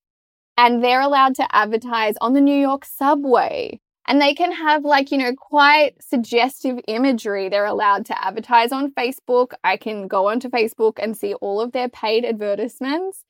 And 0.58 0.84
they're 0.84 1.02
allowed 1.02 1.36
to 1.36 1.56
advertise 1.56 2.16
on 2.22 2.34
the 2.34 2.42
New 2.42 2.60
York 2.60 2.86
subway. 2.86 3.80
And 4.06 4.20
they 4.20 4.34
can 4.34 4.52
have, 4.52 4.84
like, 4.84 5.12
you 5.12 5.18
know, 5.18 5.34
quite 5.34 5.94
suggestive 6.02 6.80
imagery. 6.88 7.48
They're 7.48 7.66
allowed 7.66 8.06
to 8.08 8.26
advertise 8.26 8.72
on 8.72 8.92
Facebook. 8.92 9.54
I 9.64 9.78
can 9.78 10.08
go 10.08 10.30
onto 10.30 10.50
Facebook 10.50 11.00
and 11.02 11.16
see 11.16 11.34
all 11.36 11.62
of 11.62 11.72
their 11.72 11.88
paid 11.88 12.26
advertisements. 12.26 13.24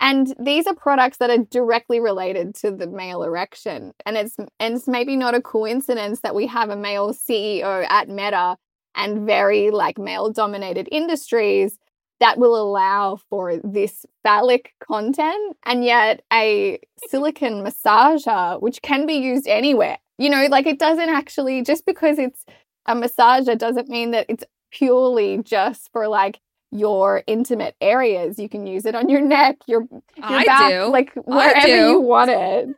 And 0.00 0.32
these 0.38 0.66
are 0.66 0.74
products 0.74 1.18
that 1.18 1.30
are 1.30 1.44
directly 1.50 1.98
related 1.98 2.54
to 2.56 2.70
the 2.70 2.86
male 2.86 3.22
erection. 3.22 3.92
And 4.06 4.16
it's 4.16 4.36
and 4.38 4.76
it's 4.76 4.86
maybe 4.86 5.16
not 5.16 5.34
a 5.34 5.42
coincidence 5.42 6.20
that 6.20 6.34
we 6.34 6.46
have 6.46 6.70
a 6.70 6.76
male 6.76 7.12
CEO 7.12 7.84
at 7.88 8.08
Meta 8.08 8.56
and 8.94 9.26
very 9.26 9.70
like 9.70 9.98
male 9.98 10.30
dominated 10.30 10.88
industries 10.92 11.78
that 12.20 12.38
will 12.38 12.60
allow 12.60 13.18
for 13.30 13.58
this 13.58 14.04
phallic 14.24 14.74
content 14.80 15.56
and 15.64 15.84
yet 15.84 16.22
a 16.32 16.78
silicon 17.08 17.64
massager 17.64 18.60
which 18.60 18.82
can 18.82 19.06
be 19.06 19.14
used 19.14 19.46
anywhere. 19.46 19.98
You 20.18 20.30
know, 20.30 20.46
like 20.46 20.66
it 20.66 20.78
doesn't 20.78 21.08
actually 21.08 21.62
just 21.62 21.86
because 21.86 22.18
it's 22.18 22.44
a 22.86 22.94
massager 22.94 23.56
doesn't 23.56 23.88
mean 23.88 24.12
that 24.12 24.26
it's 24.28 24.44
purely 24.70 25.38
just 25.38 25.90
for 25.92 26.08
like 26.08 26.40
your 26.70 27.22
intimate 27.26 27.76
areas. 27.80 28.38
You 28.38 28.48
can 28.48 28.66
use 28.66 28.84
it 28.84 28.94
on 28.94 29.08
your 29.08 29.20
neck, 29.20 29.56
your 29.66 29.82
your 29.90 30.02
I 30.22 30.44
back, 30.44 30.70
do. 30.70 30.84
like 30.86 31.12
wherever 31.14 31.66
you 31.66 32.00
want 32.00 32.30
it. 32.30 32.68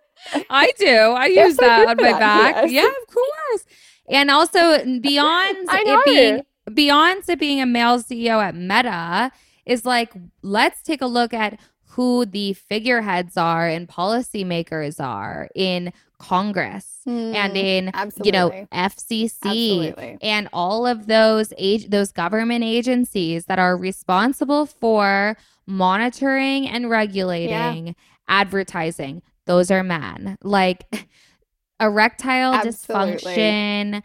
I 0.48 0.70
do. 0.78 0.88
I 0.88 1.26
use 1.26 1.56
that 1.56 1.88
on 1.88 1.96
my 1.96 2.18
back. 2.18 2.56
Yes. 2.56 2.72
Yeah, 2.72 2.86
of 2.86 3.14
course. 3.14 3.66
And 4.08 4.30
also 4.30 4.84
beyond 5.00 5.56
it 5.70 6.04
being 6.04 6.42
beyond 6.74 7.24
it 7.28 7.38
being 7.38 7.60
a 7.60 7.66
male 7.66 7.98
CEO 7.98 8.42
at 8.42 8.54
Meta 8.54 9.32
is 9.66 9.84
like 9.84 10.12
let's 10.42 10.82
take 10.82 11.02
a 11.02 11.06
look 11.06 11.34
at 11.34 11.58
who 11.90 12.24
the 12.24 12.52
figureheads 12.52 13.36
are 13.36 13.66
and 13.66 13.88
policymakers 13.88 15.04
are 15.04 15.48
in 15.54 15.92
Congress 16.20 16.98
mm, 17.08 17.34
and 17.34 17.56
in 17.56 17.90
absolutely. 17.94 18.28
you 18.28 18.32
know 18.32 18.50
FCC 18.72 19.38
absolutely. 19.42 20.18
and 20.20 20.48
all 20.52 20.86
of 20.86 21.06
those 21.06 21.52
age 21.58 21.88
those 21.88 22.12
government 22.12 22.62
agencies 22.62 23.46
that 23.46 23.58
are 23.58 23.76
responsible 23.76 24.66
for 24.66 25.36
monitoring 25.66 26.68
and 26.68 26.90
regulating 26.90 27.88
yeah. 27.88 27.92
advertising 28.28 29.22
those 29.46 29.70
are 29.70 29.82
men 29.82 30.36
like 30.42 31.08
erectile 31.80 32.52
absolutely. 32.52 33.32
dysfunction 33.32 34.02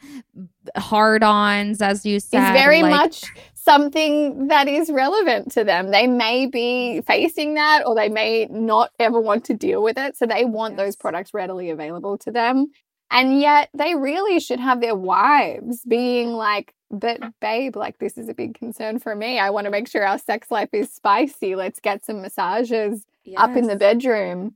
hard-ons 0.78 1.82
as 1.82 2.06
you 2.06 2.20
said 2.22 2.56
is 2.56 2.60
very 2.60 2.82
like, 2.82 2.92
much 2.92 3.26
something 3.66 4.48
that 4.48 4.68
is 4.68 4.92
relevant 4.92 5.52
to 5.54 5.64
them. 5.64 5.90
They 5.92 6.08
may 6.08 6.46
be 6.46 7.02
facing 7.02 7.56
that 7.56 7.86
or 7.86 7.96
they 7.96 8.10
may 8.10 8.46
not 8.50 8.92
ever 9.00 9.20
want 9.20 9.44
to 9.46 9.56
deal 9.56 9.84
with 9.84 9.98
it. 9.98 10.16
So 10.16 10.26
they 10.26 10.46
want 10.46 10.76
yes. 10.76 10.86
those 10.86 10.96
products 10.96 11.34
readily 11.34 11.72
available 11.72 12.18
to 12.20 12.32
them. 12.32 12.68
And 13.12 13.40
yet 13.40 13.70
they 13.74 13.96
really 13.96 14.40
should 14.40 14.60
have 14.60 14.82
their 14.82 14.96
wives 14.96 15.82
being 15.88 16.34
like, 16.34 16.74
but 16.92 17.20
babe, 17.42 17.76
like 17.76 17.98
this 17.98 18.18
is 18.18 18.30
a 18.30 18.34
big 18.34 18.58
concern 18.58 19.00
for 19.00 19.16
me. 19.16 19.40
I 19.40 19.50
want 19.50 19.66
to 19.66 19.72
make 19.72 19.88
sure 19.88 20.06
our 20.06 20.20
sex 20.20 20.52
life 20.52 20.70
is 20.72 20.94
spicy. 20.94 21.56
Let's 21.56 21.80
get 21.80 22.06
some 22.06 22.22
massages 22.22 23.04
yes. 23.24 23.40
up 23.40 23.56
in 23.56 23.68
the 23.68 23.76
bedroom. 23.76 24.56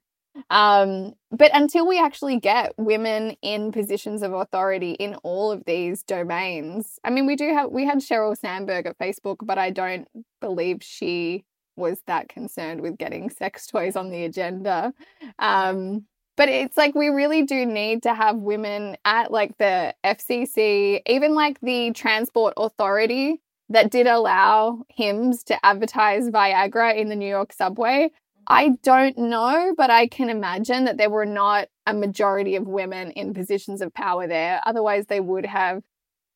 Um, 0.50 1.14
but 1.32 1.52
until 1.54 1.88
we 1.88 2.00
actually 2.00 2.40
get 2.40 2.74
women 2.78 3.36
in 3.42 3.72
positions 3.72 4.22
of 4.22 4.34
authority 4.34 4.92
in 4.92 5.16
all 5.24 5.52
of 5.52 5.66
these 5.66 6.04
domains, 6.04 7.00
I 7.04 7.10
mean, 7.10 7.26
we 7.26 7.36
do 7.36 7.54
have, 7.54 7.72
we 7.72 7.86
had 7.86 8.00
Sheryl 8.00 8.38
Sandberg 8.38 8.86
at 8.86 8.98
Facebook, 8.98 9.38
but 9.42 9.58
I 9.58 9.70
don't 9.70 10.08
believe 10.42 10.78
she 10.82 11.46
was 11.76 12.02
that 12.08 12.30
concerned 12.30 12.82
with 12.82 12.98
getting 12.98 13.30
sex 13.30 13.66
toys 13.68 13.96
on 13.96 14.10
the 14.10 14.26
agenda. 14.26 14.94
Um, 15.40 16.06
but 16.40 16.48
it's 16.48 16.78
like 16.78 16.96
we 16.96 17.10
really 17.10 17.44
do 17.44 17.66
need 17.66 18.04
to 18.04 18.14
have 18.14 18.38
women 18.38 18.96
at 19.04 19.30
like 19.30 19.58
the 19.58 19.94
FCC, 20.06 21.02
even 21.06 21.36
like 21.36 21.60
the 21.62 21.92
Transport 21.92 22.54
Authority 22.56 23.42
that 23.70 23.92
did 23.92 24.08
allow 24.08 24.84
Hims 24.90 25.44
to 25.44 25.66
advertise 25.66 26.30
Viagra 26.30 26.96
in 26.96 27.10
the 27.10 27.16
New 27.16 27.28
York 27.28 27.52
subway. 27.52 28.10
I 28.50 28.70
don't 28.82 29.18
know, 29.18 29.74
but 29.78 29.92
I 29.92 30.08
can 30.08 30.30
imagine 30.30 30.86
that 30.86 30.98
there 30.98 31.10
were 31.10 31.26
not 31.26 31.68
a 31.86 31.94
majority 31.94 32.56
of 32.56 32.68
women 32.68 33.12
in 33.12 33.34
positions 33.34 33.82
of 33.82 33.94
power 33.94 34.28
there. 34.28 34.60
Otherwise, 34.66 35.06
they 35.06 35.20
would 35.20 35.46
have 35.46 35.84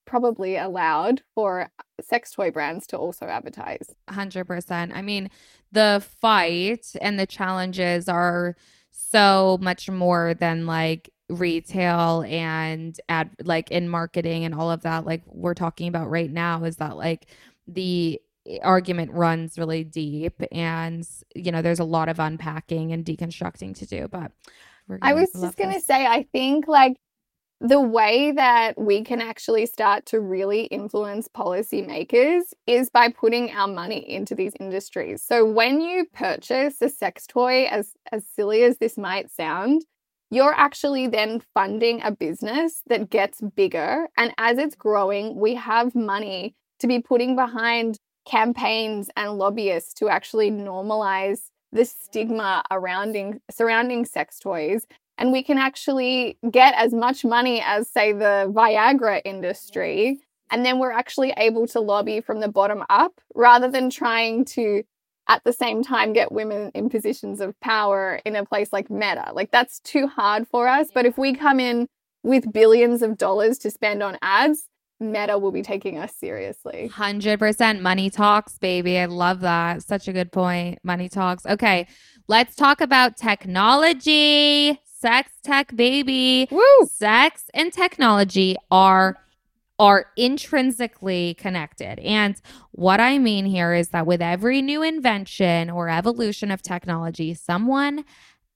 probably 0.05 0.55
allowed 0.57 1.23
for 1.33 1.69
sex 2.01 2.31
toy 2.31 2.51
brands 2.51 2.85
to 2.87 2.97
also 2.97 3.25
advertise. 3.25 3.95
100%. 4.09 4.95
I 4.95 5.01
mean, 5.01 5.29
the 5.71 6.05
fight 6.21 6.85
and 7.01 7.19
the 7.19 7.25
challenges 7.25 8.07
are 8.07 8.55
so 8.91 9.57
much 9.61 9.89
more 9.89 10.35
than 10.35 10.67
like 10.67 11.09
retail 11.29 12.23
and 12.27 12.99
ad 13.09 13.31
like 13.43 13.71
in 13.71 13.89
marketing 13.89 14.43
and 14.43 14.53
all 14.53 14.69
of 14.69 14.83
that 14.83 15.05
like 15.05 15.23
we're 15.25 15.53
talking 15.53 15.87
about 15.87 16.09
right 16.09 16.29
now 16.29 16.63
is 16.63 16.75
that 16.75 16.95
like 16.95 17.27
the 17.65 18.19
argument 18.61 19.11
runs 19.11 19.57
really 19.57 19.83
deep 19.83 20.41
and 20.51 21.07
you 21.35 21.51
know 21.51 21.61
there's 21.61 21.79
a 21.79 21.83
lot 21.85 22.09
of 22.09 22.19
unpacking 22.19 22.91
and 22.91 23.05
deconstructing 23.05 23.73
to 23.73 23.85
do 23.85 24.07
but 24.09 24.31
i 25.01 25.13
was 25.13 25.31
just 25.31 25.57
going 25.57 25.73
to 25.73 25.79
say 25.79 26.05
i 26.05 26.23
think 26.33 26.67
like 26.67 26.97
the 27.61 27.79
way 27.79 28.33
that 28.33 28.77
we 28.77 29.01
can 29.03 29.21
actually 29.21 29.65
start 29.65 30.05
to 30.05 30.19
really 30.19 30.63
influence 30.63 31.29
policymakers 31.29 32.41
is 32.67 32.89
by 32.89 33.07
putting 33.07 33.51
our 33.51 33.69
money 33.69 33.99
into 34.09 34.35
these 34.35 34.51
industries. 34.59 35.23
So 35.23 35.45
when 35.45 35.79
you 35.79 36.05
purchase 36.13 36.81
a 36.81 36.89
sex 36.89 37.25
toy 37.25 37.63
as 37.63 37.93
as 38.11 38.25
silly 38.35 38.63
as 38.63 38.79
this 38.79 38.97
might 38.97 39.31
sound 39.31 39.85
you're 40.33 40.53
actually 40.53 41.05
then 41.07 41.39
funding 41.53 42.01
a 42.01 42.09
business 42.09 42.81
that 42.87 43.11
gets 43.11 43.39
bigger 43.55 44.07
and 44.17 44.33
as 44.39 44.57
it's 44.57 44.75
growing 44.75 45.39
we 45.39 45.53
have 45.53 45.93
money 45.93 46.55
to 46.79 46.87
be 46.87 46.99
putting 46.99 47.35
behind 47.35 47.99
campaigns 48.25 49.09
and 49.15 49.37
lobbyists 49.37 49.93
to 49.95 50.09
actually 50.09 50.51
normalize 50.51 51.49
the 51.71 51.81
mm. 51.81 51.87
stigma 51.87 52.63
around 52.71 53.39
surrounding 53.51 54.05
sex 54.05 54.39
toys. 54.39 54.85
And 55.17 55.31
we 55.31 55.43
can 55.43 55.57
actually 55.57 56.37
get 56.49 56.73
as 56.75 56.93
much 56.93 57.23
money 57.23 57.61
as 57.63 57.89
say 57.89 58.13
the 58.13 58.51
Viagra 58.53 59.21
industry. 59.23 60.19
And 60.49 60.65
then 60.65 60.79
we're 60.79 60.91
actually 60.91 61.33
able 61.37 61.67
to 61.67 61.79
lobby 61.79 62.21
from 62.21 62.39
the 62.39 62.47
bottom 62.47 62.83
up 62.89 63.19
rather 63.35 63.69
than 63.69 63.89
trying 63.89 64.45
to 64.45 64.83
at 65.27 65.43
the 65.43 65.53
same 65.53 65.83
time 65.83 66.13
get 66.13 66.31
women 66.31 66.71
in 66.73 66.89
positions 66.89 67.39
of 67.39 67.57
power 67.61 68.19
in 68.25 68.35
a 68.35 68.45
place 68.45 68.73
like 68.73 68.89
Meta. 68.89 69.31
Like 69.33 69.51
that's 69.51 69.79
too 69.79 70.07
hard 70.07 70.47
for 70.47 70.67
us, 70.67 70.89
but 70.93 71.05
if 71.05 71.17
we 71.17 71.33
come 71.33 71.59
in 71.59 71.87
with 72.23 72.51
billions 72.51 73.01
of 73.01 73.17
dollars 73.17 73.57
to 73.59 73.71
spend 73.71 74.03
on 74.03 74.17
ads, 74.21 74.67
Meta 74.99 75.37
will 75.37 75.51
be 75.51 75.61
taking 75.61 75.97
us 75.97 76.15
seriously. 76.15 76.89
100% 76.93 77.81
money 77.81 78.09
talks, 78.09 78.57
baby. 78.57 78.97
I 78.97 79.05
love 79.05 79.41
that. 79.41 79.83
Such 79.83 80.07
a 80.07 80.13
good 80.13 80.31
point. 80.31 80.79
Money 80.83 81.09
talks. 81.09 81.45
Okay, 81.45 81.87
let's 82.27 82.55
talk 82.55 82.81
about 82.81 83.17
technology. 83.17 84.79
Sex 84.85 85.31
tech, 85.43 85.75
baby. 85.75 86.47
Woo! 86.49 86.87
Sex 86.89 87.49
and 87.53 87.73
technology 87.73 88.55
are 88.71 89.17
are 89.79 90.05
intrinsically 90.15 91.33
connected. 91.33 91.99
And 91.99 92.39
what 92.71 92.99
I 92.99 93.17
mean 93.17 93.45
here 93.45 93.73
is 93.73 93.89
that 93.89 94.05
with 94.05 94.21
every 94.21 94.61
new 94.61 94.83
invention 94.83 95.69
or 95.69 95.89
evolution 95.89 96.51
of 96.51 96.61
technology, 96.61 97.33
someone 97.33 98.05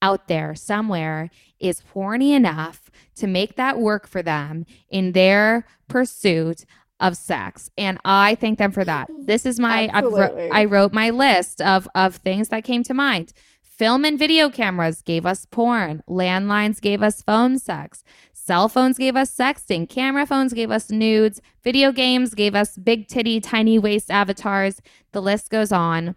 out 0.01 0.27
there 0.27 0.53
somewhere 0.55 1.29
is 1.60 1.84
horny 1.93 2.34
enough 2.34 2.89
to 3.16 3.28
make 3.28 3.55
that 3.55 3.80
work 3.80 4.08
for 4.08 4.22
them 4.22 4.66
in 4.89 5.12
their 5.12 5.66
pursuit 5.88 6.66
of 6.99 7.16
sex 7.16 7.70
and 7.78 7.99
i 8.05 8.34
thank 8.36 8.58
them 8.58 8.72
for 8.72 8.84
that 8.84 9.08
this 9.20 9.45
is 9.45 9.60
my 9.60 9.88
I 9.93 10.01
wrote, 10.01 10.49
I 10.51 10.66
wrote 10.66 10.93
my 10.93 11.12
list 11.12 11.62
of 11.62 11.88
of 11.93 12.16
things 12.16 12.49
that 12.49 12.64
came 12.64 12.84
to 12.84 12.93
mind 12.93 13.34
Film 13.78 14.05
and 14.05 14.18
video 14.18 14.49
cameras 14.49 15.03
gave 15.03 15.24
us 15.24 15.45
porn. 15.45 16.01
Landlines 16.10 16.82
gave 16.82 17.03
us 17.03 17.22
phone 17.22 17.60
sex. 17.60 18.03
Cell 18.34 18.68
phones 18.68 18.97
gave 18.97 19.16
us 19.16 19.30
sexting. 19.30 19.88
Camera 19.88 20.26
phones 20.26 20.51
gave 20.51 20.72
us 20.72 20.89
nudes. 20.89 21.43
Video 21.64 21.91
games 21.91 22.34
gave 22.34 22.55
us 22.55 22.76
big 22.76 23.08
titty, 23.08 23.39
tiny 23.39 23.78
waist 23.78 24.10
avatars. 24.10 24.82
The 25.12 25.22
list 25.22 25.51
goes 25.51 25.72
on. 25.72 26.16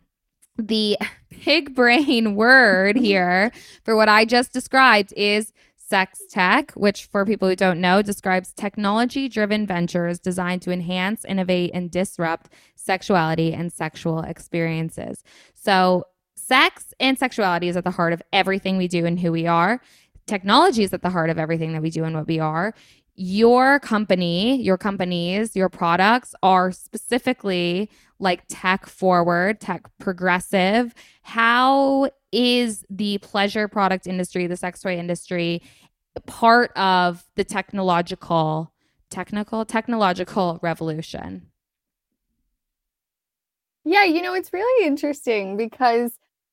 The 0.60 0.98
pig 1.30 1.74
brain 1.74 2.34
word 2.34 2.96
here 2.96 3.50
for 3.84 3.96
what 3.96 4.08
I 4.08 4.24
just 4.24 4.52
described 4.52 5.12
is 5.16 5.52
sex 5.76 6.20
tech, 6.30 6.70
which 6.72 7.06
for 7.06 7.24
people 7.26 7.48
who 7.48 7.56
don't 7.56 7.80
know 7.80 8.02
describes 8.02 8.52
technology 8.52 9.28
driven 9.28 9.66
ventures 9.66 10.20
designed 10.20 10.62
to 10.62 10.70
enhance, 10.70 11.24
innovate, 11.24 11.72
and 11.74 11.90
disrupt 11.90 12.52
sexuality 12.76 13.52
and 13.52 13.72
sexual 13.72 14.20
experiences. 14.20 15.24
So, 15.54 16.04
sex 16.36 16.94
and 17.00 17.18
sexuality 17.18 17.68
is 17.68 17.76
at 17.76 17.84
the 17.84 17.90
heart 17.90 18.12
of 18.12 18.22
everything 18.32 18.76
we 18.76 18.88
do 18.88 19.04
and 19.06 19.18
who 19.18 19.32
we 19.32 19.46
are. 19.46 19.80
Technology 20.26 20.84
is 20.84 20.92
at 20.92 21.02
the 21.02 21.10
heart 21.10 21.30
of 21.30 21.38
everything 21.38 21.72
that 21.72 21.82
we 21.82 21.90
do 21.90 22.04
and 22.04 22.14
what 22.14 22.28
we 22.28 22.38
are. 22.38 22.74
Your 23.14 23.80
company, 23.80 24.60
your 24.62 24.78
companies, 24.78 25.54
your 25.54 25.68
products 25.68 26.34
are 26.42 26.72
specifically 26.72 27.90
like 28.18 28.44
tech 28.48 28.86
forward, 28.86 29.60
tech 29.60 29.90
progressive. 29.98 30.94
How 31.22 32.10
is 32.32 32.84
the 32.90 33.18
pleasure 33.18 33.68
product 33.68 34.06
industry, 34.06 34.46
the 34.46 34.56
sex 34.56 34.80
toy 34.80 34.96
industry, 34.96 35.62
part 36.26 36.72
of 36.76 37.24
the 37.36 37.44
technological, 37.44 38.72
technical, 39.10 39.64
technological 39.64 40.58
revolution? 40.62 41.50
Yeah, 43.84 44.04
you 44.04 44.22
know, 44.22 44.34
it's 44.34 44.52
really 44.52 44.86
interesting 44.86 45.56
because 45.56 46.12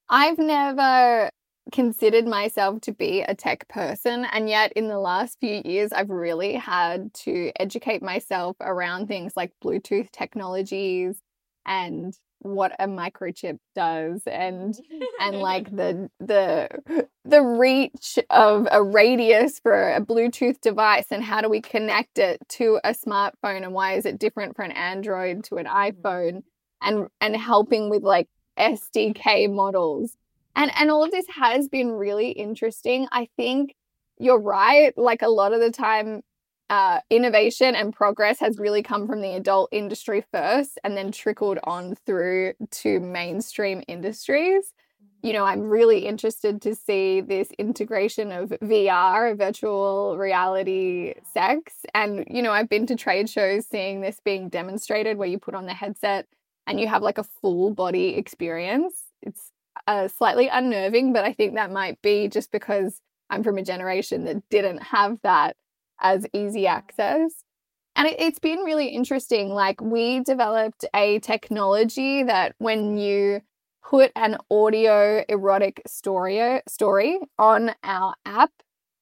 I've 0.09 0.37
never 0.37 1.29
considered 1.71 2.25
myself 2.25 2.81
to 2.81 2.91
be 2.91 3.21
a 3.21 3.35
tech 3.35 3.67
person. 3.67 4.25
And 4.31 4.49
yet, 4.49 4.71
in 4.73 4.87
the 4.87 4.99
last 4.99 5.39
few 5.39 5.61
years, 5.63 5.91
I've 5.91 6.09
really 6.09 6.53
had 6.53 7.13
to 7.25 7.51
educate 7.59 8.01
myself 8.01 8.57
around 8.61 9.07
things 9.07 9.33
like 9.35 9.53
Bluetooth 9.63 10.11
technologies 10.11 11.21
and 11.65 12.17
what 12.39 12.73
a 12.79 12.87
microchip 12.87 13.57
does 13.75 14.21
and 14.27 14.75
and 15.19 15.37
like 15.37 15.69
the 15.75 16.09
the 16.19 16.69
the 17.25 17.41
reach 17.41 18.19
of 18.29 18.67
a 18.71 18.81
radius 18.81 19.59
for 19.59 19.93
a 19.93 20.01
bluetooth 20.01 20.59
device 20.61 21.07
and 21.11 21.23
how 21.23 21.41
do 21.41 21.49
we 21.49 21.61
connect 21.61 22.19
it 22.19 22.37
to 22.47 22.79
a 22.83 22.91
smartphone 22.91 23.63
and 23.63 23.73
why 23.73 23.93
is 23.93 24.05
it 24.05 24.19
different 24.19 24.55
for 24.55 24.61
an 24.61 24.71
android 24.71 25.43
to 25.43 25.55
an 25.55 25.65
mm-hmm. 25.65 26.07
iphone 26.07 26.43
and 26.81 27.07
and 27.19 27.35
helping 27.35 27.89
with 27.89 28.03
like 28.03 28.27
sdk 28.59 29.51
models 29.51 30.15
and 30.57 30.71
and 30.75 30.91
all 30.91 31.03
of 31.03 31.11
this 31.11 31.25
has 31.29 31.69
been 31.69 31.91
really 31.91 32.31
interesting 32.31 33.07
i 33.11 33.29
think 33.37 33.75
you're 34.19 34.41
right 34.41 34.97
like 34.97 35.21
a 35.21 35.29
lot 35.29 35.53
of 35.53 35.61
the 35.61 35.71
time 35.71 36.21
uh, 36.69 36.99
innovation 37.09 37.75
and 37.75 37.93
progress 37.93 38.39
has 38.39 38.57
really 38.59 38.83
come 38.83 39.07
from 39.07 39.21
the 39.21 39.33
adult 39.35 39.69
industry 39.71 40.23
first 40.31 40.77
and 40.83 40.97
then 40.97 41.11
trickled 41.11 41.59
on 41.63 41.95
through 42.05 42.53
to 42.71 42.99
mainstream 42.99 43.83
industries. 43.87 44.73
You 45.23 45.33
know, 45.33 45.45
I'm 45.45 45.61
really 45.61 46.05
interested 46.05 46.61
to 46.63 46.75
see 46.75 47.21
this 47.21 47.49
integration 47.57 48.31
of 48.31 48.49
VR, 48.61 49.37
virtual 49.37 50.17
reality 50.17 51.13
sex. 51.33 51.73
And, 51.93 52.25
you 52.29 52.41
know, 52.41 52.51
I've 52.51 52.69
been 52.69 52.85
to 52.87 52.95
trade 52.95 53.29
shows 53.29 53.65
seeing 53.65 54.01
this 54.01 54.19
being 54.23 54.49
demonstrated 54.49 55.17
where 55.17 55.27
you 55.27 55.39
put 55.39 55.55
on 55.55 55.65
the 55.65 55.73
headset 55.73 56.27
and 56.67 56.79
you 56.79 56.87
have 56.87 57.01
like 57.01 57.17
a 57.17 57.23
full 57.23 57.73
body 57.73 58.09
experience. 58.15 59.05
It's 59.21 59.51
uh, 59.87 60.07
slightly 60.09 60.47
unnerving, 60.47 61.13
but 61.13 61.25
I 61.25 61.33
think 61.33 61.55
that 61.55 61.71
might 61.71 62.01
be 62.01 62.27
just 62.27 62.51
because 62.51 63.01
I'm 63.29 63.43
from 63.43 63.57
a 63.57 63.63
generation 63.63 64.25
that 64.25 64.47
didn't 64.49 64.83
have 64.83 65.17
that 65.23 65.55
as 65.99 66.25
easy 66.33 66.67
access. 66.67 67.43
And 67.95 68.07
it, 68.07 68.19
has 68.19 68.37
been 68.37 68.59
really 68.59 68.89
interesting. 68.89 69.49
Like, 69.49 69.81
we 69.81 70.19
developed 70.19 70.85
a 70.93 71.19
technology 71.19 72.21
that 72.23 72.53
when 72.59 72.97
you 72.97 73.41
put 73.83 74.11
an 74.15 74.37
audio 74.51 75.23
erotic 75.27 75.81
story, 75.87 76.61
story 76.67 77.19
on 77.39 77.71
our 77.83 78.13
app, 78.25 78.51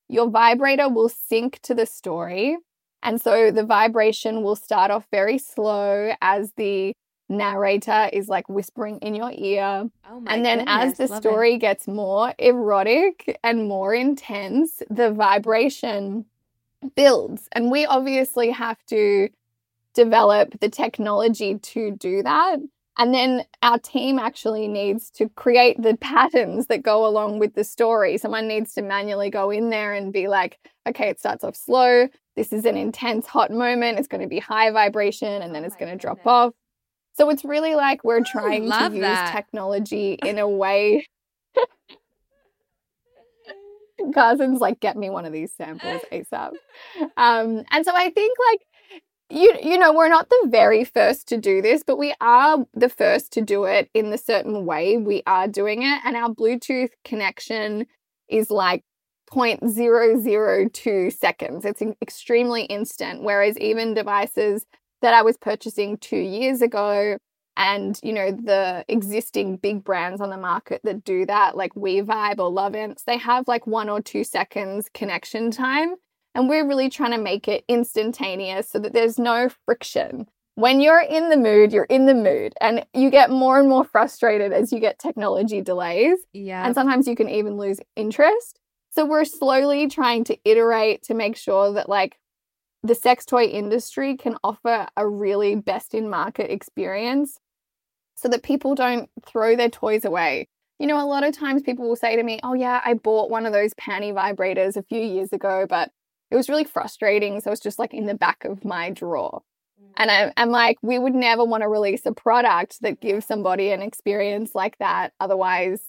your 0.08 0.30
vibrator 0.30 0.88
will 0.88 1.10
sync 1.10 1.60
to 1.64 1.74
the 1.74 1.86
story. 1.86 2.58
And 3.04 3.20
so 3.20 3.52
the 3.52 3.66
vibration 3.66 4.44
will 4.44 4.56
start 4.56 4.92
off 4.92 5.08
very 5.12 5.40
slow 5.40 6.14
as 6.22 6.54
the 6.56 6.94
narrator 7.30 8.10
is 8.14 8.28
like 8.28 8.48
whispering 8.50 9.00
in 9.00 9.16
your 9.16 9.32
ear. 9.34 9.90
Oh 10.10 10.24
and 10.28 10.46
then 10.46 10.60
goodness, 10.60 11.00
as 11.00 11.10
the 11.10 11.16
story 11.18 11.56
it. 11.56 11.60
gets 11.60 11.88
more 11.88 12.34
erotic 12.38 13.40
and 13.44 13.68
more 13.68 13.94
intense, 13.94 14.82
the 14.90 15.12
vibration 15.12 16.26
builds. 16.96 17.50
And 17.52 17.72
we 17.72 17.86
obviously 17.86 18.52
have 18.52 18.84
to 18.88 19.30
develop 19.94 20.60
the 20.60 20.70
technology 20.70 21.58
to 21.58 21.92
do 21.92 22.22
that. 22.24 22.58
And 22.98 23.14
then 23.14 23.44
our 23.62 23.78
team 23.78 24.20
actually 24.20 24.68
needs 24.68 25.10
to 25.12 25.28
create 25.30 25.82
the 25.82 25.98
patterns 25.98 26.68
that 26.68 26.82
go 26.82 27.06
along 27.06 27.40
with 27.40 27.54
the 27.54 27.64
story. 27.64 28.18
Someone 28.18 28.48
needs 28.48 28.74
to 28.76 28.82
manually 28.82 29.30
go 29.30 29.52
in 29.52 29.70
there 29.70 29.94
and 29.94 30.14
be 30.14 30.28
like, 30.28 30.60
okay, 30.88 31.10
it 31.10 31.20
starts 31.20 31.44
off 31.44 31.58
slow. 31.58 32.08
This 32.36 32.54
is 32.54 32.66
an 32.66 32.78
intense 32.78 33.28
hot 33.28 33.52
moment. 33.52 34.00
It's 34.00 34.08
going 34.08 34.22
to 34.22 34.28
be 34.28 34.40
high 34.40 34.72
vibration 34.72 35.42
and 35.42 35.54
then 35.54 35.64
oh 35.64 35.66
it's 35.66 35.76
going 35.76 35.92
to 35.92 35.98
drop 35.98 36.26
off. 36.26 36.54
So 37.16 37.30
it's 37.30 37.46
really 37.46 37.76
like 37.76 38.04
we're 38.04 38.24
trying 38.24 38.70
to 38.70 38.90
use 38.94 39.02
that. 39.02 39.32
technology 39.34 40.14
in 40.14 40.38
a 40.38 40.48
way 40.48 41.06
Karsen's 44.14 44.60
like, 44.60 44.80
get 44.80 44.98
me 44.98 45.10
one 45.10 45.26
of 45.26 45.34
these 45.34 45.52
samples 45.54 46.02
ASAP. 46.12 46.52
Um, 47.18 47.64
and 47.72 47.86
so 47.86 47.92
I 47.96 48.10
think 48.10 48.38
like 48.52 48.62
you 49.30 49.58
you 49.64 49.78
know 49.78 49.92
we're 49.92 50.10
not 50.10 50.30
the 50.30 50.48
very 50.50 50.84
first 50.84 51.28
to 51.28 51.36
do 51.36 51.60
this 51.60 51.82
but 51.82 51.98
we 51.98 52.14
are 52.22 52.64
the 52.76 52.90
first 52.90 53.34
to 53.34 53.42
do 53.42 53.64
it 53.64 53.90
in 53.96 54.12
the 54.12 54.20
certain 54.20 54.68
way 54.68 54.98
we 54.98 55.24
are 55.26 55.48
doing 55.48 55.82
it 55.82 56.00
and 56.06 56.16
our 56.16 56.30
bluetooth 56.30 56.92
connection 57.04 57.88
is 58.30 58.52
like 58.52 58.84
0.002 59.32 61.12
seconds 61.12 61.66
it's 61.66 61.82
extremely 62.04 62.66
instant 62.66 63.24
whereas 63.24 63.58
even 63.58 63.96
devices 63.96 64.68
that 65.06 65.14
i 65.14 65.22
was 65.22 65.38
purchasing 65.38 65.98
2 65.98 66.18
years 66.18 66.62
ago 66.62 67.18
and 67.58 68.00
you 68.04 68.12
know 68.12 68.32
the 68.32 68.84
existing 68.88 69.58
big 69.58 69.84
brands 69.84 70.20
on 70.20 70.30
the 70.30 70.38
market 70.38 70.82
that 70.84 71.04
do 71.04 71.26
that 71.26 71.56
like 71.56 71.74
WeVibe 71.74 72.40
or 72.40 72.52
Lovense, 72.52 73.04
they 73.06 73.18
have 73.18 73.48
like 73.48 73.66
one 73.66 73.90
or 73.90 74.02
two 74.02 74.24
seconds 74.24 74.90
connection 74.94 75.52
time 75.52 75.96
and 76.34 76.50
we're 76.50 76.68
really 76.68 76.90
trying 76.90 77.12
to 77.12 77.18
make 77.18 77.48
it 77.48 77.64
instantaneous 77.70 78.70
so 78.70 78.78
that 78.80 78.92
there's 78.92 79.18
no 79.18 79.50
friction. 79.66 80.28
When 80.56 80.82
you're 80.82 81.00
in 81.00 81.30
the 81.30 81.38
mood 81.38 81.72
you're 81.72 81.86
in 81.86 82.08
the 82.08 82.14
mood 82.14 82.54
and 82.60 82.86
you 82.94 83.10
get 83.10 83.30
more 83.30 83.60
and 83.60 83.70
more 83.70 83.86
frustrated 83.86 84.52
as 84.52 84.74
you 84.74 84.80
get 84.80 85.00
technology 85.00 85.62
delays 85.62 86.20
yeah 86.34 86.66
and 86.66 86.76
sometimes 86.76 87.08
you 87.08 87.16
can 87.16 87.30
even 87.30 87.58
lose 87.58 87.80
interest. 87.96 88.60
So 88.92 89.06
we're 89.06 89.26
slowly 89.26 89.88
trying 89.88 90.24
to 90.26 90.38
iterate 90.44 91.04
to 91.04 91.14
make 91.14 91.38
sure 91.38 91.74
that 91.74 91.88
like 91.88 92.18
the 92.86 92.96
sex 92.96 93.26
toy 93.26 93.46
industry 93.46 94.16
can 94.16 94.38
offer 94.44 94.88
a 94.96 95.08
really 95.08 95.56
best 95.56 95.94
in 95.94 96.10
market 96.10 96.52
experience 96.52 97.40
so 98.16 98.30
that 98.30 98.44
people 98.44 98.76
don't 98.76 99.10
throw 99.26 99.56
their 99.56 99.70
toys 99.70 100.06
away. 100.06 100.48
You 100.80 100.88
know, 100.88 101.04
a 101.04 101.08
lot 101.08 101.24
of 101.24 101.36
times 101.36 101.64
people 101.64 101.88
will 101.88 101.96
say 101.96 102.16
to 102.16 102.24
me, 102.24 102.40
Oh, 102.44 102.54
yeah, 102.54 102.82
I 102.86 102.94
bought 102.94 103.30
one 103.30 103.46
of 103.46 103.54
those 103.54 103.74
panty 103.74 104.14
vibrators 104.14 104.78
a 104.78 104.84
few 104.84 105.02
years 105.02 105.34
ago, 105.34 105.66
but 105.68 105.90
it 106.30 106.36
was 106.36 106.50
really 106.50 106.64
frustrating. 106.64 107.40
So 107.42 107.52
it's 107.52 107.62
just 107.62 107.80
like 107.80 107.94
in 107.94 108.06
the 108.06 108.14
back 108.14 108.46
of 108.46 108.64
my 108.64 108.92
drawer. 108.92 109.42
Mm. 109.82 109.92
And 109.98 110.12
I, 110.12 110.34
am 110.38 110.50
like, 110.50 110.78
we 110.82 111.00
would 111.00 111.16
never 111.16 111.44
want 111.44 111.64
to 111.64 111.70
release 111.70 112.06
a 112.06 112.14
product 112.14 112.82
that 112.82 113.02
gives 113.02 113.26
somebody 113.26 113.72
an 113.72 113.82
experience 113.82 114.54
like 114.54 114.78
that. 114.78 115.14
Otherwise, 115.20 115.82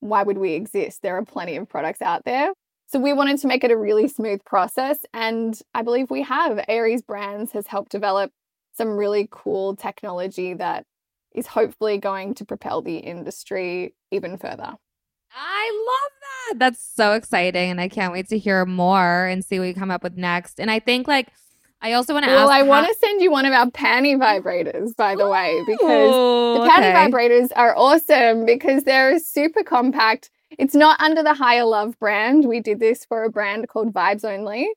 why 0.00 0.22
would 0.22 0.38
we 0.38 0.54
exist? 0.54 1.02
There 1.02 1.16
are 1.16 1.24
plenty 1.24 1.56
of 1.56 1.68
products 1.68 2.02
out 2.02 2.24
there. 2.24 2.52
So 2.90 2.98
we 2.98 3.12
wanted 3.12 3.38
to 3.38 3.46
make 3.46 3.62
it 3.62 3.70
a 3.70 3.76
really 3.76 4.08
smooth 4.08 4.44
process. 4.44 4.98
And 5.14 5.56
I 5.74 5.82
believe 5.82 6.10
we 6.10 6.22
have. 6.22 6.64
Aries 6.66 7.02
Brands 7.02 7.52
has 7.52 7.68
helped 7.68 7.92
develop 7.92 8.32
some 8.72 8.96
really 8.96 9.28
cool 9.30 9.76
technology 9.76 10.54
that 10.54 10.86
is 11.32 11.46
hopefully 11.46 11.98
going 11.98 12.34
to 12.34 12.44
propel 12.44 12.82
the 12.82 12.96
industry 12.96 13.94
even 14.10 14.36
further. 14.36 14.74
I 15.32 15.86
love 15.86 16.12
that. 16.20 16.58
That's 16.58 16.84
so 16.84 17.12
exciting. 17.12 17.70
And 17.70 17.80
I 17.80 17.88
can't 17.88 18.12
wait 18.12 18.28
to 18.30 18.38
hear 18.38 18.66
more 18.66 19.24
and 19.26 19.44
see 19.44 19.60
what 19.60 19.68
you 19.68 19.74
come 19.74 19.92
up 19.92 20.02
with 20.02 20.16
next. 20.16 20.58
And 20.58 20.68
I 20.68 20.80
think, 20.80 21.06
like, 21.06 21.28
I 21.80 21.92
also 21.92 22.12
want 22.12 22.24
to 22.24 22.32
well, 22.32 22.40
ask. 22.40 22.48
Well, 22.48 22.58
I 22.58 22.62
want 22.62 22.88
to 22.88 22.94
send 22.98 23.22
you 23.22 23.30
one 23.30 23.46
of 23.46 23.52
our 23.52 23.70
panty 23.70 24.18
vibrators, 24.18 24.96
by 24.96 25.14
the 25.14 25.26
Ooh, 25.26 25.30
way, 25.30 25.62
because 25.64 26.58
the 26.58 26.68
panty 26.68 26.90
okay. 26.90 27.08
vibrators 27.08 27.50
are 27.54 27.76
awesome 27.76 28.44
because 28.46 28.82
they're 28.82 29.20
super 29.20 29.62
compact. 29.62 30.30
It's 30.58 30.74
not 30.74 31.00
under 31.00 31.22
the 31.22 31.34
Higher 31.34 31.64
Love 31.64 31.98
brand. 31.98 32.46
We 32.46 32.60
did 32.60 32.80
this 32.80 33.04
for 33.04 33.24
a 33.24 33.30
brand 33.30 33.68
called 33.68 33.92
Vibes 33.92 34.24
Only 34.24 34.68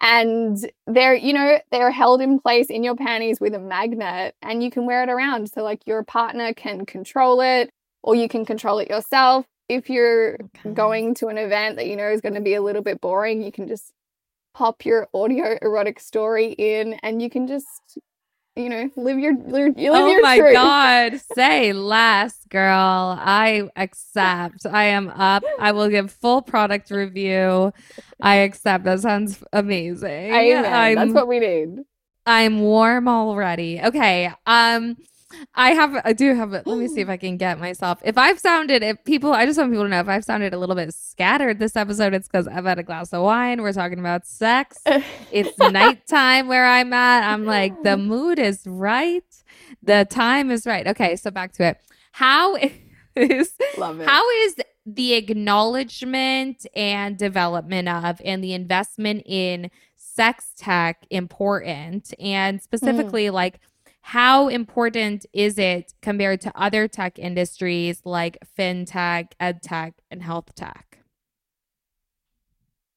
and 0.00 0.70
they're 0.86 1.14
you 1.14 1.32
know 1.32 1.58
they're 1.70 1.92
held 1.92 2.20
in 2.20 2.40
place 2.40 2.66
in 2.68 2.82
your 2.82 2.96
panties 2.96 3.40
with 3.40 3.54
a 3.54 3.58
magnet 3.58 4.34
and 4.42 4.62
you 4.62 4.70
can 4.70 4.84
wear 4.84 5.02
it 5.04 5.08
around 5.08 5.48
so 5.50 5.62
like 5.62 5.86
your 5.86 6.02
partner 6.02 6.52
can 6.52 6.84
control 6.84 7.40
it 7.40 7.70
or 8.02 8.14
you 8.16 8.28
can 8.28 8.44
control 8.44 8.78
it 8.80 8.90
yourself 8.90 9.46
if 9.68 9.88
you're 9.88 10.34
Okay. 10.56 10.74
going 10.74 11.14
to 11.14 11.28
an 11.28 11.38
event 11.38 11.76
that 11.76 11.86
you 11.86 11.96
know 11.96 12.08
is 12.10 12.20
going 12.20 12.34
to 12.34 12.40
be 12.40 12.54
a 12.54 12.62
little 12.62 12.82
bit 12.82 13.00
boring, 13.00 13.42
you 13.42 13.52
can 13.52 13.66
just 13.68 13.92
pop 14.54 14.84
your 14.84 15.08
audio 15.14 15.56
erotic 15.62 15.98
story 16.00 16.52
in 16.52 16.94
and 17.02 17.22
you 17.22 17.30
can 17.30 17.46
just 17.46 17.98
you 18.56 18.68
know 18.68 18.90
live 18.96 19.18
your 19.18 19.34
live, 19.34 19.78
you 19.78 19.92
live 19.92 20.02
oh 20.02 20.20
my 20.20 20.38
truth. 20.38 20.52
god. 20.52 21.20
Say 21.34 21.72
less 21.72 22.36
girl. 22.50 23.16
I 23.18 23.68
accept. 23.76 24.66
I 24.66 24.84
am 24.84 25.08
up. 25.08 25.42
I 25.58 25.72
will 25.72 25.88
give 25.88 26.10
full 26.10 26.42
product 26.42 26.90
review. 26.90 27.72
I 28.20 28.36
accept. 28.36 28.84
That 28.84 29.00
sounds 29.00 29.42
amazing. 29.52 30.32
I'm, 30.66 30.94
That's 30.94 31.12
what 31.12 31.28
we 31.28 31.40
need. 31.40 31.78
I'm 32.26 32.60
warm 32.60 33.08
already. 33.08 33.80
Okay 33.82 34.30
um 34.46 34.96
I 35.54 35.70
have, 35.70 36.00
I 36.04 36.12
do 36.12 36.34
have, 36.34 36.52
let 36.52 36.66
me 36.66 36.88
see 36.88 37.00
if 37.00 37.08
I 37.08 37.16
can 37.16 37.36
get 37.36 37.58
myself. 37.58 37.98
If 38.04 38.18
I've 38.18 38.38
sounded, 38.38 38.82
if 38.82 39.02
people, 39.04 39.32
I 39.32 39.46
just 39.46 39.58
want 39.58 39.70
people 39.70 39.84
to 39.84 39.90
know 39.90 40.00
if 40.00 40.08
I've 40.08 40.24
sounded 40.24 40.54
a 40.54 40.58
little 40.58 40.76
bit 40.76 40.92
scattered 40.94 41.58
this 41.58 41.76
episode, 41.76 42.14
it's 42.14 42.28
because 42.28 42.48
I've 42.48 42.64
had 42.64 42.78
a 42.78 42.82
glass 42.82 43.12
of 43.12 43.22
wine. 43.22 43.62
We're 43.62 43.72
talking 43.72 43.98
about 43.98 44.26
sex. 44.26 44.78
It's 45.30 45.56
nighttime 45.58 46.46
where 46.46 46.66
I'm 46.66 46.92
at. 46.92 47.24
I'm 47.24 47.46
like, 47.46 47.82
the 47.82 47.96
mood 47.96 48.38
is 48.38 48.66
right. 48.66 49.24
The 49.82 50.06
time 50.08 50.50
is 50.50 50.66
right. 50.66 50.86
Okay, 50.86 51.16
so 51.16 51.30
back 51.30 51.52
to 51.54 51.64
it. 51.64 51.80
How 52.12 52.56
is 53.16 53.54
Love 53.78 54.00
it. 54.00 54.08
how 54.08 54.28
is 54.44 54.56
the 54.84 55.14
acknowledgement 55.14 56.66
and 56.74 57.16
development 57.16 57.88
of 57.88 58.20
and 58.24 58.42
the 58.42 58.52
investment 58.52 59.22
in 59.26 59.70
sex 59.96 60.52
tech 60.56 61.06
important? 61.10 62.12
And 62.18 62.58
hmm. 62.58 62.62
specifically, 62.62 63.30
like, 63.30 63.60
how 64.02 64.48
important 64.48 65.24
is 65.32 65.58
it 65.58 65.94
compared 66.02 66.40
to 66.42 66.52
other 66.54 66.88
tech 66.88 67.18
industries 67.18 68.02
like 68.04 68.36
fintech, 68.58 69.32
edtech, 69.40 69.94
and 70.10 70.22
health 70.22 70.54
tech? 70.54 70.98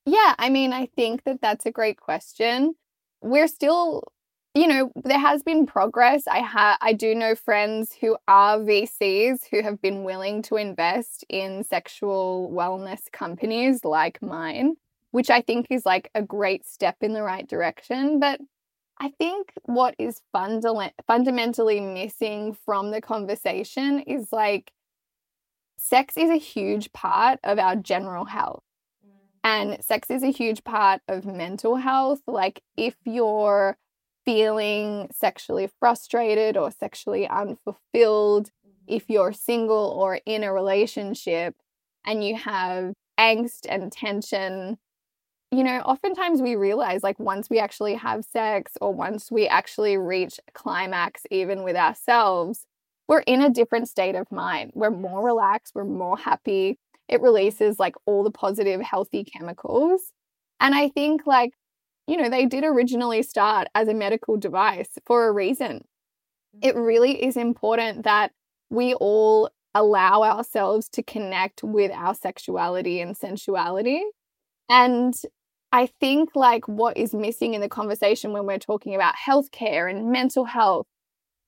Yeah, 0.06 0.36
I 0.38 0.50
mean, 0.50 0.74
I 0.74 0.88
think 0.88 1.24
that 1.24 1.42
that's 1.42 1.66
a 1.66 1.72
great 1.72 2.00
question. 2.00 2.76
We're 3.22 3.48
still, 3.48 4.04
you 4.54 4.68
know, 4.68 4.92
there 5.04 5.20
has 5.20 5.44
been 5.44 5.66
progress. 5.66 6.28
I 6.28 6.42
ha 6.42 6.78
I 6.82 6.94
do 6.94 7.14
know 7.16 7.36
friends 7.36 7.96
who 8.02 8.18
are 8.28 8.58
VCs 8.60 9.48
who 9.50 9.62
have 9.62 9.82
been 9.82 10.04
willing 10.04 10.42
to 10.44 10.58
invest 10.58 11.24
in 11.30 11.64
sexual 11.64 12.52
wellness 12.54 13.12
companies 13.12 13.86
like 13.86 14.22
mine, 14.22 14.76
which 15.12 15.30
I 15.30 15.42
think 15.42 15.68
is 15.70 15.86
like 15.86 16.10
a 16.16 16.22
great 16.22 16.66
step 16.66 16.98
in 17.02 17.14
the 17.14 17.24
right 17.24 17.48
direction. 17.48 18.20
But 18.20 18.42
I 19.00 19.10
think 19.10 19.52
what 19.64 19.96
is 20.00 20.22
fundamentally 20.32 21.82
missing 21.82 22.58
from 22.66 22.92
the 22.92 23.02
conversation 23.02 24.00
is 24.00 24.32
like 24.32 24.72
sex 25.78 26.18
is 26.18 26.30
a 26.30 26.38
huge 26.38 26.92
part 26.94 27.40
of 27.44 27.60
our 27.60 27.76
general 27.76 28.26
health. 28.26 28.64
Mm. 29.06 29.12
And 29.44 29.84
sex 29.84 30.10
is 30.10 30.24
a 30.24 30.32
huge 30.32 30.64
part 30.64 31.02
of 31.08 31.26
mental 31.26 31.76
health. 31.76 32.22
Like, 32.26 32.62
if 32.78 32.96
you're 33.04 33.78
feeling 34.24 35.10
sexually 35.12 35.70
frustrated 35.80 36.58
or 36.58 36.72
sexually 36.72 37.28
unfulfilled, 37.28 38.50
if 38.88 39.04
mm-hmm. 39.04 39.14
you're 39.14 39.34
single 39.34 39.94
or 39.98 40.20
in 40.26 40.44
a 40.44 40.54
relationship 40.54 41.56
and 42.06 42.24
you 42.24 42.36
have 42.36 42.94
angst 43.20 43.66
and 43.70 43.92
tension, 43.92 44.78
you 45.56 45.64
know, 45.64 45.80
oftentimes 45.80 46.42
we 46.42 46.56
realize 46.56 47.02
like 47.02 47.18
once 47.20 47.50
we 47.50 47.60
actually 47.60 47.96
have 47.96 48.26
sex 48.26 48.74
or 48.82 48.94
once 48.94 49.32
we 49.32 49.48
actually 49.48 49.98
reach 49.98 50.40
climax, 50.54 51.22
even 51.32 51.64
with 51.64 51.76
ourselves, 51.76 52.66
we're 53.08 53.20
in 53.22 53.42
a 53.42 53.50
different 53.50 53.88
state 53.88 54.16
of 54.16 54.32
mind. 54.32 54.72
We're 54.74 54.92
more 54.92 55.24
relaxed, 55.24 55.74
we're 55.74 55.86
more 55.86 56.18
happy. 56.18 56.78
It 57.08 57.22
releases 57.22 57.80
like 57.80 57.96
all 58.06 58.24
the 58.24 58.32
positive, 58.32 58.82
healthy 58.82 59.24
chemicals. 59.24 60.12
And 60.60 60.76
I 60.76 60.90
think, 60.90 61.26
like, 61.26 61.52
you 62.08 62.18
know, 62.18 62.30
they 62.30 62.46
did 62.46 62.64
originally 62.64 63.24
start 63.24 63.68
as 63.76 63.88
a 63.88 63.94
medical 63.94 64.38
device 64.38 64.90
for 65.06 65.28
a 65.28 65.32
reason. 65.32 65.86
It 66.62 66.76
mm-hmm. 66.76 66.82
really 66.84 67.24
is 67.24 67.38
important 67.38 68.04
that 68.04 68.32
we 68.70 68.94
all 68.96 69.52
allow 69.74 70.24
ourselves 70.24 70.90
to 70.90 71.04
connect 71.04 71.64
with 71.64 71.92
our 71.92 72.16
sexuality 72.16 73.00
and 73.02 73.16
sensuality. 73.16 74.02
And 74.70 75.14
I 75.76 75.88
think, 76.00 76.38
like, 76.38 76.70
what 76.70 76.96
is 76.96 77.14
missing 77.14 77.54
in 77.54 77.60
the 77.60 77.68
conversation 77.68 78.32
when 78.32 78.46
we're 78.46 78.60
talking 78.60 78.96
about 78.96 79.16
healthcare 79.16 79.92
and 79.92 80.10
mental 80.10 80.46
health, 80.46 80.88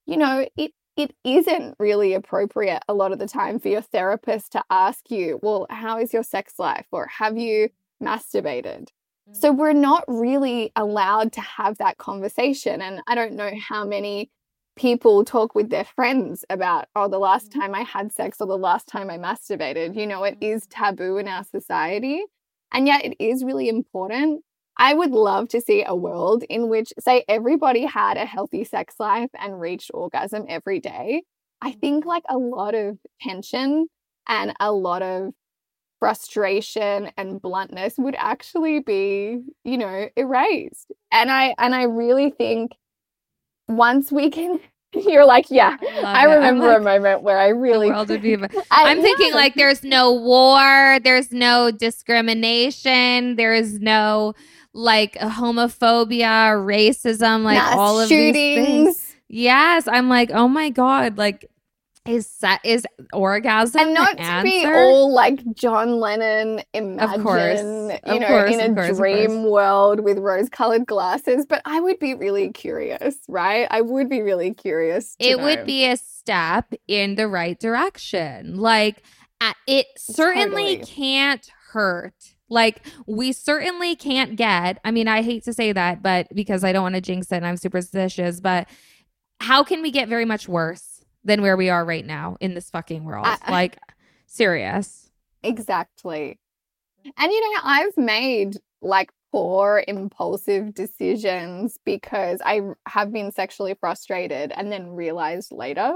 you 0.05 0.17
know, 0.17 0.45
it 0.57 0.73
it 0.97 1.15
isn't 1.23 1.75
really 1.79 2.13
appropriate 2.13 2.83
a 2.89 2.93
lot 2.93 3.13
of 3.13 3.19
the 3.19 3.27
time 3.27 3.57
for 3.57 3.69
your 3.69 3.81
therapist 3.81 4.51
to 4.51 4.63
ask 4.69 5.09
you, 5.09 5.39
well, 5.41 5.65
how 5.69 5.97
is 5.97 6.11
your 6.11 6.23
sex 6.23 6.55
life? 6.59 6.87
Or 6.91 7.07
have 7.07 7.37
you 7.37 7.69
masturbated? 8.03 8.89
So 9.31 9.53
mm. 9.53 9.57
we're 9.57 9.71
not 9.71 10.03
really 10.09 10.73
allowed 10.75 11.31
to 11.33 11.41
have 11.41 11.77
that 11.77 11.97
conversation. 11.97 12.81
And 12.81 13.01
I 13.07 13.15
don't 13.15 13.37
know 13.37 13.51
how 13.69 13.85
many 13.85 14.29
people 14.75 15.23
talk 15.23 15.55
with 15.55 15.69
their 15.69 15.85
friends 15.85 16.43
about, 16.49 16.87
oh, 16.97 17.07
the 17.07 17.19
last 17.19 17.51
mm. 17.51 17.61
time 17.61 17.73
I 17.73 17.83
had 17.83 18.11
sex 18.11 18.41
or 18.41 18.47
the 18.47 18.57
last 18.57 18.87
time 18.87 19.09
I 19.09 19.17
masturbated. 19.17 19.95
You 19.95 20.05
know, 20.05 20.25
it 20.25 20.37
is 20.41 20.63
mm. 20.63 20.67
taboo 20.71 21.15
in 21.17 21.29
our 21.29 21.45
society. 21.45 22.23
And 22.71 22.87
yet 22.87 23.05
it 23.05 23.15
is 23.19 23.43
really 23.43 23.69
important. 23.69 24.43
I 24.77 24.93
would 24.93 25.11
love 25.11 25.49
to 25.49 25.61
see 25.61 25.83
a 25.85 25.95
world 25.95 26.43
in 26.49 26.69
which, 26.69 26.93
say, 26.99 27.25
everybody 27.27 27.85
had 27.85 28.17
a 28.17 28.25
healthy 28.25 28.63
sex 28.63 28.95
life 28.99 29.31
and 29.33 29.59
reached 29.59 29.89
orgasm 29.93 30.45
every 30.47 30.79
day. 30.79 31.23
I 31.61 31.71
mm-hmm. 31.71 31.79
think 31.79 32.05
like 32.05 32.23
a 32.29 32.37
lot 32.37 32.75
of 32.75 32.97
tension 33.21 33.87
and 34.27 34.53
a 34.59 34.71
lot 34.71 35.01
of 35.01 35.33
frustration 35.99 37.11
and 37.17 37.41
bluntness 37.41 37.95
would 37.97 38.15
actually 38.17 38.79
be, 38.79 39.41
you 39.63 39.77
know, 39.77 40.09
erased. 40.15 40.91
And 41.11 41.31
I 41.31 41.55
and 41.57 41.73
I 41.73 41.83
really 41.83 42.29
think 42.29 42.73
once 43.67 44.11
we 44.11 44.29
can 44.29 44.59
you're 45.07 45.25
like, 45.25 45.49
yeah. 45.49 45.77
I. 45.81 46.25
I'm 46.25 46.31
remember 46.31 46.67
like, 46.67 46.77
a 46.77 46.83
moment 46.83 47.21
where 47.21 47.37
I 47.37 47.49
really 47.49 47.87
the 47.89 47.93
world 47.93 48.09
would 48.09 48.21
be. 48.21 48.35
I 48.35 48.41
I'm 48.71 49.01
thinking 49.01 49.33
like 49.33 49.55
there's 49.55 49.83
no 49.83 50.13
war, 50.13 50.99
there's 51.03 51.31
no 51.31 51.71
discrimination, 51.71 53.35
there 53.35 53.53
is 53.53 53.79
no 53.79 54.33
like 54.73 55.15
homophobia, 55.15 56.55
racism, 56.55 57.43
like 57.43 57.57
mass 57.57 57.75
all 57.75 57.99
of 57.99 58.09
these 58.09 58.33
things. 58.33 59.15
Yes, 59.29 59.87
I'm 59.87 60.07
like, 60.07 60.31
oh 60.31 60.47
my 60.47 60.69
god, 60.69 61.17
like 61.17 61.49
is 62.07 62.27
set 62.29 62.59
is 62.63 62.85
orgasm 63.13 63.81
and 63.81 63.93
not 63.93 64.17
to 64.17 64.41
be 64.43 64.65
all 64.65 65.13
like 65.13 65.43
John 65.53 65.99
Lennon 65.99 66.61
imagine, 66.73 67.23
course. 67.23 67.59
you 67.59 67.99
Of 68.03 68.19
know, 68.21 68.27
course, 68.27 68.53
in 68.53 68.59
a 68.59 68.73
course, 68.73 68.97
dream 68.97 69.43
world 69.49 70.01
with 70.01 70.17
rose-colored 70.19 70.85
glasses. 70.85 71.45
But 71.47 71.61
I 71.65 71.79
would 71.79 71.99
be 71.99 72.13
really 72.13 72.51
curious, 72.51 73.17
right? 73.27 73.67
I 73.69 73.81
would 73.81 74.09
be 74.09 74.21
really 74.21 74.53
curious. 74.53 75.15
to 75.17 75.27
it 75.27 75.37
know. 75.37 75.43
would 75.43 75.65
be 75.65 75.85
a 75.85 75.97
step 75.97 76.73
in 76.87 77.15
the 77.15 77.27
right 77.27 77.59
direction. 77.59 78.57
Like 78.57 79.03
it 79.67 79.87
certainly 79.97 80.77
Totally. 80.77 80.85
can't 80.85 81.51
hurt. 81.71 82.13
Like 82.49 82.85
we 83.05 83.33
certainly 83.33 83.95
can't 83.95 84.35
get. 84.35 84.79
I 84.85 84.91
mean, 84.91 85.07
I 85.07 85.21
hate 85.21 85.43
to 85.43 85.53
say 85.53 85.73
that, 85.73 86.01
but 86.01 86.33
because 86.33 86.63
I 86.63 86.71
don't 86.71 86.83
want 86.83 86.95
to 86.95 87.01
jinx 87.01 87.31
it 87.31 87.35
and 87.37 87.45
I'm 87.45 87.57
superstitious, 87.57 88.39
but 88.39 88.67
how 89.39 89.63
can 89.63 89.81
we 89.81 89.91
get 89.91 90.07
very 90.09 90.25
much 90.25 90.47
worse 90.47 90.96
than 91.27 91.41
where 91.41 91.57
we 91.57 91.69
are 91.69 91.85
right 91.85 92.05
now 92.05 92.37
in 92.39 92.55
this 92.55 92.69
fucking 92.69 93.03
world? 93.03 93.27
I- 93.27 93.51
like 93.51 93.77
serious. 94.25 95.11
Exactly. 95.43 96.39
And 97.17 97.31
you 97.31 97.41
know, 97.41 97.59
I've 97.63 97.97
made 97.97 98.57
like 98.81 99.11
poor 99.31 99.83
impulsive 99.87 100.73
decisions 100.73 101.77
because 101.85 102.41
I 102.43 102.61
have 102.87 103.11
been 103.11 103.31
sexually 103.31 103.75
frustrated 103.79 104.51
and 104.55 104.71
then 104.71 104.89
realized 104.89 105.51
later. 105.51 105.95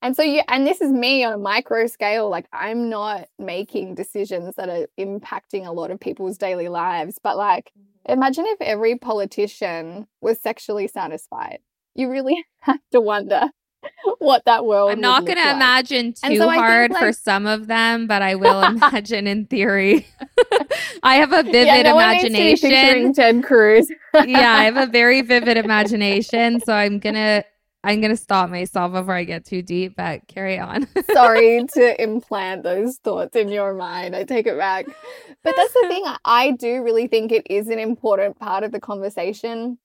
And 0.00 0.14
so 0.14 0.22
you 0.22 0.42
and 0.48 0.66
this 0.66 0.80
is 0.80 0.92
me 0.92 1.24
on 1.24 1.32
a 1.32 1.38
micro 1.38 1.86
scale 1.88 2.30
like 2.30 2.46
I'm 2.52 2.88
not 2.88 3.28
making 3.38 3.96
decisions 3.96 4.54
that 4.56 4.68
are 4.68 4.86
impacting 4.98 5.66
a 5.66 5.72
lot 5.72 5.90
of 5.90 5.98
people's 5.98 6.38
daily 6.38 6.68
lives, 6.68 7.18
but 7.22 7.36
like 7.36 7.72
mm-hmm. 7.76 8.12
imagine 8.12 8.44
if 8.46 8.60
every 8.60 8.96
politician 8.96 10.06
was 10.20 10.40
sexually 10.40 10.86
satisfied. 10.86 11.58
You 11.94 12.10
really 12.10 12.44
have 12.60 12.80
to 12.92 13.00
wonder 13.00 13.50
what 14.18 14.44
that 14.44 14.64
world 14.64 14.90
I'm 14.90 15.00
not 15.00 15.24
going 15.24 15.38
to 15.38 15.44
like. 15.44 15.54
imagine 15.54 16.12
too 16.12 16.36
so 16.36 16.48
I 16.48 16.54
think, 16.54 16.64
hard 16.64 16.96
for 16.96 17.12
some 17.12 17.46
of 17.46 17.66
them, 17.66 18.06
but 18.06 18.22
I 18.22 18.34
will 18.34 18.62
imagine 18.64 19.26
in 19.26 19.46
theory. 19.46 20.06
I 21.02 21.16
have 21.16 21.32
a 21.32 21.42
vivid 21.42 21.66
yeah, 21.66 21.82
no 21.82 21.94
one 21.94 22.08
needs 22.10 22.24
to 22.24 22.30
be 22.30 22.74
imagination. 22.74 23.12
Ted 23.14 23.44
Cruz. 23.44 23.90
yeah, 24.26 24.52
I 24.52 24.64
have 24.64 24.76
a 24.76 24.86
very 24.86 25.22
vivid 25.22 25.56
imagination, 25.56 26.60
so 26.60 26.72
I'm 26.72 26.98
gonna 26.98 27.44
I'm 27.84 28.00
gonna 28.00 28.16
stop 28.16 28.50
myself 28.50 28.92
before 28.92 29.14
I 29.14 29.24
get 29.24 29.44
too 29.44 29.62
deep. 29.62 29.94
But 29.96 30.26
carry 30.26 30.58
on. 30.58 30.88
Sorry 31.12 31.64
to 31.74 32.02
implant 32.02 32.64
those 32.64 32.96
thoughts 32.98 33.36
in 33.36 33.48
your 33.48 33.74
mind. 33.74 34.16
I 34.16 34.24
take 34.24 34.46
it 34.46 34.58
back. 34.58 34.86
But 35.44 35.54
that's 35.56 35.72
the 35.72 35.86
thing. 35.88 36.04
I 36.24 36.50
do 36.52 36.82
really 36.82 37.06
think 37.06 37.30
it 37.30 37.46
is 37.48 37.68
an 37.68 37.78
important 37.78 38.38
part 38.38 38.64
of 38.64 38.72
the 38.72 38.80
conversation. 38.80 39.78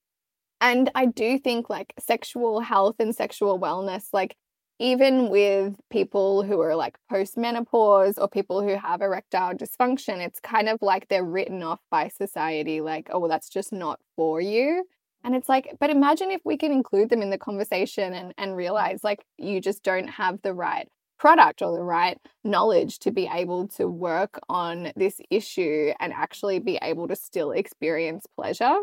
And 0.64 0.89
I 0.95 1.07
do 1.07 1.38
think 1.38 1.70
like 1.70 1.93
sexual 1.99 2.61
health 2.61 2.95
and 2.99 3.14
sexual 3.14 3.59
wellness, 3.59 4.05
like 4.14 4.38
even 4.80 5.30
with 5.30 5.76
people 5.91 6.41
who 6.41 6.61
are 6.61 6.74
like 6.74 6.97
postmenopause 7.11 8.18
or 8.18 8.30
people 8.30 8.61
who 8.61 8.78
have 8.78 9.01
erectile 9.01 9.53
dysfunction, 9.53 10.26
it's 10.26 10.39
kind 10.39 10.70
of 10.70 10.80
like 10.82 11.09
they're 11.09 11.26
written 11.26 11.64
off 11.64 11.82
by 11.91 12.07
society, 12.07 12.80
like, 12.80 13.09
oh, 13.11 13.20
well, 13.20 13.30
that's 13.30 13.49
just 13.49 13.74
not 13.74 13.99
for 14.16 14.39
you. 14.39 14.86
And 15.26 15.36
it's 15.36 15.49
like, 15.49 15.76
but 15.82 15.89
imagine 15.89 16.32
if 16.32 16.39
we 16.45 16.55
can 16.55 16.72
include 16.72 17.09
them 17.09 17.22
in 17.22 17.30
the 17.30 17.38
conversation 17.38 18.14
and, 18.14 18.34
and 18.38 18.55
realize 18.55 19.03
like 19.03 19.26
you 19.38 19.59
just 19.59 19.84
don't 19.84 20.07
have 20.07 20.41
the 20.43 20.53
right 20.53 20.88
product 21.20 21.61
or 21.61 21.76
the 21.76 21.84
right 21.84 22.18
knowledge 22.45 22.99
to 22.99 23.11
be 23.11 23.30
able 23.34 23.68
to 23.68 23.86
work 23.89 24.39
on 24.47 24.93
this 24.95 25.20
issue 25.30 25.91
and 25.99 26.14
actually 26.14 26.59
be 26.59 26.80
able 26.82 27.09
to 27.09 27.18
still 27.18 27.51
experience 27.51 28.26
pleasure. 28.38 28.78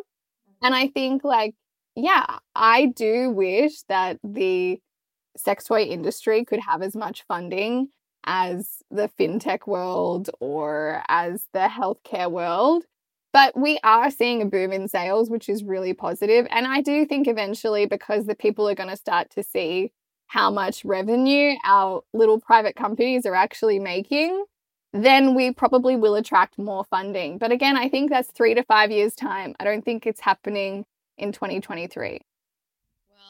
And 0.63 0.75
I 0.75 0.89
think, 0.89 1.25
like, 1.25 1.55
yeah, 1.97 2.39
I 2.55 2.87
do 2.87 3.31
wish 3.31 3.83
that 3.89 4.19
the 4.23 4.81
sex 5.37 5.65
toy 5.65 5.83
industry 5.83 6.45
could 6.45 6.61
have 6.61 6.83
as 6.83 6.95
much 6.95 7.25
funding 7.27 7.89
as 8.25 8.83
the 8.91 9.11
fintech 9.19 9.67
world 9.67 10.31
or 10.41 11.03
as 11.09 11.47
the 11.53 11.69
healthcare 11.69 12.31
world. 12.31 12.85
But 13.33 13.57
we 13.57 13.79
are 13.85 14.11
seeing 14.11 14.43
a 14.43 14.47
boom 14.47 14.73
in 14.73 14.89
sales, 14.89 15.31
which 15.31 15.49
is 15.49 15.63
really 15.63 15.95
positive. 15.95 16.47
And 16.51 16.67
I 16.67 16.81
do 16.81 17.07
think 17.07 17.29
eventually, 17.29 17.87
because 17.87 18.27
the 18.27 18.35
people 18.35 18.69
are 18.69 18.75
going 18.75 18.89
to 18.89 18.97
start 18.97 19.31
to 19.31 19.43
see 19.43 19.93
how 20.27 20.51
much 20.51 20.85
revenue 20.85 21.55
our 21.65 22.03
little 22.13 22.41
private 22.41 22.77
companies 22.77 23.27
are 23.27 23.35
actually 23.35 23.79
making, 23.79 24.45
then 24.93 25.35
we 25.35 25.53
probably 25.53 25.95
will 25.95 26.17
attract 26.17 26.59
more 26.59 26.85
funding. 26.85 27.39
But 27.39 27.53
again, 27.53 27.77
I 27.77 27.89
think 27.89 28.11
that's 28.11 28.31
three 28.33 28.55
to 28.55 28.65
five 28.65 28.91
years' 28.91 29.15
time. 29.15 29.55
I 29.61 29.65
don't 29.65 29.85
think 29.85 30.07
it's 30.07 30.21
happening 30.21 30.85
in 31.21 31.33
2023. 31.33 32.21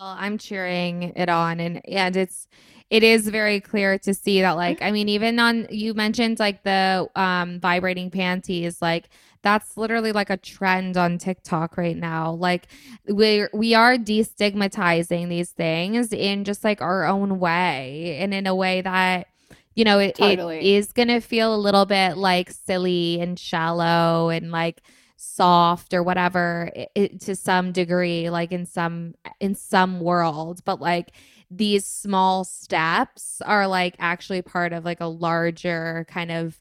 Well, 0.00 0.16
I'm 0.18 0.38
cheering 0.38 1.12
it 1.14 1.28
on 1.28 1.60
and 1.60 1.86
and 1.86 2.16
it's 2.16 2.48
it 2.88 3.02
is 3.02 3.28
very 3.28 3.60
clear 3.60 3.98
to 3.98 4.14
see 4.14 4.40
that 4.40 4.52
like 4.52 4.80
I 4.82 4.90
mean 4.90 5.08
even 5.08 5.38
on 5.38 5.66
you 5.70 5.92
mentioned 5.94 6.38
like 6.38 6.62
the 6.62 7.08
um 7.14 7.60
vibrating 7.60 8.10
panties 8.10 8.80
like 8.80 9.10
that's 9.42 9.76
literally 9.76 10.12
like 10.12 10.30
a 10.30 10.36
trend 10.36 10.96
on 10.96 11.18
TikTok 11.18 11.76
right 11.76 11.96
now. 11.96 12.32
Like 12.32 12.66
we 13.06 13.46
we 13.52 13.74
are 13.74 13.96
destigmatizing 13.96 15.28
these 15.28 15.50
things 15.50 16.12
in 16.12 16.44
just 16.44 16.62
like 16.62 16.82
our 16.82 17.04
own 17.04 17.38
way 17.38 18.18
and 18.20 18.34
in 18.34 18.46
a 18.46 18.54
way 18.54 18.82
that 18.82 19.28
you 19.74 19.84
know 19.84 19.98
it, 19.98 20.16
totally. 20.16 20.58
it 20.58 20.64
is 20.64 20.92
going 20.92 21.08
to 21.08 21.20
feel 21.20 21.54
a 21.54 21.56
little 21.56 21.86
bit 21.86 22.16
like 22.16 22.50
silly 22.50 23.20
and 23.20 23.38
shallow 23.38 24.28
and 24.28 24.50
like 24.50 24.82
soft 25.22 25.92
or 25.92 26.02
whatever 26.02 26.70
it, 26.74 26.90
it, 26.94 27.20
to 27.20 27.36
some 27.36 27.72
degree 27.72 28.30
like 28.30 28.52
in 28.52 28.64
some 28.64 29.14
in 29.38 29.54
some 29.54 30.00
world 30.00 30.62
but 30.64 30.80
like 30.80 31.12
these 31.50 31.84
small 31.84 32.42
steps 32.42 33.42
are 33.44 33.66
like 33.66 33.94
actually 33.98 34.40
part 34.40 34.72
of 34.72 34.84
like 34.84 35.00
a 35.00 35.06
larger 35.06 36.06
kind 36.08 36.30
of 36.30 36.58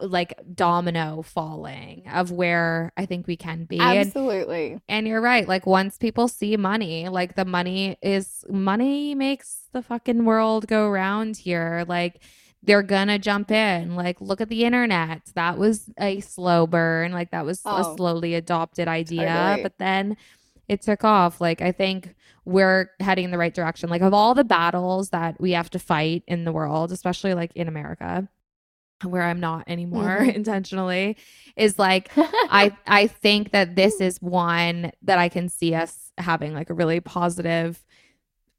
like 0.00 0.38
domino 0.54 1.22
falling 1.22 2.06
of 2.12 2.30
where 2.30 2.92
I 2.96 3.04
think 3.04 3.26
we 3.26 3.36
can 3.36 3.64
be. 3.64 3.78
Absolutely. 3.78 4.72
And, 4.72 4.82
and, 4.88 5.08
you're 5.08 5.20
right. 5.20 5.46
Like 5.46 5.66
once 5.66 5.98
people 5.98 6.28
see 6.28 6.56
money, 6.56 7.08
like 7.08 7.34
the 7.34 7.44
money 7.44 7.98
is 8.02 8.44
money 8.48 9.14
makes 9.14 9.68
the 9.72 9.82
fucking 9.82 10.24
world 10.24 10.66
go 10.66 10.88
round 10.88 11.36
here. 11.36 11.84
Like 11.86 12.22
they're 12.62 12.82
gonna 12.82 13.18
jump 13.18 13.50
in. 13.50 13.94
Like 13.94 14.20
look 14.20 14.40
at 14.40 14.48
the 14.48 14.64
internet. 14.64 15.22
That 15.34 15.58
was 15.58 15.90
a 15.98 16.20
slow 16.20 16.66
burn. 16.66 17.12
Like 17.12 17.30
that 17.30 17.44
was 17.44 17.60
oh, 17.64 17.92
a 17.92 17.96
slowly 17.96 18.34
adopted 18.34 18.88
idea. 18.88 19.26
Totally. 19.26 19.62
But 19.62 19.78
then 19.78 20.16
it 20.68 20.82
took 20.82 21.04
off. 21.04 21.40
Like 21.40 21.62
I 21.62 21.72
think 21.72 22.14
we're 22.44 22.90
heading 23.00 23.24
in 23.24 23.30
the 23.30 23.38
right 23.38 23.54
direction. 23.54 23.90
Like 23.90 24.02
of 24.02 24.14
all 24.14 24.34
the 24.34 24.44
battles 24.44 25.10
that 25.10 25.40
we 25.40 25.52
have 25.52 25.70
to 25.70 25.78
fight 25.78 26.24
in 26.26 26.44
the 26.44 26.52
world, 26.52 26.92
especially 26.92 27.34
like 27.34 27.52
in 27.54 27.68
America 27.68 28.28
where 29.04 29.22
I'm 29.22 29.40
not 29.40 29.64
anymore 29.66 30.18
mm-hmm. 30.20 30.30
intentionally 30.36 31.16
is 31.56 31.78
like 31.78 32.10
I 32.16 32.76
I 32.86 33.06
think 33.06 33.52
that 33.52 33.76
this 33.76 34.00
is 34.00 34.20
one 34.22 34.92
that 35.02 35.18
I 35.18 35.28
can 35.28 35.48
see 35.48 35.74
us 35.74 36.12
having 36.18 36.54
like 36.54 36.70
a 36.70 36.74
really 36.74 37.00
positive 37.00 37.84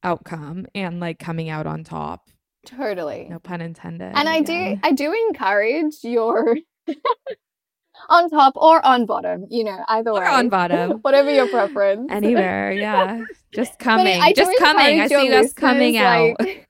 outcome 0.04 0.68
and 0.76 1.00
like 1.00 1.20
coming 1.20 1.50
out 1.50 1.66
on 1.66 1.84
top. 1.84 2.30
Totally. 2.68 3.28
No 3.30 3.40
pun 3.40 3.62
intended. 3.62 4.12
And 4.14 4.28
I 4.28 4.42
do 4.42 4.80
I 4.84 4.92
do 4.92 5.14
encourage 5.30 5.96
your 6.04 6.58
on 8.10 8.30
top 8.30 8.54
or 8.56 8.86
on 8.86 9.06
bottom, 9.06 9.46
you 9.50 9.64
know, 9.64 9.84
either 9.88 10.12
or 10.12 10.20
way. 10.20 10.26
on 10.28 10.50
bottom. 10.50 10.92
Whatever 11.02 11.32
your 11.32 11.48
preference. 11.48 12.08
Anywhere, 12.12 12.72
yeah. 12.72 13.24
Just 13.54 13.80
coming. 13.80 14.22
Just 14.36 14.58
coming. 14.60 15.00
I 15.02 15.08
see 15.08 15.34
us 15.34 15.54
coming 15.54 15.98
out. 15.98 16.36
Like... 16.40 16.68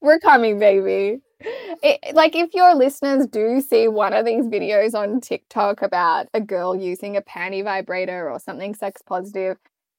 We're 0.00 0.18
coming, 0.18 0.58
baby 0.58 1.20
it, 1.82 2.14
like 2.14 2.34
if 2.34 2.54
your 2.54 2.74
listeners 2.74 3.26
do 3.26 3.60
see 3.60 3.88
one 3.88 4.12
of 4.12 4.24
these 4.24 4.46
videos 4.46 4.94
on 4.94 5.20
TikTok 5.20 5.82
about 5.82 6.28
a 6.34 6.40
girl 6.40 6.74
using 6.76 7.16
a 7.16 7.22
panty 7.22 7.64
vibrator 7.64 8.30
or 8.30 8.38
something 8.38 8.74
sex 8.74 9.02
positive, 9.02 9.56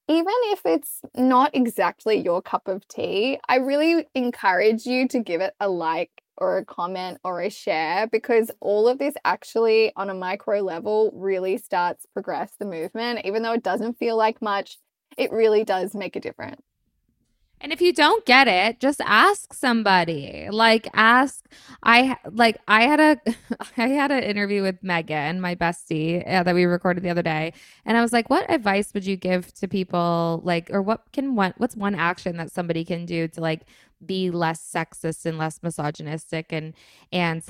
even 0.08 0.34
if 0.46 0.60
it's 0.66 1.00
not 1.16 1.54
exactly 1.54 2.16
your 2.16 2.42
cup 2.42 2.68
of 2.68 2.86
tea, 2.88 3.38
I 3.48 3.56
really 3.56 4.06
encourage 4.14 4.86
you 4.86 5.08
to 5.08 5.20
give 5.20 5.40
it 5.40 5.54
a 5.60 5.68
like 5.68 6.10
or 6.36 6.58
a 6.58 6.64
comment 6.64 7.18
or 7.24 7.40
a 7.40 7.48
share 7.48 8.06
because 8.08 8.50
all 8.60 8.88
of 8.88 8.98
this 8.98 9.14
actually 9.24 9.92
on 9.96 10.10
a 10.10 10.14
micro 10.14 10.60
level 10.60 11.12
really 11.14 11.56
starts 11.58 12.06
progress 12.12 12.52
the 12.58 12.66
movement. 12.66 13.20
Even 13.24 13.42
though 13.42 13.52
it 13.52 13.62
doesn't 13.62 13.98
feel 13.98 14.16
like 14.16 14.42
much 14.42 14.78
it 15.16 15.32
really 15.32 15.64
does 15.64 15.94
make 15.94 16.16
a 16.16 16.20
difference 16.20 16.62
and 17.64 17.72
if 17.72 17.80
you 17.80 17.94
don't 17.94 18.26
get 18.26 18.46
it, 18.46 18.78
just 18.78 19.00
ask 19.00 19.54
somebody. 19.54 20.48
Like 20.50 20.86
ask 20.92 21.46
I 21.82 22.18
like 22.30 22.58
I 22.68 22.82
had 22.82 23.00
a 23.00 23.34
I 23.78 23.88
had 23.88 24.10
an 24.12 24.22
interview 24.22 24.62
with 24.62 24.82
Megan, 24.82 25.40
my 25.40 25.54
bestie, 25.54 26.22
uh, 26.30 26.42
that 26.42 26.54
we 26.54 26.66
recorded 26.66 27.02
the 27.02 27.08
other 27.08 27.22
day, 27.22 27.54
and 27.86 27.96
I 27.96 28.02
was 28.02 28.12
like, 28.12 28.28
"What 28.28 28.50
advice 28.50 28.92
would 28.92 29.06
you 29.06 29.16
give 29.16 29.52
to 29.54 29.66
people 29.66 30.42
like 30.44 30.68
or 30.70 30.82
what 30.82 31.10
can 31.14 31.36
one 31.36 31.54
what's 31.56 31.74
one 31.74 31.94
action 31.94 32.36
that 32.36 32.52
somebody 32.52 32.84
can 32.84 33.06
do 33.06 33.28
to 33.28 33.40
like 33.40 33.62
be 34.04 34.30
less 34.30 34.60
sexist 34.60 35.24
and 35.24 35.38
less 35.38 35.62
misogynistic 35.62 36.52
and 36.52 36.74
and 37.10 37.42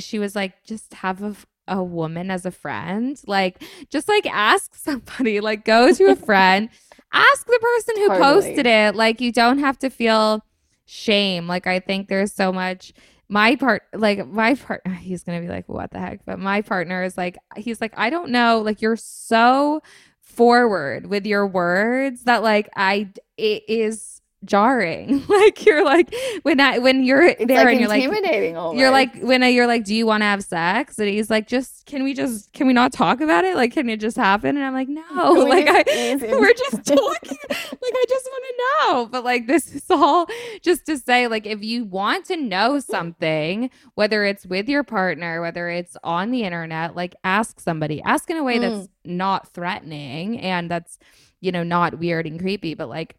she 0.00 0.18
was 0.18 0.34
like 0.34 0.64
just 0.64 0.94
have 0.94 1.22
a 1.22 1.36
a 1.70 1.82
woman 1.82 2.30
as 2.30 2.44
a 2.44 2.50
friend 2.50 3.22
like 3.26 3.62
just 3.88 4.08
like 4.08 4.26
ask 4.26 4.74
somebody 4.74 5.40
like 5.40 5.64
go 5.64 5.90
to 5.94 6.04
a 6.10 6.16
friend 6.16 6.68
ask 7.12 7.46
the 7.46 7.58
person 7.60 7.96
who 7.96 8.08
totally. 8.08 8.20
posted 8.20 8.66
it. 8.66 8.94
Like 8.94 9.20
you 9.20 9.32
don't 9.32 9.58
have 9.58 9.78
to 9.80 9.90
feel 9.90 10.44
shame. 10.86 11.46
Like 11.46 11.66
I 11.66 11.80
think 11.80 12.08
there's 12.08 12.32
so 12.32 12.52
much 12.52 12.92
my 13.28 13.54
part 13.54 13.82
like 13.94 14.26
my 14.26 14.54
part 14.54 14.84
he's 14.98 15.22
gonna 15.22 15.40
be 15.40 15.46
like 15.46 15.68
what 15.68 15.92
the 15.92 16.00
heck 16.00 16.18
but 16.26 16.40
my 16.40 16.62
partner 16.62 17.04
is 17.04 17.16
like 17.16 17.38
he's 17.54 17.80
like 17.80 17.94
i 17.96 18.10
don't 18.10 18.32
know 18.32 18.60
like 18.60 18.82
you're 18.82 18.96
so 18.96 19.80
forward 20.20 21.06
with 21.06 21.24
your 21.24 21.46
words 21.46 22.24
that 22.24 22.42
like 22.42 22.68
i 22.74 23.08
it 23.36 23.62
is 23.68 24.19
jarring. 24.44 25.24
like 25.28 25.64
you're 25.64 25.84
like 25.84 26.14
when 26.42 26.60
I 26.60 26.78
when 26.78 27.04
you're 27.04 27.22
it's 27.22 27.44
there 27.46 27.64
like 27.64 27.72
and 27.72 27.80
you're 27.80 27.88
like 27.88 28.04
intimidating. 28.04 28.54
You're 28.78 28.90
like 28.90 29.20
when 29.20 29.42
I, 29.42 29.48
you're 29.48 29.66
like, 29.66 29.84
do 29.84 29.94
you 29.94 30.06
want 30.06 30.22
to 30.22 30.26
have 30.26 30.42
sex? 30.42 30.98
And 30.98 31.08
he's 31.08 31.30
like, 31.30 31.46
just 31.46 31.86
can 31.86 32.02
we 32.02 32.14
just 32.14 32.52
can 32.52 32.66
we 32.66 32.72
not 32.72 32.92
talk 32.92 33.20
about 33.20 33.44
it? 33.44 33.56
Like, 33.56 33.72
can 33.72 33.88
it 33.88 34.00
just 34.00 34.16
happen? 34.16 34.56
And 34.56 34.64
I'm 34.64 34.72
like, 34.72 34.88
no. 34.88 35.02
like 35.48 35.66
I 35.68 35.84
we're 36.20 36.54
just 36.54 36.84
talking. 36.84 37.38
like 37.48 37.94
I 37.94 38.04
just 38.08 38.26
want 38.26 38.44
to 38.44 38.54
know. 38.58 39.06
But 39.06 39.24
like 39.24 39.46
this 39.46 39.74
is 39.74 39.90
all 39.90 40.26
just 40.62 40.86
to 40.86 40.98
say, 40.98 41.26
like 41.26 41.46
if 41.46 41.62
you 41.62 41.84
want 41.84 42.26
to 42.26 42.36
know 42.36 42.80
something, 42.80 43.70
whether 43.94 44.24
it's 44.24 44.46
with 44.46 44.68
your 44.68 44.84
partner, 44.84 45.40
whether 45.40 45.68
it's 45.68 45.96
on 46.02 46.30
the 46.30 46.44
internet, 46.44 46.96
like 46.96 47.14
ask 47.24 47.60
somebody. 47.60 48.02
Ask 48.02 48.30
in 48.30 48.36
a 48.36 48.44
way 48.44 48.58
mm. 48.58 48.62
that's 48.62 48.88
not 49.04 49.48
threatening 49.48 50.40
and 50.40 50.70
that's 50.70 50.98
you 51.40 51.52
know 51.52 51.62
not 51.62 51.98
weird 51.98 52.26
and 52.26 52.38
creepy, 52.38 52.74
but 52.74 52.88
like 52.88 53.16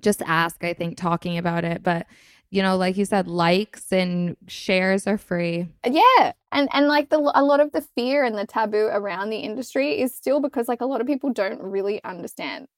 just 0.00 0.22
ask, 0.22 0.62
I 0.64 0.74
think, 0.74 0.96
talking 0.96 1.38
about 1.38 1.64
it. 1.64 1.82
But 1.82 2.06
you 2.50 2.62
know, 2.62 2.76
like 2.76 2.96
you 2.96 3.04
said, 3.04 3.26
likes 3.26 3.92
and 3.92 4.36
shares 4.46 5.08
are 5.08 5.18
free. 5.18 5.66
Yeah. 5.84 6.32
And 6.52 6.68
and 6.72 6.86
like 6.86 7.10
the 7.10 7.18
a 7.34 7.42
lot 7.42 7.60
of 7.60 7.72
the 7.72 7.80
fear 7.80 8.22
and 8.22 8.38
the 8.38 8.46
taboo 8.46 8.88
around 8.92 9.30
the 9.30 9.38
industry 9.38 10.00
is 10.00 10.14
still 10.14 10.40
because 10.40 10.68
like 10.68 10.80
a 10.80 10.86
lot 10.86 11.00
of 11.00 11.06
people 11.06 11.32
don't 11.32 11.60
really 11.60 12.02
understand. 12.04 12.68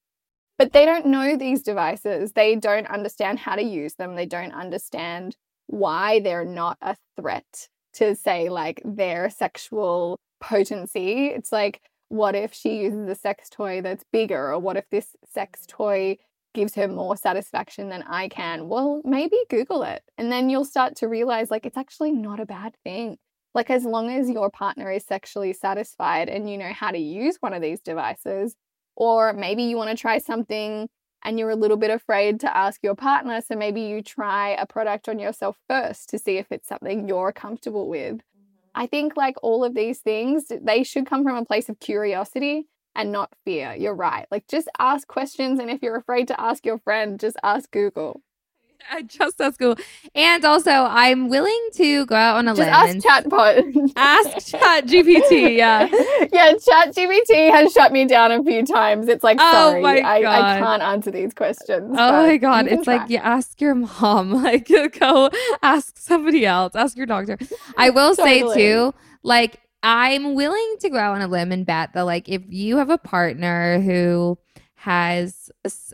But 0.57 0.73
they 0.73 0.85
don't 0.85 1.05
know 1.05 1.37
these 1.37 1.61
devices. 1.61 2.31
They 2.31 2.55
don't 2.55 2.87
understand 2.87 3.37
how 3.37 3.55
to 3.55 3.61
use 3.61 3.93
them. 3.93 4.15
They 4.15 4.25
don't 4.25 4.51
understand 4.51 5.35
why 5.67 6.21
they're 6.21 6.43
not 6.43 6.77
a 6.81 6.95
threat 7.19 7.67
to 7.93 8.15
say 8.15 8.49
like 8.49 8.81
their 8.83 9.29
sexual 9.29 10.19
potency. 10.39 11.27
It's 11.27 11.51
like 11.51 11.81
what 12.09 12.35
if 12.35 12.53
she 12.53 12.77
uses 12.77 13.07
a 13.09 13.15
sex 13.15 13.49
toy 13.49 13.81
that's 13.81 14.05
bigger 14.11 14.51
or 14.51 14.59
what 14.59 14.77
if 14.77 14.89
this 14.89 15.15
sex 15.25 15.65
toy 15.67 16.17
gives 16.57 16.73
her 16.73 16.87
more 16.87 17.15
satisfaction 17.15 17.89
than 17.89 18.01
I 18.01 18.29
can, 18.29 18.67
well, 18.67 19.01
maybe 19.05 19.37
Google 19.47 19.83
it. 19.83 20.01
And 20.17 20.31
then 20.31 20.49
you'll 20.49 20.65
start 20.65 20.95
to 20.97 21.07
realize 21.07 21.51
like 21.51 21.67
it's 21.67 21.77
actually 21.77 22.11
not 22.11 22.39
a 22.39 22.47
bad 22.47 22.75
thing. 22.83 23.17
Like, 23.53 23.69
as 23.69 23.85
long 23.85 24.09
as 24.09 24.29
your 24.29 24.49
partner 24.49 24.91
is 24.91 25.05
sexually 25.05 25.53
satisfied 25.53 26.29
and 26.29 26.49
you 26.49 26.57
know 26.57 26.73
how 26.73 26.91
to 26.91 26.97
use 26.97 27.37
one 27.39 27.53
of 27.53 27.61
these 27.61 27.79
devices, 27.79 28.55
or 28.95 29.33
maybe 29.33 29.63
you 29.63 29.77
want 29.77 29.89
to 29.91 29.95
try 29.95 30.17
something 30.17 30.89
and 31.23 31.39
you're 31.39 31.51
a 31.51 31.55
little 31.55 31.77
bit 31.77 31.91
afraid 31.91 32.39
to 32.41 32.57
ask 32.57 32.81
your 32.83 32.95
partner. 32.95 33.41
So 33.41 33.55
maybe 33.55 33.81
you 33.81 34.01
try 34.01 34.49
a 34.49 34.65
product 34.65 35.07
on 35.07 35.19
yourself 35.19 35.57
first 35.67 36.09
to 36.09 36.19
see 36.19 36.37
if 36.37 36.51
it's 36.51 36.67
something 36.67 37.07
you're 37.07 37.31
comfortable 37.31 37.87
with. 37.87 38.15
Mm-hmm. 38.15 38.81
I 38.83 38.87
think 38.87 39.15
like 39.15 39.35
all 39.43 39.63
of 39.63 39.75
these 39.75 39.99
things, 39.99 40.51
they 40.61 40.83
should 40.83 41.05
come 41.05 41.23
from 41.23 41.35
a 41.35 41.45
place 41.45 41.69
of 41.69 41.79
curiosity 41.79 42.67
and 42.97 43.11
not 43.11 43.31
fear. 43.45 43.73
You're 43.73 43.95
right. 43.95 44.27
Like 44.29 44.47
just 44.47 44.67
ask 44.79 45.07
questions. 45.07 45.59
And 45.59 45.69
if 45.69 45.81
you're 45.81 45.95
afraid 45.95 46.27
to 46.29 46.41
ask 46.41 46.65
your 46.65 46.79
friend, 46.79 47.19
just 47.19 47.37
ask 47.43 47.71
Google. 47.71 48.21
I 48.91 49.03
just 49.03 49.39
ask 49.39 49.59
Google. 49.59 49.83
And 50.15 50.43
also, 50.45 50.71
I'm 50.71 51.29
willing 51.29 51.67
to 51.73 52.05
go 52.05 52.15
out 52.15 52.37
on 52.37 52.47
a 52.47 52.55
just 52.55 52.59
limb. 52.59 52.69
Ask 52.69 52.93
and 52.93 53.03
chatbot. 53.03 53.91
ask 53.95 54.47
Chat 54.47 54.85
GPT. 54.85 55.57
Yeah. 55.57 55.87
yeah, 56.33 56.53
Chat 56.53 56.95
GPT 56.95 57.51
has 57.51 57.71
shut 57.71 57.91
me 57.91 58.05
down 58.05 58.31
a 58.31 58.43
few 58.43 58.65
times. 58.65 59.07
It's 59.07 59.23
like, 59.23 59.37
Oh 59.39 59.51
sorry, 59.51 59.81
my 59.81 59.99
I, 59.99 60.17
I 60.17 60.59
can't 60.59 60.81
answer 60.81 61.11
these 61.11 61.33
questions. 61.33 61.95
Oh 61.97 62.27
my 62.27 62.37
god, 62.37 62.67
it's 62.67 62.87
like 62.87 63.01
try. 63.01 63.09
you 63.09 63.17
ask 63.17 63.59
your 63.61 63.75
mom, 63.75 64.31
like 64.31 64.69
go 64.99 65.29
ask 65.61 65.97
somebody 65.97 66.45
else, 66.45 66.75
ask 66.75 66.97
your 66.97 67.05
doctor. 67.05 67.37
I 67.77 67.89
will 67.89 68.15
say 68.15 68.41
too, 68.53 68.93
like 69.23 69.59
I'm 69.83 70.35
willing 70.35 70.75
to 70.79 70.89
go 70.89 70.97
out 70.97 71.15
on 71.15 71.21
a 71.21 71.27
limb 71.27 71.51
and 71.51 71.65
bet 71.65 71.93
that 71.93 72.01
like 72.01 72.27
if 72.27 72.41
you 72.49 72.77
have 72.77 72.89
a 72.89 72.97
partner 72.97 73.79
who 73.79 74.37
has 74.75 75.51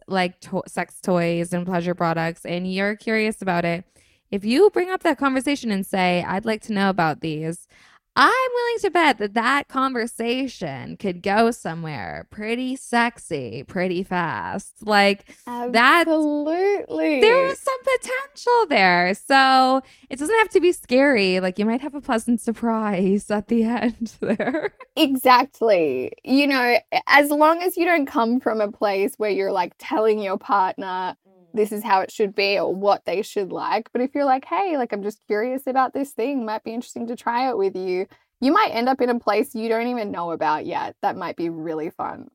like 0.08 0.40
to- 0.42 0.64
sex 0.68 1.00
toys 1.02 1.54
and 1.54 1.66
pleasure 1.66 1.96
products 1.96 2.46
and 2.46 2.72
you're 2.72 2.96
curious 2.96 3.42
about 3.42 3.66
it, 3.66 3.86
if 4.32 4.44
you 4.44 4.70
bring 4.72 4.90
up 4.90 5.04
that 5.04 5.18
conversation 5.18 5.72
and 5.72 5.86
say, 5.86 6.24
"I'd 6.28 6.46
like 6.46 6.62
to 6.64 6.74
know 6.74 6.90
about 6.90 7.22
these," 7.22 7.68
I'm 8.16 8.32
willing 8.54 8.80
to 8.82 8.92
bet 8.92 9.18
that 9.18 9.34
that 9.34 9.68
conversation 9.70 10.98
could 10.98 11.24
go 11.24 11.50
somewhere 11.50 12.28
pretty 12.30 12.76
sexy, 12.76 13.64
pretty 13.64 14.04
fast. 14.04 14.74
Like 14.86 15.26
that's- 15.48 16.08
Absolutely. 16.08 17.22
there's 17.22 17.60
some 17.60 17.78
potential 17.84 18.66
there. 18.70 19.14
So 19.16 19.82
it 20.10 20.20
doesn't 20.20 20.38
have 20.38 20.50
to 20.50 20.60
be 20.62 20.72
scary. 20.74 21.40
Like 21.40 21.58
you 21.58 21.66
might 21.66 21.82
have 21.82 21.96
a 21.96 22.02
pleasant 22.02 22.40
surprise 22.40 23.32
at 23.32 23.48
the 23.48 23.64
end 23.66 24.14
there. 24.20 24.74
Exactly. 24.96 26.12
You 26.24 26.48
know, 26.48 26.78
as 27.08 27.32
long 27.32 27.62
as 27.64 27.78
you 27.78 27.86
don't 27.86 28.06
come 28.06 28.40
from 28.40 28.62
a 28.62 28.72
place 28.72 29.16
where 29.18 29.32
you're 29.32 29.52
like 29.52 29.74
telling 29.80 30.20
your 30.22 30.38
partner 30.38 31.16
this 31.54 31.72
is 31.72 31.84
how 31.84 32.02
it 32.02 32.12
should 32.12 32.36
be 32.36 32.58
or 32.58 32.74
what 32.74 33.06
they 33.06 33.22
should 33.22 33.52
like, 33.52 33.90
but 33.92 34.02
if 34.02 34.16
you're 34.16 34.26
like, 34.26 34.46
hey, 34.46 34.78
like 34.78 34.92
I'm 34.92 35.04
just 35.04 35.26
curious 35.28 35.68
about 35.68 35.94
this 35.94 36.12
thing, 36.12 36.46
might 36.46 36.64
be 36.64 36.74
interesting 36.74 37.08
to 37.08 37.16
try 37.16 37.50
it 37.50 37.58
with 37.58 37.76
you, 37.76 38.08
you 38.42 38.52
might 38.52 38.72
end 38.72 38.90
up 38.90 39.00
in 39.02 39.10
a 39.10 39.20
place 39.20 39.56
you 39.56 39.70
don't 39.70 39.88
even 39.88 40.12
know 40.12 40.32
about 40.32 40.66
yet. 40.66 40.96
That 41.02 41.16
might 41.16 41.36
be 41.36 41.50
really 41.50 41.90
fun. 41.90 42.30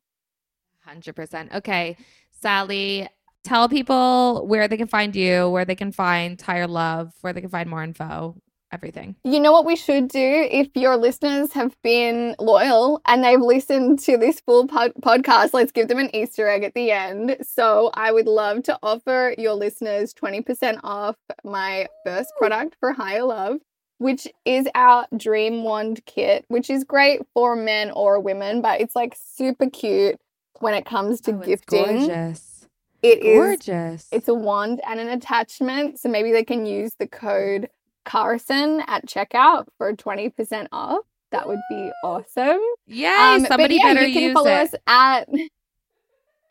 100%. 0.87 1.55
Okay. 1.55 1.97
Sally, 2.31 3.07
tell 3.43 3.69
people 3.69 4.47
where 4.47 4.67
they 4.67 4.77
can 4.77 4.87
find 4.87 5.15
you, 5.15 5.49
where 5.49 5.65
they 5.65 5.75
can 5.75 5.91
find 5.91 6.41
Higher 6.41 6.67
Love, 6.67 7.13
where 7.21 7.33
they 7.33 7.41
can 7.41 7.49
find 7.49 7.69
more 7.69 7.83
info, 7.83 8.35
everything. 8.71 9.15
You 9.23 9.39
know 9.39 9.51
what 9.51 9.65
we 9.65 9.75
should 9.75 10.07
do 10.07 10.47
if 10.51 10.67
your 10.75 10.97
listeners 10.97 11.53
have 11.53 11.75
been 11.83 12.35
loyal 12.39 13.01
and 13.05 13.23
they've 13.23 13.39
listened 13.39 13.99
to 13.99 14.17
this 14.17 14.39
full 14.39 14.67
pod- 14.67 14.93
podcast? 15.01 15.53
Let's 15.53 15.71
give 15.71 15.87
them 15.87 15.99
an 15.99 16.15
Easter 16.15 16.47
egg 16.47 16.63
at 16.63 16.73
the 16.73 16.91
end. 16.91 17.37
So, 17.41 17.91
I 17.93 18.11
would 18.11 18.27
love 18.27 18.63
to 18.63 18.77
offer 18.83 19.33
your 19.37 19.53
listeners 19.53 20.13
20% 20.13 20.79
off 20.83 21.15
my 21.43 21.87
first 22.05 22.31
product 22.37 22.75
for 22.79 22.93
Higher 22.93 23.23
Love, 23.23 23.57
which 23.97 24.27
is 24.45 24.67
our 24.75 25.07
Dream 25.15 25.63
Wand 25.63 26.01
kit, 26.05 26.45
which 26.47 26.69
is 26.69 26.83
great 26.83 27.21
for 27.33 27.55
men 27.55 27.91
or 27.91 28.19
women, 28.19 28.61
but 28.61 28.81
it's 28.81 28.95
like 28.95 29.15
super 29.19 29.69
cute 29.69 30.17
when 30.59 30.73
it 30.73 30.85
comes 30.85 31.21
to 31.21 31.31
Oh, 31.31 31.39
it's 31.39 31.47
gifting. 31.47 32.07
gorgeous. 32.07 32.67
It 33.01 33.23
is 33.23 33.35
Gorgeous. 33.37 34.07
it's 34.11 34.27
a 34.27 34.33
wand 34.33 34.81
and 34.85 34.99
an 34.99 35.07
attachment. 35.07 35.99
So 35.99 36.09
maybe 36.09 36.31
they 36.33 36.43
can 36.43 36.65
use 36.65 36.95
the 36.99 37.07
mm. 37.07 37.11
code 37.11 37.69
Karsen 38.09 38.83
at 38.87 39.05
checkout 39.05 39.67
for 39.77 39.93
20% 39.93 40.67
off. 40.71 41.05
That 41.31 41.47
would 41.47 41.59
be 41.69 41.91
awesome. 42.03 42.59
Yay, 42.87 43.05
Um, 43.07 43.45
somebody 43.45 43.75
yeah, 43.75 43.93
better 43.93 44.07
you 44.07 44.13
can 44.13 44.23
use 44.23 44.33
follow 44.33 44.49
it. 44.49 44.73
us 44.73 44.75
at 44.87 45.29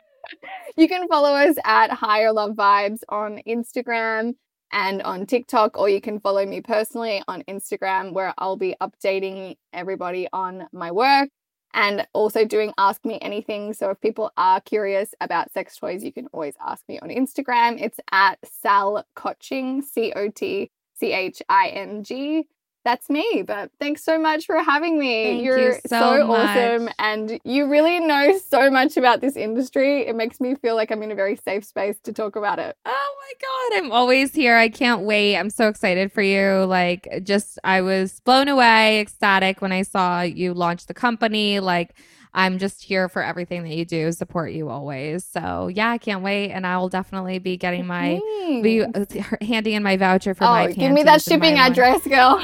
You 0.78 0.88
can 0.88 1.08
follow 1.08 1.34
us 1.34 1.56
at 1.66 1.92
Higher 1.92 2.32
Love 2.32 2.52
Vibes 2.52 3.00
on 3.10 3.42
Instagram 3.48 4.36
and 4.72 5.02
on 5.02 5.26
TikTok, 5.26 5.78
or 5.78 5.90
you 5.90 6.02
can 6.02 6.20
follow 6.20 6.46
me 6.46 6.62
personally 6.62 7.24
on 7.28 7.44
Instagram, 7.44 8.14
where 8.14 8.34
I'll 8.38 8.58
be 8.58 8.76
updating 8.82 9.56
everybody 9.74 10.28
on 10.34 10.68
my 10.74 10.92
work 10.92 11.30
and 11.74 12.06
also 12.14 12.46
doing 12.46 12.74
Ask 12.78 13.06
Me 13.06 13.18
Anything. 13.22 13.74
So 13.74 13.90
if 13.90 14.02
people 14.02 14.32
are 14.38 14.60
curious 14.62 15.14
about 15.22 15.52
sex 15.52 15.78
toys, 15.78 16.04
you 16.04 16.12
can 16.12 16.28
always 16.34 16.56
ask 16.66 16.84
me 16.90 17.00
on 17.00 17.10
Instagram. 17.10 17.82
It's 17.82 18.00
at 18.12 18.38
Sal 18.44 19.06
Cotching, 19.16 19.82
C 19.82 20.12
O 20.16 20.30
T 20.30 20.72
C 21.00 21.14
H 21.14 21.42
I 21.50 21.70
N 21.70 22.04
G. 22.04 22.48
That's 22.86 23.10
me. 23.10 23.44
But 23.46 23.70
thanks 23.82 24.02
so 24.02 24.18
much 24.18 24.46
for 24.46 24.64
having 24.64 24.98
me. 24.98 25.24
Thank 25.26 25.44
you 25.44 25.58
You're 25.58 25.80
so 25.88 26.32
awesome. 26.32 26.88
And 27.00 27.38
you 27.44 27.70
really 27.70 28.00
know 28.00 28.38
so 28.38 28.72
much 28.72 28.96
about 28.96 29.20
this 29.20 29.36
industry. 29.36 30.08
It 30.08 30.16
makes 30.16 30.40
me 30.40 30.56
feel 30.56 30.76
like 30.76 30.90
I'm 30.90 31.04
in 31.04 31.12
a 31.12 31.16
very 31.16 31.36
safe 31.36 31.66
space 31.66 32.00
to 32.04 32.14
talk 32.14 32.38
about 32.38 32.60
it. 32.60 32.78
Oh 32.86 33.16
my 33.20 33.34
God, 33.42 33.84
I'm 33.84 33.92
always 33.92 34.34
here. 34.34 34.56
I 34.56 34.70
can't 34.70 35.02
wait. 35.02 35.36
I'm 35.36 35.50
so 35.50 35.68
excited 35.68 36.14
for 36.14 36.22
you. 36.22 36.64
Like, 36.64 37.10
just, 37.24 37.60
I 37.66 37.82
was 37.82 38.22
blown 38.22 38.48
away, 38.48 39.02
ecstatic 39.02 39.62
when 39.62 39.74
I 39.74 39.82
saw 39.82 40.22
you 40.22 40.54
launch 40.54 40.86
the 40.86 40.94
company. 40.94 41.60
Like, 41.60 41.94
I'm 42.34 42.60
just 42.60 42.84
here 42.84 43.10
for 43.10 43.24
everything 43.24 43.64
that 43.64 43.74
you 43.74 43.86
do, 43.86 44.12
support 44.12 44.52
you 44.52 44.70
always. 44.70 45.26
So, 45.26 45.68
yeah, 45.68 45.90
I 45.90 45.98
can't 45.98 46.22
wait. 46.22 46.52
And 46.52 46.68
I 46.68 46.78
will 46.78 46.90
definitely 46.90 47.40
be 47.40 47.58
getting 47.58 47.88
my, 47.88 48.20
be 48.62 48.86
Thanks. 48.86 49.16
uh, 49.16 49.36
handing 49.42 49.74
in 49.74 49.84
my 49.84 49.98
voucher 49.98 50.34
for 50.34 50.44
oh, 50.44 50.48
my 50.48 50.68
give 50.72 50.92
me 50.92 51.04
that 51.04 51.24
panties 51.24 51.28
and 51.30 51.42
my 51.42 51.48
shipping 51.48 51.60
address, 51.60 52.08
girl. 52.08 52.40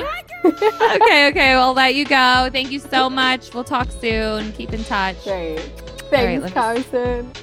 okay, 0.46 1.28
okay. 1.30 1.56
We'll 1.56 1.74
let 1.74 1.96
you 1.96 2.06
go. 2.06 2.50
Thank 2.52 2.72
you 2.72 2.80
so 2.80 3.10
much. 3.10 3.54
We'll 3.54 3.64
talk 3.64 3.92
soon. 3.92 4.52
Keep 4.54 4.74
in 4.74 4.84
touch. 4.84 5.24
Great. 5.24 5.60
Thanks, 6.10 6.54
let 6.54 6.78
me- 6.78 6.84
Karsen. 6.84 7.38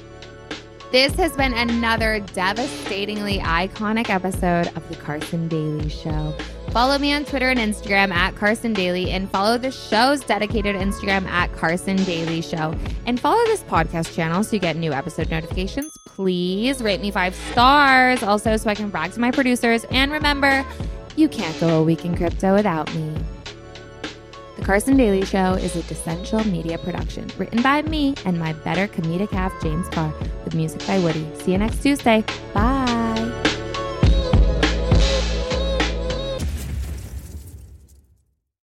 This 0.91 1.15
has 1.15 1.37
been 1.37 1.53
another 1.53 2.19
devastatingly 2.33 3.39
iconic 3.39 4.09
episode 4.09 4.67
of 4.75 4.87
The 4.89 4.95
Karsen 4.95 5.47
Daily 5.47 5.87
Show. 5.87 6.35
Follow 6.71 6.97
me 6.97 7.11
on 7.11 7.25
Twitter 7.25 7.49
and 7.49 7.59
Instagram 7.59 8.13
at 8.13 8.33
Karsen 8.35 8.73
Daily 8.73 9.11
and 9.11 9.29
follow 9.29 9.57
the 9.57 9.71
show's 9.71 10.21
dedicated 10.21 10.73
Instagram 10.73 11.25
at 11.25 11.51
Karsen 11.51 12.05
Daily 12.05 12.41
Show. 12.41 12.73
And 13.05 13.19
follow 13.19 13.43
this 13.43 13.61
podcast 13.63 14.15
channel 14.15 14.41
so 14.41 14.53
you 14.53 14.59
get 14.59 14.77
new 14.77 14.93
episode 14.93 15.29
notifications. 15.29 15.97
Please 16.05 16.81
rate 16.81 17.01
me 17.01 17.11
five 17.11 17.35
stars 17.51 18.23
also 18.23 18.55
so 18.55 18.69
I 18.69 18.75
can 18.75 18.89
brag 18.89 19.11
to 19.11 19.19
my 19.19 19.31
producers. 19.31 19.83
And 19.91 20.13
remember, 20.13 20.65
you 21.17 21.27
can't 21.27 21.59
go 21.59 21.81
a 21.81 21.83
week 21.83 22.05
in 22.05 22.15
crypto 22.15 22.55
without 22.55 22.93
me. 22.95 23.15
The 24.55 24.61
Karsen 24.63 24.95
Daily 24.95 25.25
Show 25.25 25.55
is 25.55 25.75
a 25.75 25.79
Essential 25.79 26.41
Media 26.45 26.77
production 26.77 27.29
written 27.37 27.61
by 27.61 27.81
me 27.81 28.15
and 28.23 28.39
my 28.39 28.53
better 28.53 28.87
comedic 28.87 29.31
half, 29.31 29.51
James 29.61 29.89
Carr, 29.89 30.13
with 30.45 30.55
music 30.55 30.87
by 30.87 30.99
Woody. 30.99 31.27
See 31.39 31.51
you 31.51 31.57
next 31.57 31.83
Tuesday. 31.83 32.23
Bye. 32.53 33.50